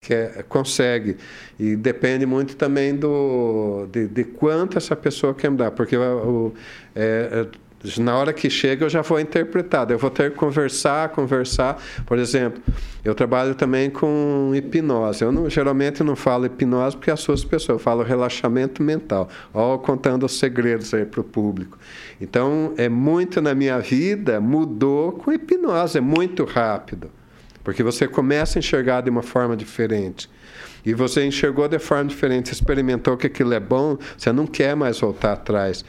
que 0.00 0.14
é, 0.14 0.42
consegue. 0.48 1.18
E 1.58 1.76
depende 1.76 2.24
muito 2.24 2.56
também 2.56 2.96
do, 2.96 3.86
de, 3.92 4.08
de 4.08 4.24
quanto 4.24 4.78
essa 4.78 4.96
pessoa 4.96 5.34
quer 5.34 5.50
mudar, 5.50 5.72
porque 5.72 5.96
o, 5.96 6.54
é, 6.94 7.46
é, 7.46 7.58
na 7.98 8.16
hora 8.16 8.32
que 8.32 8.50
chega 8.50 8.84
eu 8.84 8.90
já 8.90 9.00
vou 9.00 9.18
interpretar, 9.18 9.90
eu 9.90 9.98
vou 9.98 10.10
ter 10.10 10.30
que 10.30 10.36
conversar, 10.36 11.08
conversar. 11.10 11.82
Por 12.04 12.18
exemplo, 12.18 12.62
eu 13.02 13.14
trabalho 13.14 13.54
também 13.54 13.88
com 13.88 14.52
hipnose. 14.54 15.24
Eu 15.24 15.32
não, 15.32 15.48
geralmente 15.48 16.02
não 16.02 16.14
falo 16.14 16.44
hipnose 16.44 16.96
porque 16.96 17.10
assusta 17.10 17.46
as 17.46 17.50
pessoas, 17.50 17.78
eu 17.78 17.78
falo 17.78 18.02
relaxamento 18.02 18.82
mental. 18.82 19.28
Ó, 19.54 19.78
contando 19.78 20.26
os 20.26 20.38
segredos 20.38 20.92
aí 20.92 21.06
para 21.06 21.20
o 21.20 21.24
público. 21.24 21.78
Então, 22.20 22.74
é 22.76 22.88
muito 22.88 23.40
na 23.40 23.54
minha 23.54 23.78
vida 23.78 24.40
mudou 24.40 25.12
com 25.12 25.32
hipnose, 25.32 25.96
é 25.96 26.00
muito 26.02 26.44
rápido. 26.44 27.10
Porque 27.64 27.82
você 27.82 28.06
começa 28.06 28.58
a 28.58 28.60
enxergar 28.60 29.02
de 29.02 29.10
uma 29.10 29.22
forma 29.22 29.56
diferente. 29.56 30.28
E 30.84 30.94
você 30.94 31.24
enxergou 31.24 31.68
de 31.68 31.78
forma 31.78 32.06
diferente, 32.06 32.52
experimentou 32.52 33.16
que 33.16 33.26
aquilo 33.26 33.52
é 33.52 33.60
bom, 33.60 33.98
você 34.16 34.32
não 34.32 34.46
quer 34.46 34.74
mais 34.74 34.98
voltar 34.98 35.32
atrás. 35.32 35.84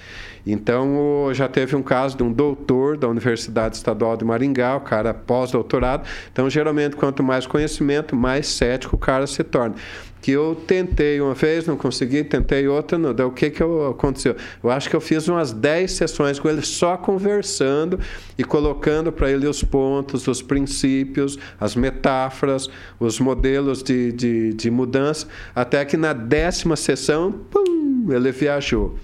Então, 0.45 1.29
já 1.33 1.47
teve 1.47 1.75
um 1.75 1.83
caso 1.83 2.17
de 2.17 2.23
um 2.23 2.31
doutor 2.31 2.97
da 2.97 3.07
Universidade 3.07 3.75
Estadual 3.75 4.17
de 4.17 4.25
Maringá, 4.25 4.75
o 4.75 4.81
cara 4.81 5.13
pós-doutorado. 5.13 6.07
Então, 6.31 6.49
geralmente, 6.49 6.95
quanto 6.95 7.23
mais 7.23 7.45
conhecimento, 7.45 8.15
mais 8.15 8.47
cético 8.47 8.95
o 8.95 8.99
cara 8.99 9.27
se 9.27 9.43
torna 9.43 9.75
que 10.21 10.31
eu 10.31 10.55
tentei 10.67 11.19
uma 11.19 11.33
vez, 11.33 11.65
não 11.65 11.75
consegui, 11.75 12.23
tentei 12.23 12.67
outra, 12.67 12.97
não. 12.97 13.13
Daí, 13.13 13.25
o 13.25 13.31
que, 13.31 13.49
que 13.49 13.63
aconteceu? 13.63 14.35
Eu 14.63 14.69
acho 14.69 14.87
que 14.87 14.95
eu 14.95 15.01
fiz 15.01 15.27
umas 15.27 15.51
10 15.51 15.91
sessões 15.91 16.39
com 16.39 16.47
ele 16.47 16.61
só 16.61 16.95
conversando 16.95 17.99
e 18.37 18.43
colocando 18.43 19.11
para 19.11 19.31
ele 19.31 19.47
os 19.47 19.63
pontos, 19.63 20.27
os 20.27 20.41
princípios, 20.41 21.39
as 21.59 21.75
metáforas, 21.75 22.69
os 22.99 23.19
modelos 23.19 23.81
de, 23.81 24.11
de, 24.11 24.53
de 24.53 24.69
mudança, 24.69 25.27
até 25.55 25.83
que 25.83 25.97
na 25.97 26.13
décima 26.13 26.75
sessão, 26.75 27.31
pum, 27.31 28.07
ele 28.11 28.31
viajou. 28.31 28.95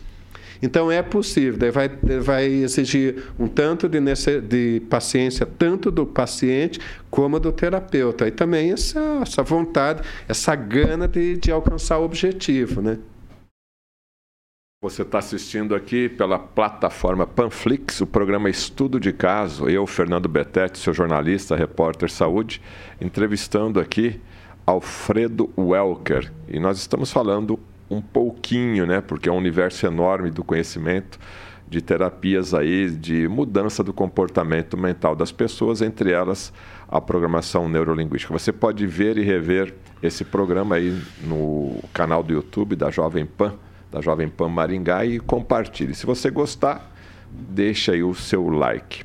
Então 0.62 0.92
é 0.92 1.02
possível, 1.02 1.72
vai, 1.72 1.90
vai 2.22 2.46
exigir 2.46 3.32
um 3.40 3.48
tanto 3.48 3.88
de, 3.88 4.00
de 4.42 4.82
paciência, 4.90 5.46
tanto 5.46 5.92
do 5.92 6.06
paciente 6.06 6.80
como 7.10 7.40
do 7.40 7.52
terapeuta. 7.52 8.28
E 8.28 8.32
também 8.32 8.72
essa, 8.72 9.00
essa 9.22 9.44
vontade, 9.44 10.02
essa 10.28 10.56
gana 10.56 11.08
de, 11.08 11.38
de 11.38 11.52
alcançar 11.52 12.00
o 12.00 12.04
objetivo, 12.04 12.82
né? 12.82 12.98
Você 14.80 15.02
está 15.02 15.18
assistindo 15.18 15.74
aqui 15.74 16.08
pela 16.08 16.38
plataforma 16.38 17.26
Panflix, 17.26 18.00
o 18.00 18.06
programa 18.06 18.48
Estudo 18.48 19.00
de 19.00 19.12
Caso. 19.12 19.68
Eu, 19.68 19.88
Fernando 19.88 20.30
Betete, 20.30 20.78
seu 20.78 20.94
jornalista, 20.94 21.56
repórter 21.56 22.12
saúde, 22.12 22.62
entrevistando 23.02 23.80
aqui 23.80 24.22
Alfredo 24.68 25.50
Welker. 25.58 26.32
E 26.48 26.60
nós 26.60 26.78
estamos 26.78 27.12
falando 27.12 27.60
um 27.90 28.02
pouquinho, 28.02 28.86
né? 28.86 29.02
Porque 29.02 29.30
é 29.30 29.32
um 29.32 29.38
universo 29.38 29.86
enorme 29.86 30.30
do 30.30 30.44
conhecimento 30.44 31.20
de 31.70 31.82
terapias 31.82 32.54
aí 32.54 32.90
de 32.90 33.28
mudança 33.28 33.84
do 33.84 33.92
comportamento 33.92 34.78
mental 34.78 35.16
das 35.16 35.32
pessoas, 35.32 35.82
entre 35.82 36.12
elas 36.12 36.54
a 36.88 37.02
programação 37.02 37.68
neurolinguística. 37.68 38.32
Você 38.32 38.54
pode 38.54 38.88
ver 38.88 39.18
e 39.18 39.22
rever 39.22 39.76
esse 40.02 40.24
programa 40.24 40.76
aí 40.76 40.98
no 41.24 41.84
canal 41.94 42.24
do 42.24 42.34
YouTube 42.34 42.76
da 42.76 42.90
Jovem 42.90 43.26
Pan, 43.26 43.54
da 43.92 44.00
Jovem 44.00 44.30
Pan 44.30 44.48
Maringá 44.48 45.06
e 45.06 45.20
compartilhe. 45.20 45.94
Se 45.94 46.06
você 46.06 46.30
gostar, 46.30 46.90
deixa 47.30 47.92
aí 47.92 48.04
o 48.04 48.14
seu 48.14 48.48
like. 48.48 49.04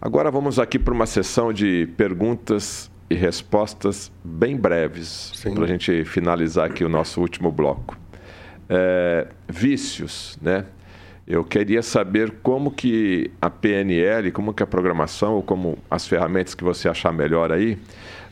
Agora 0.00 0.30
vamos 0.30 0.58
aqui 0.58 0.78
para 0.78 0.94
uma 0.94 1.04
sessão 1.04 1.52
de 1.52 1.86
perguntas 1.94 2.90
e 3.10 3.14
respostas 3.16 4.10
bem 4.22 4.56
breves 4.56 5.32
para 5.52 5.64
a 5.64 5.66
gente 5.66 6.04
finalizar 6.04 6.70
aqui 6.70 6.84
o 6.84 6.88
nosso 6.88 7.20
último 7.20 7.50
bloco. 7.50 7.98
É, 8.68 9.26
vícios, 9.48 10.38
né? 10.40 10.64
Eu 11.26 11.44
queria 11.44 11.82
saber 11.82 12.38
como 12.42 12.70
que 12.70 13.30
a 13.40 13.50
PNL, 13.50 14.30
como 14.30 14.54
que 14.54 14.62
a 14.62 14.66
programação, 14.66 15.34
ou 15.34 15.42
como 15.42 15.76
as 15.90 16.06
ferramentas 16.06 16.54
que 16.54 16.64
você 16.64 16.88
achar 16.88 17.12
melhor 17.12 17.52
aí, 17.52 17.78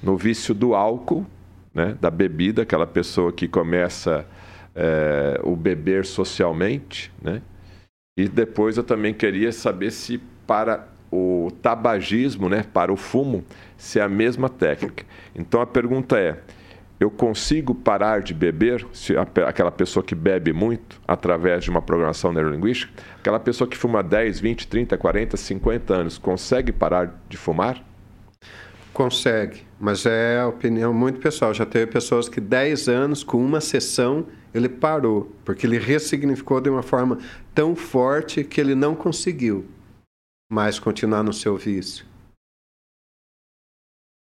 no 0.02 0.16
vício 0.16 0.54
do 0.54 0.74
álcool, 0.74 1.26
né, 1.74 1.96
da 2.00 2.10
bebida, 2.10 2.62
aquela 2.62 2.86
pessoa 2.86 3.32
que 3.32 3.46
começa 3.46 4.26
é, 4.74 5.40
o 5.44 5.54
beber 5.54 6.04
socialmente, 6.04 7.12
né? 7.22 7.42
E 8.16 8.28
depois 8.28 8.76
eu 8.76 8.82
também 8.82 9.14
queria 9.14 9.52
saber 9.52 9.92
se 9.92 10.18
para 10.44 10.88
o 11.10 11.52
tabagismo, 11.62 12.48
né, 12.48 12.64
para 12.72 12.92
o 12.92 12.96
fumo, 12.96 13.44
se 13.78 13.98
é 13.98 14.02
a 14.02 14.08
mesma 14.08 14.50
técnica. 14.50 15.06
Então 15.34 15.62
a 15.62 15.66
pergunta 15.66 16.18
é: 16.18 16.38
eu 17.00 17.10
consigo 17.10 17.74
parar 17.74 18.20
de 18.20 18.34
beber, 18.34 18.84
se 18.92 19.14
aquela 19.16 19.70
pessoa 19.70 20.04
que 20.04 20.16
bebe 20.16 20.52
muito, 20.52 21.00
através 21.06 21.62
de 21.62 21.70
uma 21.70 21.80
programação 21.80 22.32
neurolinguística, 22.32 22.92
aquela 23.18 23.38
pessoa 23.38 23.68
que 23.68 23.76
fuma 23.76 24.02
10, 24.02 24.40
20, 24.40 24.66
30, 24.66 24.98
40, 24.98 25.36
50 25.36 25.94
anos, 25.94 26.18
consegue 26.18 26.72
parar 26.72 27.22
de 27.28 27.36
fumar? 27.36 27.82
Consegue, 28.92 29.62
mas 29.78 30.04
é 30.06 30.44
opinião 30.44 30.92
muito 30.92 31.20
pessoal. 31.20 31.54
Já 31.54 31.64
teve 31.64 31.86
pessoas 31.86 32.28
que 32.28 32.40
10 32.40 32.88
anos, 32.88 33.22
com 33.22 33.38
uma 33.38 33.60
sessão, 33.60 34.26
ele 34.52 34.68
parou, 34.68 35.32
porque 35.44 35.66
ele 35.66 35.78
ressignificou 35.78 36.60
de 36.60 36.68
uma 36.68 36.82
forma 36.82 37.18
tão 37.54 37.76
forte 37.76 38.42
que 38.42 38.60
ele 38.60 38.74
não 38.74 38.96
conseguiu 38.96 39.66
mais 40.50 40.80
continuar 40.80 41.22
no 41.22 41.32
seu 41.32 41.56
vício. 41.56 42.04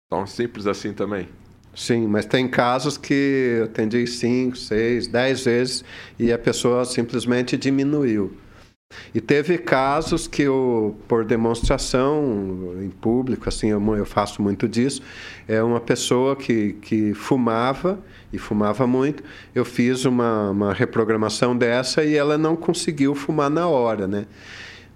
Tão 0.09 0.25
simples 0.25 0.65
assim 0.65 0.91
também. 0.91 1.29
Sim, 1.75 2.07
mas 2.07 2.25
tem 2.25 2.47
casos 2.47 2.97
que 2.97 3.57
eu 3.59 3.65
atendi 3.65 4.07
cinco, 4.07 4.57
seis, 4.57 5.07
dez 5.07 5.45
vezes 5.45 5.85
e 6.17 6.31
a 6.33 6.37
pessoa 6.37 6.83
simplesmente 6.83 7.55
diminuiu. 7.55 8.35
E 9.13 9.21
teve 9.21 9.59
casos 9.59 10.27
que 10.27 10.41
eu, 10.41 10.97
por 11.07 11.23
demonstração 11.23 12.75
em 12.81 12.89
público, 12.89 13.47
assim, 13.47 13.67
eu, 13.67 13.95
eu 13.95 14.05
faço 14.05 14.41
muito 14.41 14.67
disso, 14.67 15.03
é 15.47 15.61
uma 15.61 15.79
pessoa 15.79 16.35
que, 16.35 16.73
que 16.81 17.13
fumava 17.13 17.99
e 18.33 18.39
fumava 18.39 18.87
muito. 18.87 19.23
Eu 19.53 19.63
fiz 19.63 20.05
uma, 20.05 20.49
uma 20.49 20.73
reprogramação 20.73 21.55
dessa 21.55 22.03
e 22.03 22.15
ela 22.15 22.35
não 22.35 22.55
conseguiu 22.55 23.13
fumar 23.13 23.51
na 23.51 23.67
hora, 23.67 24.07
né? 24.07 24.25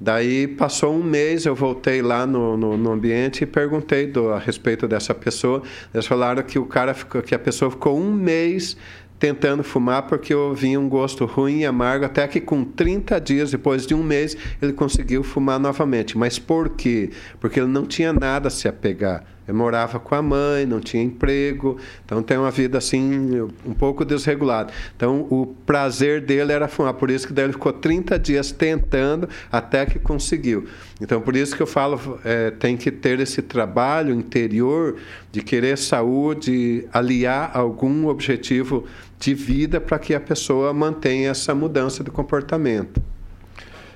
Daí 0.04 0.50
passou 0.50 0.94
um 0.94 1.02
mês, 1.02 1.46
eu 1.46 1.56
voltei 1.56 2.02
lá 2.02 2.28
no, 2.28 2.58
no, 2.58 2.76
no 2.76 2.92
ambiente 2.92 3.44
e 3.44 3.46
perguntei 3.46 4.06
do, 4.06 4.32
a 4.32 4.38
respeito 4.38 4.86
dessa 4.86 5.16
pessoa. 5.16 5.64
Eles 5.94 6.06
falaram 6.06 6.44
que 6.44 6.60
o 6.60 6.66
cara 6.66 6.94
ficou, 6.94 7.22
que 7.22 7.34
a 7.34 7.40
pessoa 7.40 7.72
ficou 7.72 7.98
um 7.98 8.12
mês 8.12 8.76
tentando 9.18 9.64
fumar 9.64 10.02
porque 10.02 10.34
eu 10.34 10.54
vinha 10.54 10.78
um 10.78 10.90
gosto 10.90 11.24
ruim 11.24 11.60
e 11.60 11.66
amargo, 11.66 12.04
até 12.04 12.28
que 12.28 12.42
com 12.42 12.66
30 12.66 13.22
dias, 13.22 13.52
depois 13.52 13.88
de 13.88 13.96
um 13.96 14.04
mês, 14.04 14.36
ele 14.62 14.74
conseguiu 14.74 15.24
fumar 15.24 15.58
novamente. 15.58 16.18
Mas 16.18 16.38
por 16.38 16.72
quê? 16.72 17.10
Porque 17.40 17.62
ele 17.62 17.70
não 17.70 17.86
tinha 17.86 18.12
nada 18.12 18.50
a 18.50 18.52
se 18.52 18.68
apegar. 18.68 19.24
Eu 19.48 19.54
morava 19.54 20.00
com 20.00 20.16
a 20.16 20.22
mãe, 20.22 20.66
não 20.66 20.80
tinha 20.80 21.04
emprego, 21.04 21.78
então 22.06 22.24
tem 22.24 22.38
uma 22.38 22.52
vida 22.52 22.78
assim 22.78 23.42
um 23.66 23.74
pouco 23.74 24.06
desregulada. 24.06 24.72
Então 24.96 25.28
o 25.30 25.48
prazer 25.66 26.22
dele 26.22 26.54
era 26.54 26.68
fumar, 26.68 26.94
por 26.94 27.12
isso 27.12 27.28
que 27.28 27.34
daí 27.34 27.46
ele 27.46 27.54
ficou 27.54 27.74
30 27.74 28.18
dias 28.18 28.52
tentando 28.52 29.28
até 29.52 29.86
que 29.86 30.00
conseguiu. 30.00 30.68
Então 31.02 31.20
por 31.20 31.36
isso 31.36 31.56
que 31.56 31.62
eu 31.62 31.68
falo, 31.68 32.20
é, 32.24 32.52
tem 32.52 32.78
que 32.78 32.90
ter 32.90 33.20
esse 33.20 33.42
trabalho 33.42 34.14
interior 34.14 34.96
de 35.32 35.42
querer 35.42 35.78
saúde, 35.78 36.88
aliar 36.94 37.52
algum 37.54 38.08
objetivo 38.08 38.86
de 39.20 39.34
vida 39.34 39.82
para 39.82 40.00
que 40.00 40.14
a 40.14 40.20
pessoa 40.20 40.74
mantenha 40.74 41.32
essa 41.32 41.54
mudança 41.54 42.04
de 42.04 42.12
comportamento. 42.12 43.02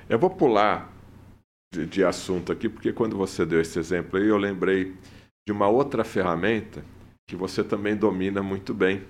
Eu 0.08 0.18
vou 0.18 0.30
pular 0.30 0.90
de, 1.72 1.84
de 1.84 2.02
assunto 2.02 2.50
aqui, 2.50 2.68
porque 2.68 2.92
quando 2.92 3.16
você 3.16 3.44
deu 3.44 3.60
esse 3.60 3.78
exemplo 3.78 4.18
aí, 4.18 4.26
eu 4.26 4.38
lembrei 4.38 4.94
de 5.48 5.52
uma 5.52 5.66
outra 5.66 6.04
ferramenta 6.04 6.84
que 7.26 7.34
você 7.34 7.64
também 7.64 7.96
domina 7.96 8.42
muito 8.42 8.74
bem, 8.74 9.00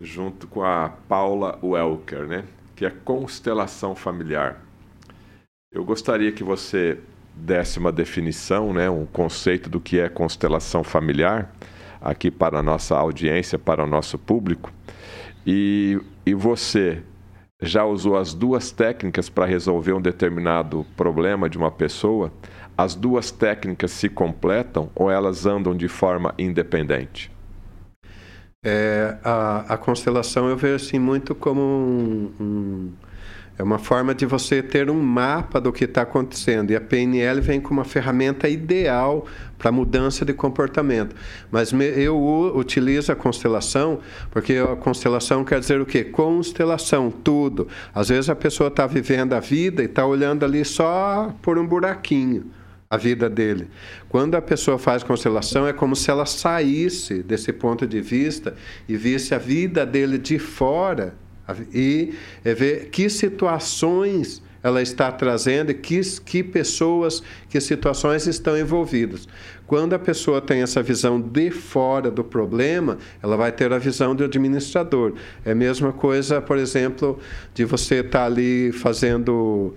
junto 0.00 0.46
com 0.46 0.62
a 0.62 0.88
Paula 1.08 1.58
Welker, 1.64 2.28
né? 2.28 2.44
que 2.76 2.86
é 2.86 2.90
constelação 2.90 3.92
familiar. 3.92 4.62
Eu 5.72 5.84
gostaria 5.84 6.30
que 6.30 6.44
você 6.44 7.00
desse 7.34 7.80
uma 7.80 7.90
definição, 7.90 8.72
né, 8.72 8.88
um 8.88 9.04
conceito 9.04 9.68
do 9.68 9.80
que 9.80 9.98
é 9.98 10.08
constelação 10.08 10.84
familiar, 10.84 11.52
aqui 12.00 12.30
para 12.30 12.60
a 12.60 12.62
nossa 12.62 12.96
audiência, 12.96 13.58
para 13.58 13.82
o 13.82 13.86
nosso 13.88 14.16
público. 14.16 14.72
E, 15.44 16.00
e 16.24 16.34
você 16.34 17.02
já 17.60 17.84
usou 17.84 18.16
as 18.16 18.32
duas 18.32 18.70
técnicas 18.70 19.28
para 19.28 19.44
resolver 19.44 19.92
um 19.92 20.00
determinado 20.00 20.86
problema 20.96 21.50
de 21.50 21.58
uma 21.58 21.72
pessoa? 21.72 22.32
As 22.76 22.94
duas 22.94 23.30
técnicas 23.30 23.90
se 23.92 24.08
completam 24.08 24.90
ou 24.94 25.10
elas 25.10 25.46
andam 25.46 25.76
de 25.76 25.88
forma 25.88 26.34
independente? 26.38 27.30
É, 28.64 29.18
a, 29.22 29.74
a 29.74 29.76
constelação 29.76 30.48
eu 30.48 30.56
vejo 30.56 30.76
assim 30.76 30.98
muito 30.98 31.34
como 31.34 31.60
um, 31.60 32.32
um 32.40 32.92
é 33.56 33.62
uma 33.62 33.78
forma 33.78 34.12
de 34.12 34.26
você 34.26 34.60
ter 34.60 34.90
um 34.90 35.00
mapa 35.00 35.60
do 35.60 35.72
que 35.72 35.84
está 35.84 36.02
acontecendo. 36.02 36.72
E 36.72 36.76
a 36.76 36.80
PNL 36.80 37.40
vem 37.40 37.60
com 37.60 37.72
uma 37.72 37.84
ferramenta 37.84 38.48
ideal 38.48 39.26
para 39.56 39.70
mudança 39.70 40.24
de 40.24 40.32
comportamento. 40.32 41.14
Mas 41.52 41.72
eu 41.72 42.52
utilizo 42.56 43.12
a 43.12 43.14
constelação 43.14 44.00
porque 44.32 44.54
a 44.54 44.74
constelação 44.74 45.44
quer 45.44 45.60
dizer 45.60 45.80
o 45.80 45.86
quê? 45.86 46.02
Constelação, 46.02 47.12
tudo. 47.12 47.68
Às 47.94 48.08
vezes 48.08 48.28
a 48.28 48.34
pessoa 48.34 48.66
está 48.66 48.88
vivendo 48.88 49.34
a 49.34 49.40
vida 49.40 49.82
e 49.82 49.86
está 49.86 50.04
olhando 50.04 50.44
ali 50.44 50.64
só 50.64 51.32
por 51.40 51.56
um 51.56 51.64
buraquinho 51.64 52.50
a 52.94 52.96
vida 52.96 53.28
dele. 53.28 53.68
Quando 54.08 54.36
a 54.36 54.42
pessoa 54.42 54.78
faz 54.78 55.02
constelação, 55.02 55.66
é 55.66 55.72
como 55.72 55.96
se 55.96 56.10
ela 56.10 56.24
saísse 56.24 57.22
desse 57.22 57.52
ponto 57.52 57.86
de 57.86 58.00
vista 58.00 58.54
e 58.88 58.96
visse 58.96 59.34
a 59.34 59.38
vida 59.38 59.84
dele 59.84 60.16
de 60.16 60.38
fora 60.38 61.14
e 61.74 62.14
é 62.44 62.54
ver 62.54 62.88
que 62.90 63.10
situações 63.10 64.42
ela 64.62 64.80
está 64.80 65.12
trazendo, 65.12 65.74
que, 65.74 66.00
que 66.24 66.42
pessoas, 66.42 67.22
que 67.50 67.60
situações 67.60 68.26
estão 68.26 68.58
envolvidas. 68.58 69.28
Quando 69.66 69.92
a 69.92 69.98
pessoa 69.98 70.40
tem 70.40 70.62
essa 70.62 70.82
visão 70.82 71.20
de 71.20 71.50
fora 71.50 72.10
do 72.10 72.24
problema, 72.24 72.96
ela 73.22 73.36
vai 73.36 73.52
ter 73.52 73.70
a 73.74 73.78
visão 73.78 74.14
do 74.14 74.24
administrador. 74.24 75.12
É 75.44 75.52
a 75.52 75.54
mesma 75.54 75.92
coisa, 75.92 76.40
por 76.40 76.56
exemplo, 76.56 77.18
de 77.52 77.66
você 77.66 77.96
estar 77.96 78.20
tá 78.20 78.24
ali 78.24 78.72
fazendo 78.72 79.74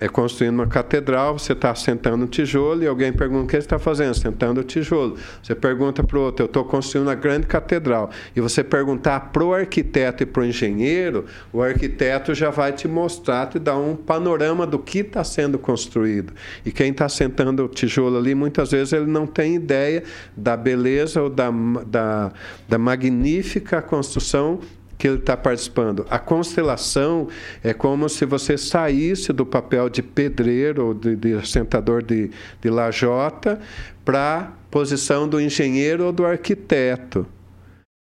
é 0.00 0.08
construindo 0.08 0.54
uma 0.54 0.66
catedral, 0.68 1.36
você 1.36 1.52
está 1.52 1.74
sentando 1.74 2.24
um 2.24 2.28
tijolo 2.28 2.84
e 2.84 2.86
alguém 2.86 3.12
pergunta 3.12 3.42
o 3.42 3.46
que 3.48 3.54
você 3.54 3.58
está 3.58 3.80
fazendo, 3.80 4.14
sentando 4.14 4.60
o 4.60 4.62
tijolo. 4.62 5.16
Você 5.42 5.56
pergunta 5.56 6.04
para 6.04 6.16
o 6.16 6.22
outro, 6.22 6.44
eu 6.44 6.46
estou 6.46 6.64
construindo 6.64 7.08
uma 7.08 7.16
grande 7.16 7.48
catedral. 7.48 8.08
E 8.36 8.40
você 8.40 8.62
perguntar 8.62 9.32
para 9.32 9.42
o 9.42 9.52
arquiteto 9.52 10.22
e 10.22 10.26
para 10.26 10.42
o 10.42 10.44
engenheiro, 10.44 11.24
o 11.52 11.60
arquiteto 11.60 12.32
já 12.32 12.48
vai 12.48 12.70
te 12.72 12.86
mostrar, 12.86 13.46
te 13.46 13.58
dar 13.58 13.76
um 13.76 13.96
panorama 13.96 14.64
do 14.64 14.78
que 14.78 15.00
está 15.00 15.24
sendo 15.24 15.58
construído. 15.58 16.32
E 16.64 16.70
quem 16.70 16.92
está 16.92 17.08
sentando 17.08 17.64
o 17.64 17.68
tijolo 17.68 18.18
ali, 18.18 18.36
muitas 18.36 18.70
vezes 18.70 18.92
ele 18.92 19.06
não 19.06 19.26
tem 19.26 19.56
ideia 19.56 20.04
da 20.36 20.56
beleza 20.56 21.20
ou 21.20 21.28
da, 21.28 21.50
da, 21.84 22.32
da 22.68 22.78
magnífica 22.78 23.82
construção 23.82 24.60
que 24.98 25.06
ele 25.06 25.18
está 25.18 25.36
participando. 25.36 26.04
A 26.10 26.18
constelação 26.18 27.28
é 27.62 27.72
como 27.72 28.08
se 28.08 28.26
você 28.26 28.58
saísse 28.58 29.32
do 29.32 29.46
papel 29.46 29.88
de 29.88 30.02
pedreiro 30.02 30.86
ou 30.86 30.94
de, 30.94 31.14
de 31.14 31.34
assentador 31.34 32.02
de, 32.02 32.30
de 32.60 32.68
lajota 32.68 33.60
para 34.04 34.38
a 34.38 34.42
posição 34.70 35.28
do 35.28 35.40
engenheiro 35.40 36.04
ou 36.04 36.12
do 36.12 36.26
arquiteto. 36.26 37.24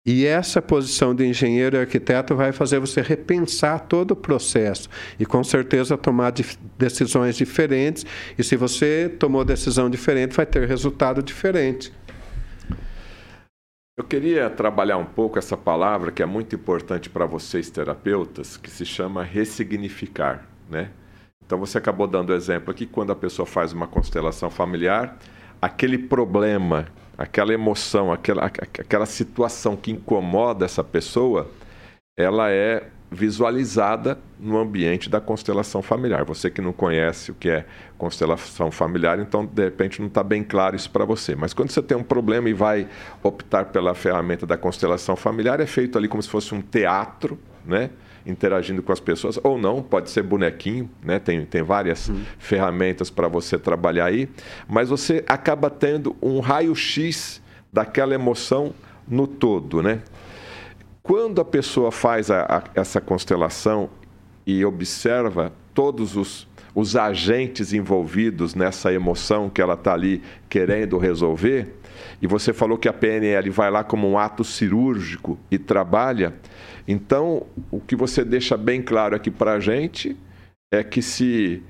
E 0.05 0.23
essa 0.23 0.61
posição 0.61 1.15
de 1.15 1.25
engenheiro 1.25 1.75
e 1.75 1.79
arquiteto 1.79 2.35
vai 2.35 2.51
fazer 2.51 2.79
você 2.79 3.01
repensar 3.01 3.79
todo 3.79 4.11
o 4.11 4.15
processo 4.15 4.87
e 5.19 5.25
com 5.25 5.43
certeza 5.43 5.97
tomar 5.97 6.31
decisões 6.77 7.35
diferentes. 7.35 8.05
E 8.37 8.43
se 8.43 8.55
você 8.55 9.11
tomou 9.17 9.43
decisão 9.43 9.89
diferente, 9.89 10.35
vai 10.35 10.45
ter 10.45 10.67
resultado 10.67 11.23
diferente. 11.23 11.91
Eu 13.97 14.03
queria 14.03 14.49
trabalhar 14.49 14.97
um 14.97 15.05
pouco 15.05 15.39
essa 15.39 15.55
palavra 15.55 16.11
que 16.11 16.21
é 16.21 16.25
muito 16.25 16.53
importante 16.53 17.09
para 17.09 17.25
vocês 17.25 17.69
terapeutas, 17.69 18.57
que 18.57 18.69
se 18.69 18.85
chama 18.85 19.23
ressignificar, 19.23 20.45
né? 20.69 20.91
Então 21.45 21.57
você 21.57 21.77
acabou 21.77 22.05
dando 22.05 22.31
o 22.31 22.33
exemplo 22.33 22.71
aqui 22.71 22.85
quando 22.85 23.13
a 23.13 23.15
pessoa 23.15 23.45
faz 23.45 23.71
uma 23.71 23.87
constelação 23.87 24.49
familiar, 24.49 25.17
aquele 25.61 25.97
problema, 25.97 26.87
aquela 27.17 27.53
emoção, 27.53 28.11
aquela, 28.11 28.43
aquela 28.45 29.05
situação 29.05 29.77
que 29.77 29.91
incomoda 29.91 30.65
essa 30.65 30.83
pessoa, 30.83 31.49
ela 32.19 32.51
é 32.51 32.89
visualizada 33.11 34.17
no 34.39 34.57
ambiente 34.57 35.09
da 35.09 35.21
constelação 35.21 35.81
familiar. 35.81 36.25
Você 36.25 36.49
que 36.49 36.61
não 36.61 36.73
conhece 36.73 37.31
o 37.31 37.33
que 37.33 37.49
é 37.49 37.65
constelação 37.97 38.71
familiar, 38.71 39.19
então 39.19 39.45
de 39.45 39.63
repente 39.63 40.01
não 40.01 40.07
está 40.07 40.23
bem 40.23 40.43
claro 40.43 40.75
isso 40.75 40.89
para 40.89 41.05
você. 41.05 41.35
Mas 41.35 41.53
quando 41.53 41.71
você 41.71 41.81
tem 41.81 41.97
um 41.97 42.03
problema 42.03 42.49
e 42.49 42.53
vai 42.53 42.87
optar 43.23 43.65
pela 43.65 43.93
ferramenta 43.93 44.45
da 44.45 44.57
constelação 44.57 45.15
familiar, 45.15 45.59
é 45.59 45.65
feito 45.65 45.97
ali 45.97 46.07
como 46.07 46.21
se 46.21 46.29
fosse 46.29 46.53
um 46.53 46.61
teatro, 46.61 47.39
né? 47.65 47.89
interagindo 48.25 48.81
com 48.81 48.91
as 48.91 48.99
pessoas, 48.99 49.39
ou 49.43 49.55
não, 49.55 49.83
pode 49.83 50.09
ser 50.09 50.23
bonequinho, 50.23 50.89
né? 51.03 51.19
tem, 51.19 51.45
tem 51.45 51.61
várias 51.61 52.09
hum. 52.09 52.23
ferramentas 52.39 53.11
para 53.11 53.27
você 53.27 53.55
trabalhar 53.55 54.05
aí, 54.05 54.27
mas 54.67 54.89
você 54.89 55.23
acaba 55.27 55.69
tendo 55.69 56.15
um 56.19 56.39
raio-x 56.39 57.39
daquela 57.71 58.15
emoção 58.15 58.73
no 59.07 59.27
todo, 59.27 59.83
né? 59.83 60.01
Quando 61.05 61.39
a 61.39 61.45
pessoa 61.45 61.91
faz 61.91 62.31
a, 62.31 62.41
a, 62.45 62.63
essa 62.73 62.99
constelação 62.99 63.91
e 64.43 64.65
observa 64.65 65.53
todos 65.71 66.15
os, 66.15 66.47
os 66.73 66.95
agentes 66.95 67.73
envolvidos 67.73 68.55
nessa 68.55 68.91
emoção 68.91 69.47
que 69.47 69.61
ela 69.61 69.75
está 69.75 69.93
ali 69.93 70.23
querendo 70.49 70.97
resolver, 70.97 71.75
e 72.19 72.25
você 72.25 72.51
falou 72.51 72.75
que 72.75 72.89
a 72.89 72.93
PNL 72.93 73.51
vai 73.51 73.69
lá 73.69 73.83
como 73.83 74.09
um 74.09 74.17
ato 74.17 74.43
cirúrgico 74.43 75.37
e 75.51 75.59
trabalha, 75.59 76.33
então 76.87 77.45
o 77.69 77.79
que 77.79 77.95
você 77.95 78.25
deixa 78.25 78.57
bem 78.57 78.81
claro 78.81 79.15
aqui 79.15 79.29
para 79.29 79.53
a 79.53 79.59
gente 79.59 80.17
é 80.73 80.83
que 80.83 81.03
se 81.03 81.61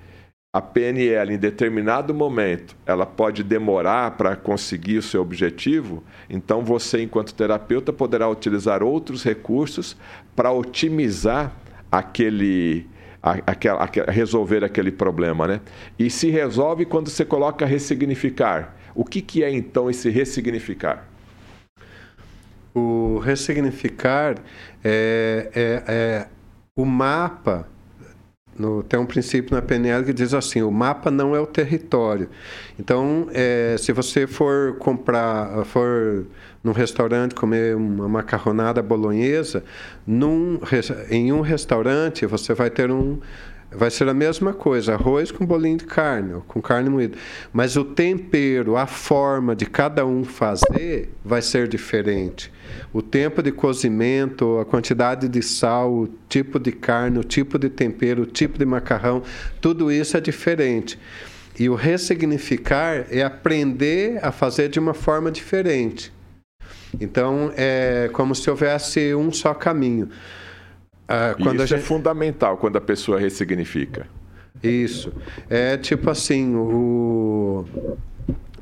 a 0.56 0.62
PNL 0.62 1.34
em 1.34 1.38
determinado 1.38 2.14
momento 2.14 2.78
ela 2.86 3.06
pode 3.06 3.44
demorar 3.44 4.12
para 4.12 4.38
conseguir 4.38 5.00
o 5.00 5.02
seu 5.02 5.22
objetivo, 5.22 6.02
então 6.30 6.64
você, 6.64 7.02
enquanto 7.02 7.34
terapeuta, 7.34 7.92
poderá 7.92 8.30
utilizar 8.30 8.82
outros 8.82 9.22
recursos 9.22 9.98
para 10.34 10.54
otimizar 10.54 11.52
aquele, 11.92 12.88
aquela, 13.22 13.84
aquela, 13.84 14.10
resolver 14.10 14.64
aquele 14.64 14.94
problema, 14.94 15.46
né? 15.46 15.60
E 16.00 16.10
se 16.10 16.30
resolve 16.30 16.86
quando 16.86 17.10
você 17.10 17.26
coloca 17.26 17.66
ressignificar. 17.66 18.78
O 18.96 19.04
que, 19.04 19.22
que 19.22 19.44
é 19.44 19.52
então 19.52 19.90
esse 19.90 20.10
ressignificar? 20.10 21.06
O 22.74 23.20
ressignificar 23.20 24.36
é, 24.82 25.50
é, 25.54 25.84
é 25.86 26.28
o 26.78 26.86
mapa 26.86 27.75
no, 28.58 28.84
tem 28.84 29.00
um 29.00 29.06
princípio 29.06 29.54
na 29.54 29.62
PNL 29.62 30.06
que 30.06 30.14
diz 30.14 30.34
assim: 30.34 30.62
o 30.62 30.72
mapa 30.72 31.12
não 31.12 31.36
é 31.36 31.40
o 31.40 31.46
território. 31.46 32.30
Então, 32.80 33.28
é, 33.34 33.76
se 33.78 33.92
você 33.92 34.26
for 34.26 34.78
comprar, 34.78 35.66
for 35.66 36.26
num 36.64 36.72
restaurante 36.72 37.36
comer 37.36 37.76
uma 37.76 38.08
macarronada 38.08 38.82
bolonhesa, 38.82 39.64
num, 40.08 40.60
em 41.10 41.32
um 41.32 41.42
restaurante 41.42 42.26
você 42.26 42.54
vai 42.54 42.70
ter 42.70 42.90
um 42.90 43.20
vai 43.72 43.92
ser 43.92 44.08
a 44.08 44.14
mesma 44.14 44.54
coisa, 44.54 44.94
arroz 44.94 45.32
com 45.32 45.46
bolinho 45.46 45.78
de 45.78 45.86
carne, 45.86 46.42
com 46.48 46.62
carne 46.62 46.90
moída. 46.90 47.18
Mas 47.52 47.76
o 47.76 47.84
tempero, 47.84 48.78
a 48.78 48.88
forma 48.88 49.54
de 49.54 49.66
cada 49.66 50.06
um 50.06 50.24
fazer 50.24 51.12
vai 51.26 51.42
ser 51.42 51.68
diferente 51.68 52.54
o 52.94 53.02
tempo 53.02 53.42
de 53.42 53.52
cozimento, 53.52 54.60
a 54.60 54.66
quantidade 54.66 55.28
de 55.28 55.42
sal, 55.42 55.94
o 55.94 56.08
tipo 56.30 56.60
de 56.60 56.72
carne, 56.72 57.20
o 57.20 57.24
tipo 57.24 57.58
de 57.58 57.70
tempero, 57.70 58.24
o 58.24 58.26
tipo 58.26 58.58
de 58.58 58.66
macarrão, 58.66 59.22
tudo 59.62 59.92
isso 59.92 60.16
é 60.18 60.22
diferente. 60.22 61.00
E 61.58 61.70
o 61.70 61.76
ressignificar 61.76 63.06
é 63.10 63.24
aprender 63.24 64.20
a 64.22 64.32
fazer 64.32 64.70
de 64.70 64.80
uma 64.80 64.94
forma 64.94 65.32
diferente. 65.32 66.12
Então, 67.00 67.52
é 67.56 68.10
como 68.14 68.36
se 68.36 68.50
houvesse 68.50 69.16
um 69.16 69.32
só 69.32 69.54
caminho. 69.54 70.10
Ah, 71.08 71.36
quando 71.42 71.56
isso 71.56 71.74
é 71.74 71.78
gente... 71.78 71.80
é 71.80 71.88
fundamental 71.88 72.58
quando 72.58 72.78
a 72.78 72.82
pessoa 72.82 73.20
ressignifica. 73.20 74.08
Isso. 74.62 75.14
É 75.50 75.78
tipo 75.78 76.10
assim, 76.10 76.56
o 76.56 77.66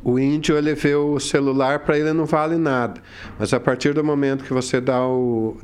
o 0.04 0.20
índio 0.20 0.58
ele 0.58 0.74
vê 0.76 0.96
o 0.96 1.20
celular 1.20 1.80
para 1.80 1.98
ele 1.98 2.12
não 2.12 2.26
vale 2.26 2.58
nada, 2.58 3.02
mas 3.40 3.54
a 3.54 3.60
partir 3.60 3.94
do 3.94 4.04
momento 4.04 4.44
que 4.44 4.54
você 4.54 4.82
dá 4.82 5.08
o 5.08 5.58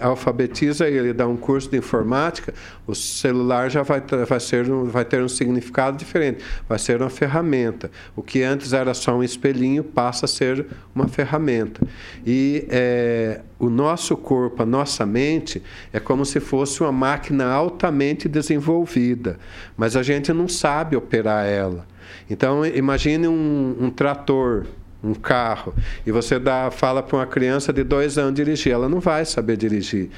alfabetiza 0.00 0.88
ele, 0.88 1.12
dá 1.12 1.26
um 1.26 1.36
curso 1.36 1.70
de 1.70 1.76
informática, 1.76 2.54
o 2.86 2.94
celular 2.94 3.70
já 3.70 3.82
vai, 3.82 4.02
vai, 4.26 4.40
ser, 4.40 4.64
vai 4.64 5.04
ter 5.04 5.22
um 5.22 5.28
significado 5.28 5.96
diferente, 5.96 6.42
vai 6.68 6.78
ser 6.78 7.00
uma 7.00 7.10
ferramenta. 7.10 7.90
O 8.16 8.22
que 8.22 8.42
antes 8.42 8.72
era 8.72 8.94
só 8.94 9.16
um 9.16 9.22
espelhinho 9.22 9.84
passa 9.84 10.24
a 10.24 10.28
ser 10.28 10.66
uma 10.94 11.06
ferramenta. 11.06 11.86
E 12.26 12.66
é, 12.70 13.40
o 13.58 13.68
nosso 13.68 14.16
corpo, 14.16 14.62
a 14.62 14.66
nossa 14.66 15.04
mente, 15.04 15.62
é 15.92 16.00
como 16.00 16.24
se 16.24 16.40
fosse 16.40 16.80
uma 16.80 16.92
máquina 16.92 17.46
altamente 17.46 18.28
desenvolvida, 18.28 19.38
mas 19.76 19.94
a 19.94 20.02
gente 20.02 20.32
não 20.32 20.48
sabe 20.48 20.96
operar 20.96 21.46
ela. 21.46 21.91
Então, 22.28 22.64
imagine 22.64 23.28
um, 23.28 23.76
um 23.80 23.90
trator, 23.90 24.66
um 25.02 25.14
carro, 25.14 25.74
e 26.06 26.12
você 26.12 26.38
dá, 26.38 26.70
fala 26.70 27.02
para 27.02 27.16
uma 27.16 27.26
criança 27.26 27.72
de 27.72 27.82
dois 27.82 28.18
anos 28.18 28.34
dirigir, 28.34 28.72
ela 28.72 28.88
não 28.88 29.00
vai 29.00 29.24
saber 29.24 29.56
dirigir. 29.56 30.10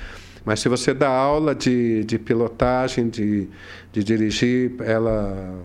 Mas 0.45 0.61
se 0.61 0.69
você 0.69 0.93
dá 0.93 1.09
aula 1.09 1.55
de, 1.55 2.05
de 2.05 2.19
pilotagem, 2.19 3.09
de, 3.09 3.49
de 3.93 4.05
dirigir, 4.05 4.73
ela 4.81 5.59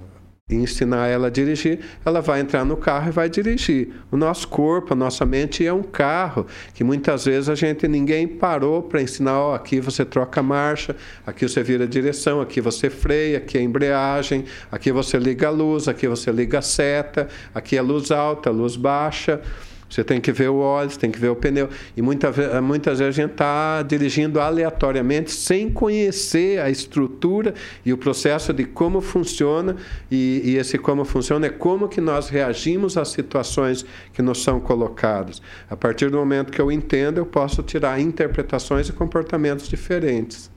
e 0.49 0.55
ensinar 0.55 1.07
ela 1.07 1.27
a 1.27 1.29
dirigir, 1.29 1.79
ela 2.03 2.21
vai 2.21 2.39
entrar 2.39 2.65
no 2.65 2.75
carro 2.75 3.09
e 3.09 3.11
vai 3.11 3.29
dirigir. 3.29 3.89
O 4.11 4.17
nosso 4.17 4.47
corpo, 4.47 4.93
a 4.93 4.95
nossa 4.95 5.25
mente 5.25 5.65
é 5.65 5.71
um 5.71 5.83
carro 5.83 6.47
que 6.73 6.83
muitas 6.83 7.25
vezes 7.25 7.49
a 7.49 7.55
gente 7.55 7.87
ninguém 7.87 8.27
parou 8.27 8.81
para 8.81 9.01
ensinar, 9.01 9.49
oh, 9.49 9.53
aqui 9.53 9.79
você 9.79 10.03
troca 10.03 10.39
a 10.39 10.43
marcha, 10.43 10.95
aqui 11.25 11.47
você 11.47 11.61
vira 11.61 11.83
a 11.83 11.87
direção, 11.87 12.41
aqui 12.41 12.59
você 12.59 12.89
freia, 12.89 13.37
aqui 13.37 13.57
é 13.57 13.61
a 13.61 13.63
embreagem, 13.63 14.45
aqui 14.71 14.91
você 14.91 15.17
liga 15.17 15.47
a 15.47 15.51
luz, 15.51 15.87
aqui 15.87 16.07
você 16.07 16.31
liga 16.31 16.59
a 16.59 16.63
seta, 16.63 17.27
aqui 17.53 17.77
é 17.77 17.81
luz 17.81 18.09
alta, 18.09 18.49
luz 18.49 18.75
baixa. 18.75 19.41
Você 19.89 20.03
tem 20.03 20.21
que 20.21 20.31
ver 20.31 20.49
o 20.49 20.57
óleo, 20.57 20.89
você 20.89 20.99
tem 20.99 21.09
que 21.09 21.17
ver 21.17 21.29
o 21.29 21.35
pneu. 21.35 21.67
E 21.97 22.01
muita, 22.01 22.31
muitas 22.61 22.99
vezes 22.99 23.17
a 23.17 23.21
gente 23.21 23.31
está 23.31 23.81
dirigindo 23.81 24.39
aleatoriamente, 24.39 25.31
sem 25.31 25.69
conhecer 25.69 26.61
a 26.61 26.69
estrutura 26.69 27.53
e 27.83 27.91
o 27.91 27.97
processo 27.97 28.53
de 28.53 28.65
como 28.65 29.01
funciona. 29.01 29.75
E, 30.11 30.41
e 30.45 30.57
esse 30.57 30.77
como 30.77 31.03
funciona 31.03 31.47
é 31.47 31.49
como 31.49 31.87
que 31.87 31.99
nós 31.99 32.29
reagimos 32.29 32.97
às 32.97 33.09
situações 33.09 33.83
que 34.13 34.21
nos 34.21 34.43
são 34.43 34.59
colocadas. 34.59 35.41
A 35.69 35.75
partir 35.75 36.11
do 36.11 36.17
momento 36.17 36.51
que 36.51 36.61
eu 36.61 36.71
entendo, 36.71 37.17
eu 37.17 37.25
posso 37.25 37.63
tirar 37.63 37.99
interpretações 37.99 38.89
e 38.89 38.93
comportamentos 38.93 39.67
diferentes. 39.67 40.51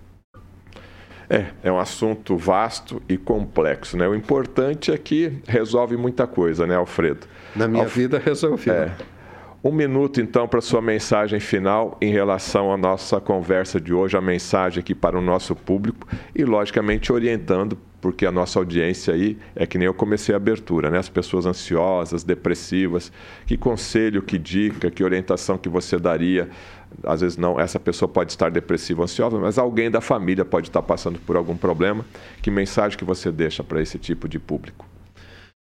É, 1.30 1.46
é 1.62 1.72
um 1.72 1.78
assunto 1.78 2.36
vasto 2.36 3.00
e 3.08 3.16
complexo, 3.16 3.96
né? 3.96 4.06
O 4.06 4.14
importante 4.14 4.92
é 4.92 4.98
que 4.98 5.32
resolve 5.48 5.96
muita 5.96 6.26
coisa, 6.26 6.66
né, 6.66 6.76
Alfredo? 6.76 7.26
Na 7.56 7.66
minha 7.66 7.84
Alf... 7.84 7.96
vida 7.96 8.20
resolveu. 8.22 8.74
É. 8.74 8.92
Um 9.64 9.70
minuto, 9.70 10.20
então, 10.20 10.48
para 10.48 10.60
sua 10.60 10.82
mensagem 10.82 11.38
final 11.38 11.96
em 12.00 12.10
relação 12.10 12.72
à 12.72 12.76
nossa 12.76 13.20
conversa 13.20 13.80
de 13.80 13.94
hoje, 13.94 14.16
a 14.16 14.20
mensagem 14.20 14.80
aqui 14.80 14.92
para 14.92 15.16
o 15.16 15.20
nosso 15.22 15.54
público 15.54 16.04
e, 16.34 16.44
logicamente, 16.44 17.12
orientando, 17.12 17.78
porque 18.00 18.26
a 18.26 18.32
nossa 18.32 18.58
audiência 18.58 19.14
aí 19.14 19.38
é 19.54 19.64
que 19.64 19.78
nem 19.78 19.86
eu 19.86 19.94
comecei 19.94 20.34
a 20.34 20.36
abertura, 20.36 20.90
né? 20.90 20.98
As 20.98 21.08
pessoas 21.08 21.46
ansiosas, 21.46 22.24
depressivas. 22.24 23.12
Que 23.46 23.56
conselho, 23.56 24.20
que 24.20 24.36
dica, 24.36 24.90
que 24.90 25.04
orientação 25.04 25.56
que 25.56 25.68
você 25.68 25.96
daria? 25.96 26.50
Às 27.04 27.20
vezes 27.20 27.38
não, 27.38 27.60
essa 27.60 27.78
pessoa 27.78 28.08
pode 28.08 28.32
estar 28.32 28.50
depressiva, 28.50 29.04
ansiosa, 29.04 29.38
mas 29.38 29.58
alguém 29.58 29.88
da 29.88 30.00
família 30.00 30.44
pode 30.44 30.70
estar 30.70 30.82
passando 30.82 31.20
por 31.20 31.36
algum 31.36 31.56
problema. 31.56 32.04
Que 32.42 32.50
mensagem 32.50 32.98
que 32.98 33.04
você 33.04 33.30
deixa 33.30 33.62
para 33.62 33.80
esse 33.80 33.96
tipo 33.96 34.28
de 34.28 34.40
público? 34.40 34.91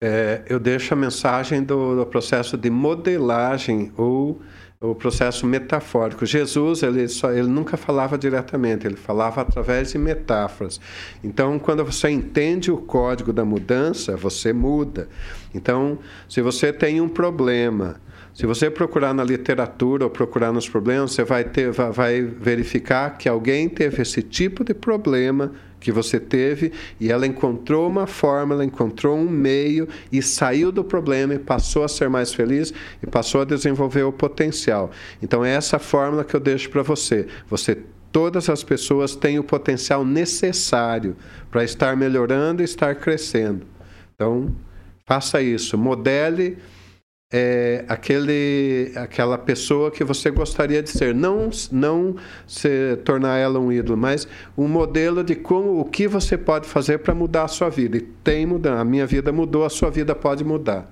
É, 0.05 0.43
eu 0.49 0.59
deixo 0.59 0.93
a 0.93 0.97
mensagem 0.97 1.63
do, 1.63 1.95
do, 1.95 2.05
processo 2.05 2.57
de 2.57 2.69
modelagem 2.69 3.93
ou 3.97 4.43
o 4.81 4.97
processo 4.97 5.47
metafórico. 5.47 6.27
Jesus, 6.27 6.83
ele, 6.83 7.07
só, 7.07 7.31
ele 7.31 7.47
nunca 7.47 7.77
falava 7.77 8.19
diretamente, 8.19 8.85
ele 8.85 8.97
falava 8.97 9.43
através 9.43 9.93
de 9.93 9.99
metáforas. 9.99 10.81
Então, 11.23 11.57
quando 11.57 11.85
você 11.85 12.11
entende 12.11 12.69
o 12.69 12.79
código 12.79 13.33
da 13.33 13.45
mudança, 13.45 14.17
você 14.17 14.53
muda. 14.53 15.09
Então, 15.55 16.01
se 16.29 16.43
você 16.43 16.73
tem 16.73 17.01
um 17.01 17.09
problema, 17.09 18.01
se 18.35 18.45
você 18.45 18.69
procurar 18.69 19.15
na 19.15 19.23
literatura 19.23 20.03
ou 20.03 20.11
procurar 20.11 20.53
nos 20.53 20.69
problemas, 20.69 21.13
você 21.13 21.23
vai, 21.23 21.45
ter, 21.45 21.71
vai 21.71 22.23
verificar 22.23 23.17
que 23.17 23.29
alguém 23.29 23.69
teve 23.69 24.03
esse 24.03 24.21
tipo 24.21 24.65
de 24.65 24.75
problema 24.75 25.53
que 25.83 25.93
você 25.93 26.19
teve 26.19 26.73
e 27.01 27.11
ela 27.11 27.27
encontrou 27.27 27.89
uma 27.89 28.07
forma, 28.07 28.55
ela 28.55 28.65
encontrou 28.65 29.17
um 29.17 29.29
meio 29.29 29.89
e 30.11 30.23
saiu 30.23 30.71
do 30.71 30.85
problema 30.85 31.35
e 31.35 31.39
passou 31.39 31.85
a 31.85 31.89
ser 31.89 32.09
mais 32.09 32.33
feliz 32.33 32.73
e 33.03 33.07
passou 33.07 33.43
a 33.43 33.45
desenvolver 33.45 34.03
o 34.03 34.13
potencial. 34.13 34.91
Então 35.21 35.45
é 35.45 35.51
essa 35.51 35.79
fórmula 35.79 36.25
que 36.25 36.35
eu 36.35 36.41
deixo 36.41 36.71
para 36.71 36.83
você. 36.83 37.27
Você 37.49 37.79
todas 38.13 38.49
as 38.51 38.63
pessoas 38.63 39.17
têm 39.17 39.39
o 39.39 39.45
potencial 39.45 40.05
necessário 40.05 41.17
para 41.51 41.65
estar 41.65 41.97
melhorando 41.97 42.61
e 42.61 42.65
estar 42.65 42.95
crescendo. 42.97 43.67
Então, 44.15 44.55
faça 45.07 45.41
isso, 45.41 45.79
modele 45.79 46.59
é, 47.33 47.85
aquele, 47.89 48.93
aquela 48.95 49.39
pessoa 49.39 49.91
que 49.91 50.05
você 50.05 50.31
gostaria 50.31 50.83
de 50.83 50.91
ser. 50.91 51.15
Não, 51.15 51.49
não 51.71 52.17
se 52.47 52.97
tornar 53.05 53.39
ela 53.39 53.59
um 53.59 53.73
ídolo, 53.73 53.97
mas 53.97 54.29
um 54.57 54.69
modelo 54.69 55.25
de 55.25 55.35
como, 55.35 55.81
o 55.81 55.85
que 55.85 56.07
você 56.07 56.37
pode 56.37 56.69
fazer 56.69 56.99
para 56.99 57.15
mudar 57.15 57.45
a 57.45 57.49
sua 57.49 57.71
vida. 57.71 57.97
E 57.97 58.01
tem 58.01 58.45
mudado. 58.45 58.79
A 58.79 58.85
minha 58.85 59.07
vida 59.07 59.33
mudou, 59.33 59.65
a 59.65 59.71
sua 59.71 59.91
vida 59.91 60.15
pode 60.15 60.45
mudar. 60.45 60.91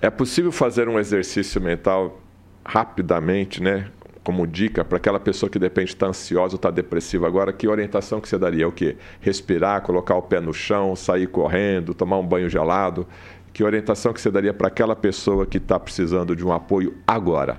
É 0.00 0.10
possível 0.10 0.52
fazer 0.52 0.88
um 0.88 0.98
exercício 0.98 1.60
mental 1.60 2.20
rapidamente, 2.64 3.62
né? 3.62 3.88
Como 4.24 4.46
dica 4.46 4.84
para 4.84 4.98
aquela 4.98 5.18
pessoa 5.18 5.50
que 5.50 5.58
de 5.58 5.66
repente 5.66 5.88
está 5.88 6.06
ansiosa 6.06 6.54
ou 6.54 6.56
está 6.56 6.70
depressiva 6.70 7.26
agora, 7.26 7.52
que 7.52 7.66
orientação 7.66 8.20
que 8.20 8.28
você 8.28 8.38
daria? 8.38 8.62
É 8.62 8.66
o 8.66 8.70
quê? 8.70 8.96
Respirar, 9.20 9.82
colocar 9.82 10.14
o 10.14 10.22
pé 10.22 10.40
no 10.40 10.54
chão, 10.54 10.94
sair 10.94 11.26
correndo, 11.26 11.92
tomar 11.92 12.18
um 12.18 12.26
banho 12.26 12.48
gelado. 12.48 13.04
Que 13.52 13.62
orientação 13.62 14.12
que 14.12 14.20
você 14.20 14.30
daria 14.30 14.54
para 14.54 14.68
aquela 14.68 14.96
pessoa 14.96 15.44
que 15.46 15.58
está 15.58 15.78
precisando 15.78 16.34
de 16.34 16.44
um 16.44 16.52
apoio 16.52 16.94
agora? 17.06 17.58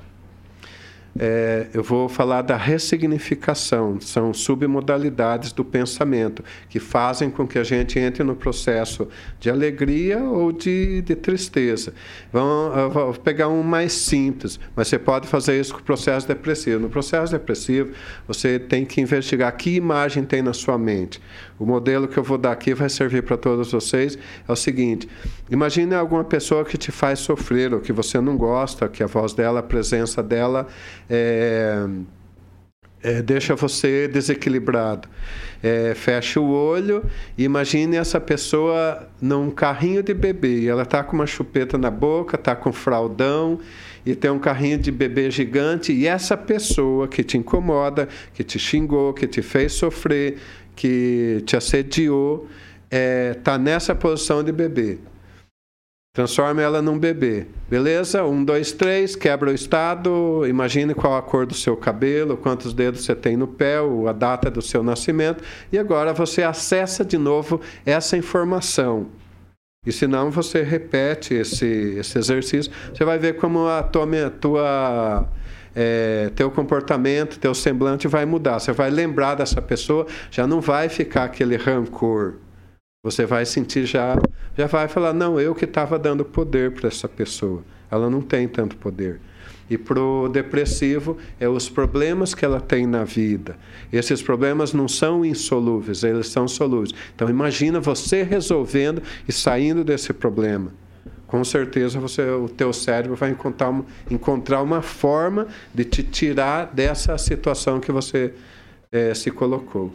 é, 1.20 1.68
eu 1.74 1.84
vou 1.84 2.10
falar 2.10 2.42
da 2.42 2.58
ressignificação. 2.58 4.00
São 4.02 4.34
submodalidades 4.34 5.52
do 5.52 5.64
pensamento 5.64 6.44
que 6.70 6.80
fazem 6.80 7.30
com 7.30 7.48
que 7.48 7.60
a 7.60 7.64
gente 7.64 8.00
entre 8.00 8.24
no 8.24 8.36
processo 8.36 9.08
de 9.40 9.50
alegria 9.50 10.20
ou 10.20 10.52
de, 10.52 11.02
de 11.02 11.16
tristeza. 11.16 11.94
Vamos, 12.32 12.94
vou 12.94 13.14
pegar 13.14 13.48
um 13.48 13.62
mais 13.62 13.94
simples, 13.94 14.60
mas 14.76 14.88
você 14.88 14.98
pode 14.98 15.28
fazer 15.28 15.60
isso 15.60 15.74
com 15.74 15.80
o 15.80 15.84
processo 15.84 16.28
depressivo. 16.28 16.80
No 16.80 16.90
processo 16.90 17.32
depressivo, 17.32 17.92
você 18.28 18.58
tem 18.58 18.86
que 18.86 19.00
investigar 19.00 19.56
que 19.56 19.76
imagem 19.76 20.24
tem 20.24 20.42
na 20.42 20.54
sua 20.54 20.78
mente. 20.78 21.22
O 21.60 21.66
modelo 21.66 22.08
que 22.08 22.18
eu 22.18 22.24
vou 22.24 22.38
dar 22.38 22.52
aqui 22.52 22.74
vai 22.74 22.90
servir 22.90 23.24
para 23.24 23.38
todos 23.38 23.72
vocês. 23.72 24.18
É 24.48 24.52
o 24.52 24.56
seguinte: 24.56 25.08
imagine 25.50 25.96
alguma 25.96 26.24
pessoa 26.24 26.66
que 26.66 26.78
te 26.78 26.92
faz 26.92 27.20
sofrer, 27.20 27.74
ou 27.74 27.80
que 27.80 27.94
você 27.94 28.20
não 28.20 28.38
gosta, 28.38 28.88
que 28.90 29.04
a 29.04 29.08
voz 29.08 29.34
dela, 29.34 29.60
a 29.60 29.64
presença 29.64 30.22
dela 30.22 30.68
é, 31.10 31.88
é, 33.04 33.22
deixa 33.22 33.54
você 33.54 34.08
desequilibrado. 34.08 35.10
É, 35.62 35.94
fecha 35.94 36.40
o 36.40 36.50
olho 36.50 37.06
e 37.38 37.44
imagine 37.44 37.96
essa 37.96 38.20
pessoa 38.20 39.08
num 39.22 39.52
carrinho 39.52 40.02
de 40.02 40.14
bebê. 40.14 40.66
Ela 40.66 40.84
está 40.84 41.04
com 41.04 41.16
uma 41.16 41.28
chupeta 41.28 41.78
na 41.78 41.92
boca, 41.92 42.36
está 42.36 42.56
com 42.56 42.72
fraldão 42.72 43.60
e 44.06 44.16
tem 44.16 44.32
um 44.32 44.40
carrinho 44.40 44.78
de 44.78 44.92
bebê 44.92 45.30
gigante. 45.30 45.92
E 45.92 46.08
essa 46.08 46.36
pessoa 46.38 47.08
que 47.08 47.24
te 47.24 47.38
incomoda, 47.38 48.08
que 48.34 48.44
te 48.44 48.58
xingou, 48.58 49.14
que 49.14 49.28
te 49.28 49.42
fez 49.42 49.74
sofrer, 49.74 50.38
que 50.76 51.44
te 51.46 51.56
assediou, 51.56 52.48
está 52.84 52.98
é, 52.98 53.34
tá 53.34 53.58
nessa 53.58 53.96
posição 53.96 54.44
de 54.44 54.52
bebê. 54.52 55.00
Transforma 56.16 56.62
ela 56.62 56.80
num 56.80 57.00
bebê. 57.00 57.48
Beleza? 57.68 58.24
Um, 58.24 58.46
dois, 58.46 58.72
três, 58.72 59.16
quebra 59.16 59.50
o 59.50 59.54
estado. 59.54 60.46
Imagine 60.48 60.94
qual 60.94 61.18
a 61.18 61.24
cor 61.24 61.48
do 61.48 61.56
seu 61.56 61.76
cabelo, 61.76 62.38
quantos 62.38 62.72
dedos 62.72 63.04
você 63.04 63.16
tem 63.16 63.36
no 63.36 63.48
pé, 63.48 63.78
a 64.08 64.12
data 64.12 64.52
do 64.52 64.62
seu 64.62 64.84
nascimento. 64.84 65.44
E 65.72 65.80
agora 65.80 66.14
você 66.14 66.44
acessa 66.44 67.04
de 67.04 67.18
novo 67.18 67.60
essa 67.84 68.16
informação. 68.16 69.08
E 69.88 69.92
se 69.92 70.06
não, 70.06 70.30
você 70.30 70.62
repete 70.62 71.34
esse, 71.34 71.96
esse 71.98 72.18
exercício. 72.20 72.72
Você 72.94 73.04
vai 73.04 73.18
ver 73.18 73.38
como 73.38 73.68
a 73.68 73.82
tua, 73.82 74.06
tua 74.40 75.28
é, 75.76 76.32
teu 76.36 76.52
comportamento, 76.52 77.40
teu 77.40 77.54
semblante 77.54 78.08
vai 78.08 78.26
mudar. 78.26 78.60
Você 78.60 78.72
vai 78.72 78.90
lembrar 78.90 79.36
dessa 79.36 79.62
pessoa, 79.62 80.06
já 80.30 80.46
não 80.46 80.62
vai 80.62 80.90
ficar 80.90 81.26
aquele 81.26 81.56
rancor. 81.56 82.36
Você 83.04 83.26
vai 83.26 83.46
sentir 83.46 83.86
já, 83.86 84.18
já 84.58 84.66
vai 84.66 84.88
falar, 84.88 85.14
não, 85.14 85.40
eu 85.40 85.54
que 85.54 85.66
estava 85.66 86.00
dando 86.00 86.24
poder 86.24 86.72
para 86.72 86.88
essa 86.88 87.08
pessoa. 87.08 87.64
Ela 87.92 88.10
não 88.10 88.22
tem 88.22 88.48
tanto 88.48 88.78
poder. 88.78 89.20
E 89.70 89.78
para 89.78 90.00
o 90.00 90.30
depressivo, 90.30 91.18
é 91.40 91.48
os 91.48 91.70
problemas 91.70 92.36
que 92.36 92.46
ela 92.46 92.60
tem 92.60 92.86
na 92.86 93.04
vida. 93.04 93.58
Esses 93.92 94.22
problemas 94.22 94.74
não 94.74 94.88
são 94.88 95.26
insolúveis, 95.26 96.04
eles 96.04 96.28
são 96.28 96.48
solúveis. 96.48 96.94
Então 97.16 97.30
imagina 97.30 97.80
você 97.80 98.24
resolvendo 98.24 99.02
e 99.28 99.32
saindo 99.32 99.84
desse 99.84 100.14
problema. 100.14 100.72
Com 101.34 101.44
certeza 101.44 102.00
você, 102.00 102.22
o 102.30 102.48
teu 102.48 102.72
cérebro 102.72 103.16
vai 103.16 103.32
encontrar 103.32 103.70
uma, 103.70 103.84
encontrar 104.08 104.62
uma 104.62 104.84
forma 104.84 105.48
de 105.74 105.84
te 105.84 106.04
tirar 106.04 106.68
dessa 106.68 107.18
situação 107.18 107.80
que 107.80 107.92
você 107.92 108.36
é, 108.92 109.16
se 109.16 109.32
colocou. 109.32 109.92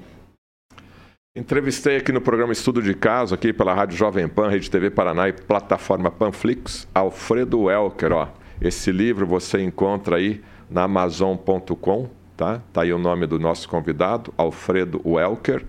Entrevistei 1.36 1.98
aqui 1.98 2.10
no 2.10 2.20
programa 2.20 2.52
Estudo 2.52 2.82
de 2.82 2.92
Caso, 2.92 3.36
aqui 3.36 3.52
pela 3.52 3.72
Rádio 3.72 3.96
Jovem 3.96 4.26
Pan, 4.26 4.48
Rede 4.48 4.68
TV 4.68 4.90
Paraná 4.90 5.28
e 5.28 5.32
plataforma 5.32 6.10
Panflix, 6.10 6.88
Alfredo 6.92 7.60
Welker. 7.60 8.12
Ó. 8.14 8.26
Esse 8.60 8.90
livro 8.90 9.24
você 9.24 9.62
encontra 9.62 10.16
aí 10.16 10.42
na 10.68 10.82
Amazon.com, 10.82 12.10
tá? 12.36 12.60
Tá 12.72 12.82
aí 12.82 12.92
o 12.92 12.98
nome 12.98 13.28
do 13.28 13.38
nosso 13.38 13.68
convidado, 13.68 14.34
Alfredo 14.36 15.00
Welker, 15.06 15.64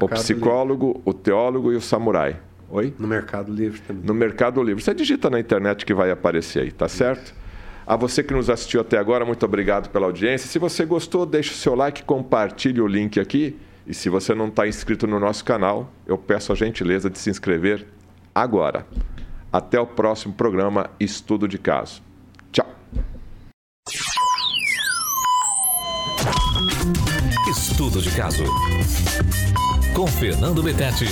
o 0.00 0.08
psicólogo, 0.08 1.02
o 1.04 1.12
teólogo 1.12 1.72
e 1.72 1.74
o 1.74 1.80
samurai. 1.80 2.36
Oi? 2.72 2.94
No 2.98 3.06
Mercado 3.06 3.52
Livre 3.52 3.78
também. 3.82 4.02
No 4.02 4.14
Mercado 4.14 4.62
Livre. 4.62 4.82
Você 4.82 4.94
digita 4.94 5.28
na 5.28 5.38
internet 5.38 5.84
que 5.84 5.92
vai 5.92 6.10
aparecer 6.10 6.62
aí, 6.62 6.72
tá 6.72 6.88
certo? 6.88 7.34
A 7.86 7.96
você 7.96 8.22
que 8.22 8.32
nos 8.32 8.48
assistiu 8.48 8.80
até 8.80 8.96
agora, 8.96 9.26
muito 9.26 9.44
obrigado 9.44 9.90
pela 9.90 10.06
audiência. 10.06 10.48
Se 10.48 10.58
você 10.58 10.86
gostou, 10.86 11.26
deixe 11.26 11.50
o 11.50 11.54
seu 11.54 11.74
like, 11.74 12.02
compartilhe 12.02 12.80
o 12.80 12.86
link 12.86 13.20
aqui. 13.20 13.58
E 13.86 13.92
se 13.92 14.08
você 14.08 14.34
não 14.34 14.48
está 14.48 14.66
inscrito 14.66 15.06
no 15.06 15.20
nosso 15.20 15.44
canal, 15.44 15.92
eu 16.06 16.16
peço 16.16 16.50
a 16.50 16.54
gentileza 16.54 17.10
de 17.10 17.18
se 17.18 17.28
inscrever 17.28 17.86
agora. 18.34 18.86
Até 19.52 19.78
o 19.78 19.86
próximo 19.86 20.32
programa 20.32 20.88
Estudo 20.98 21.46
de 21.46 21.58
Caso. 21.58 22.02
Tchau. 22.50 22.66
Estudo 27.50 28.00
de 28.00 28.10
caso 28.16 28.44
com 29.94 30.06
Fernando 30.06 30.62
Betete. 30.62 31.04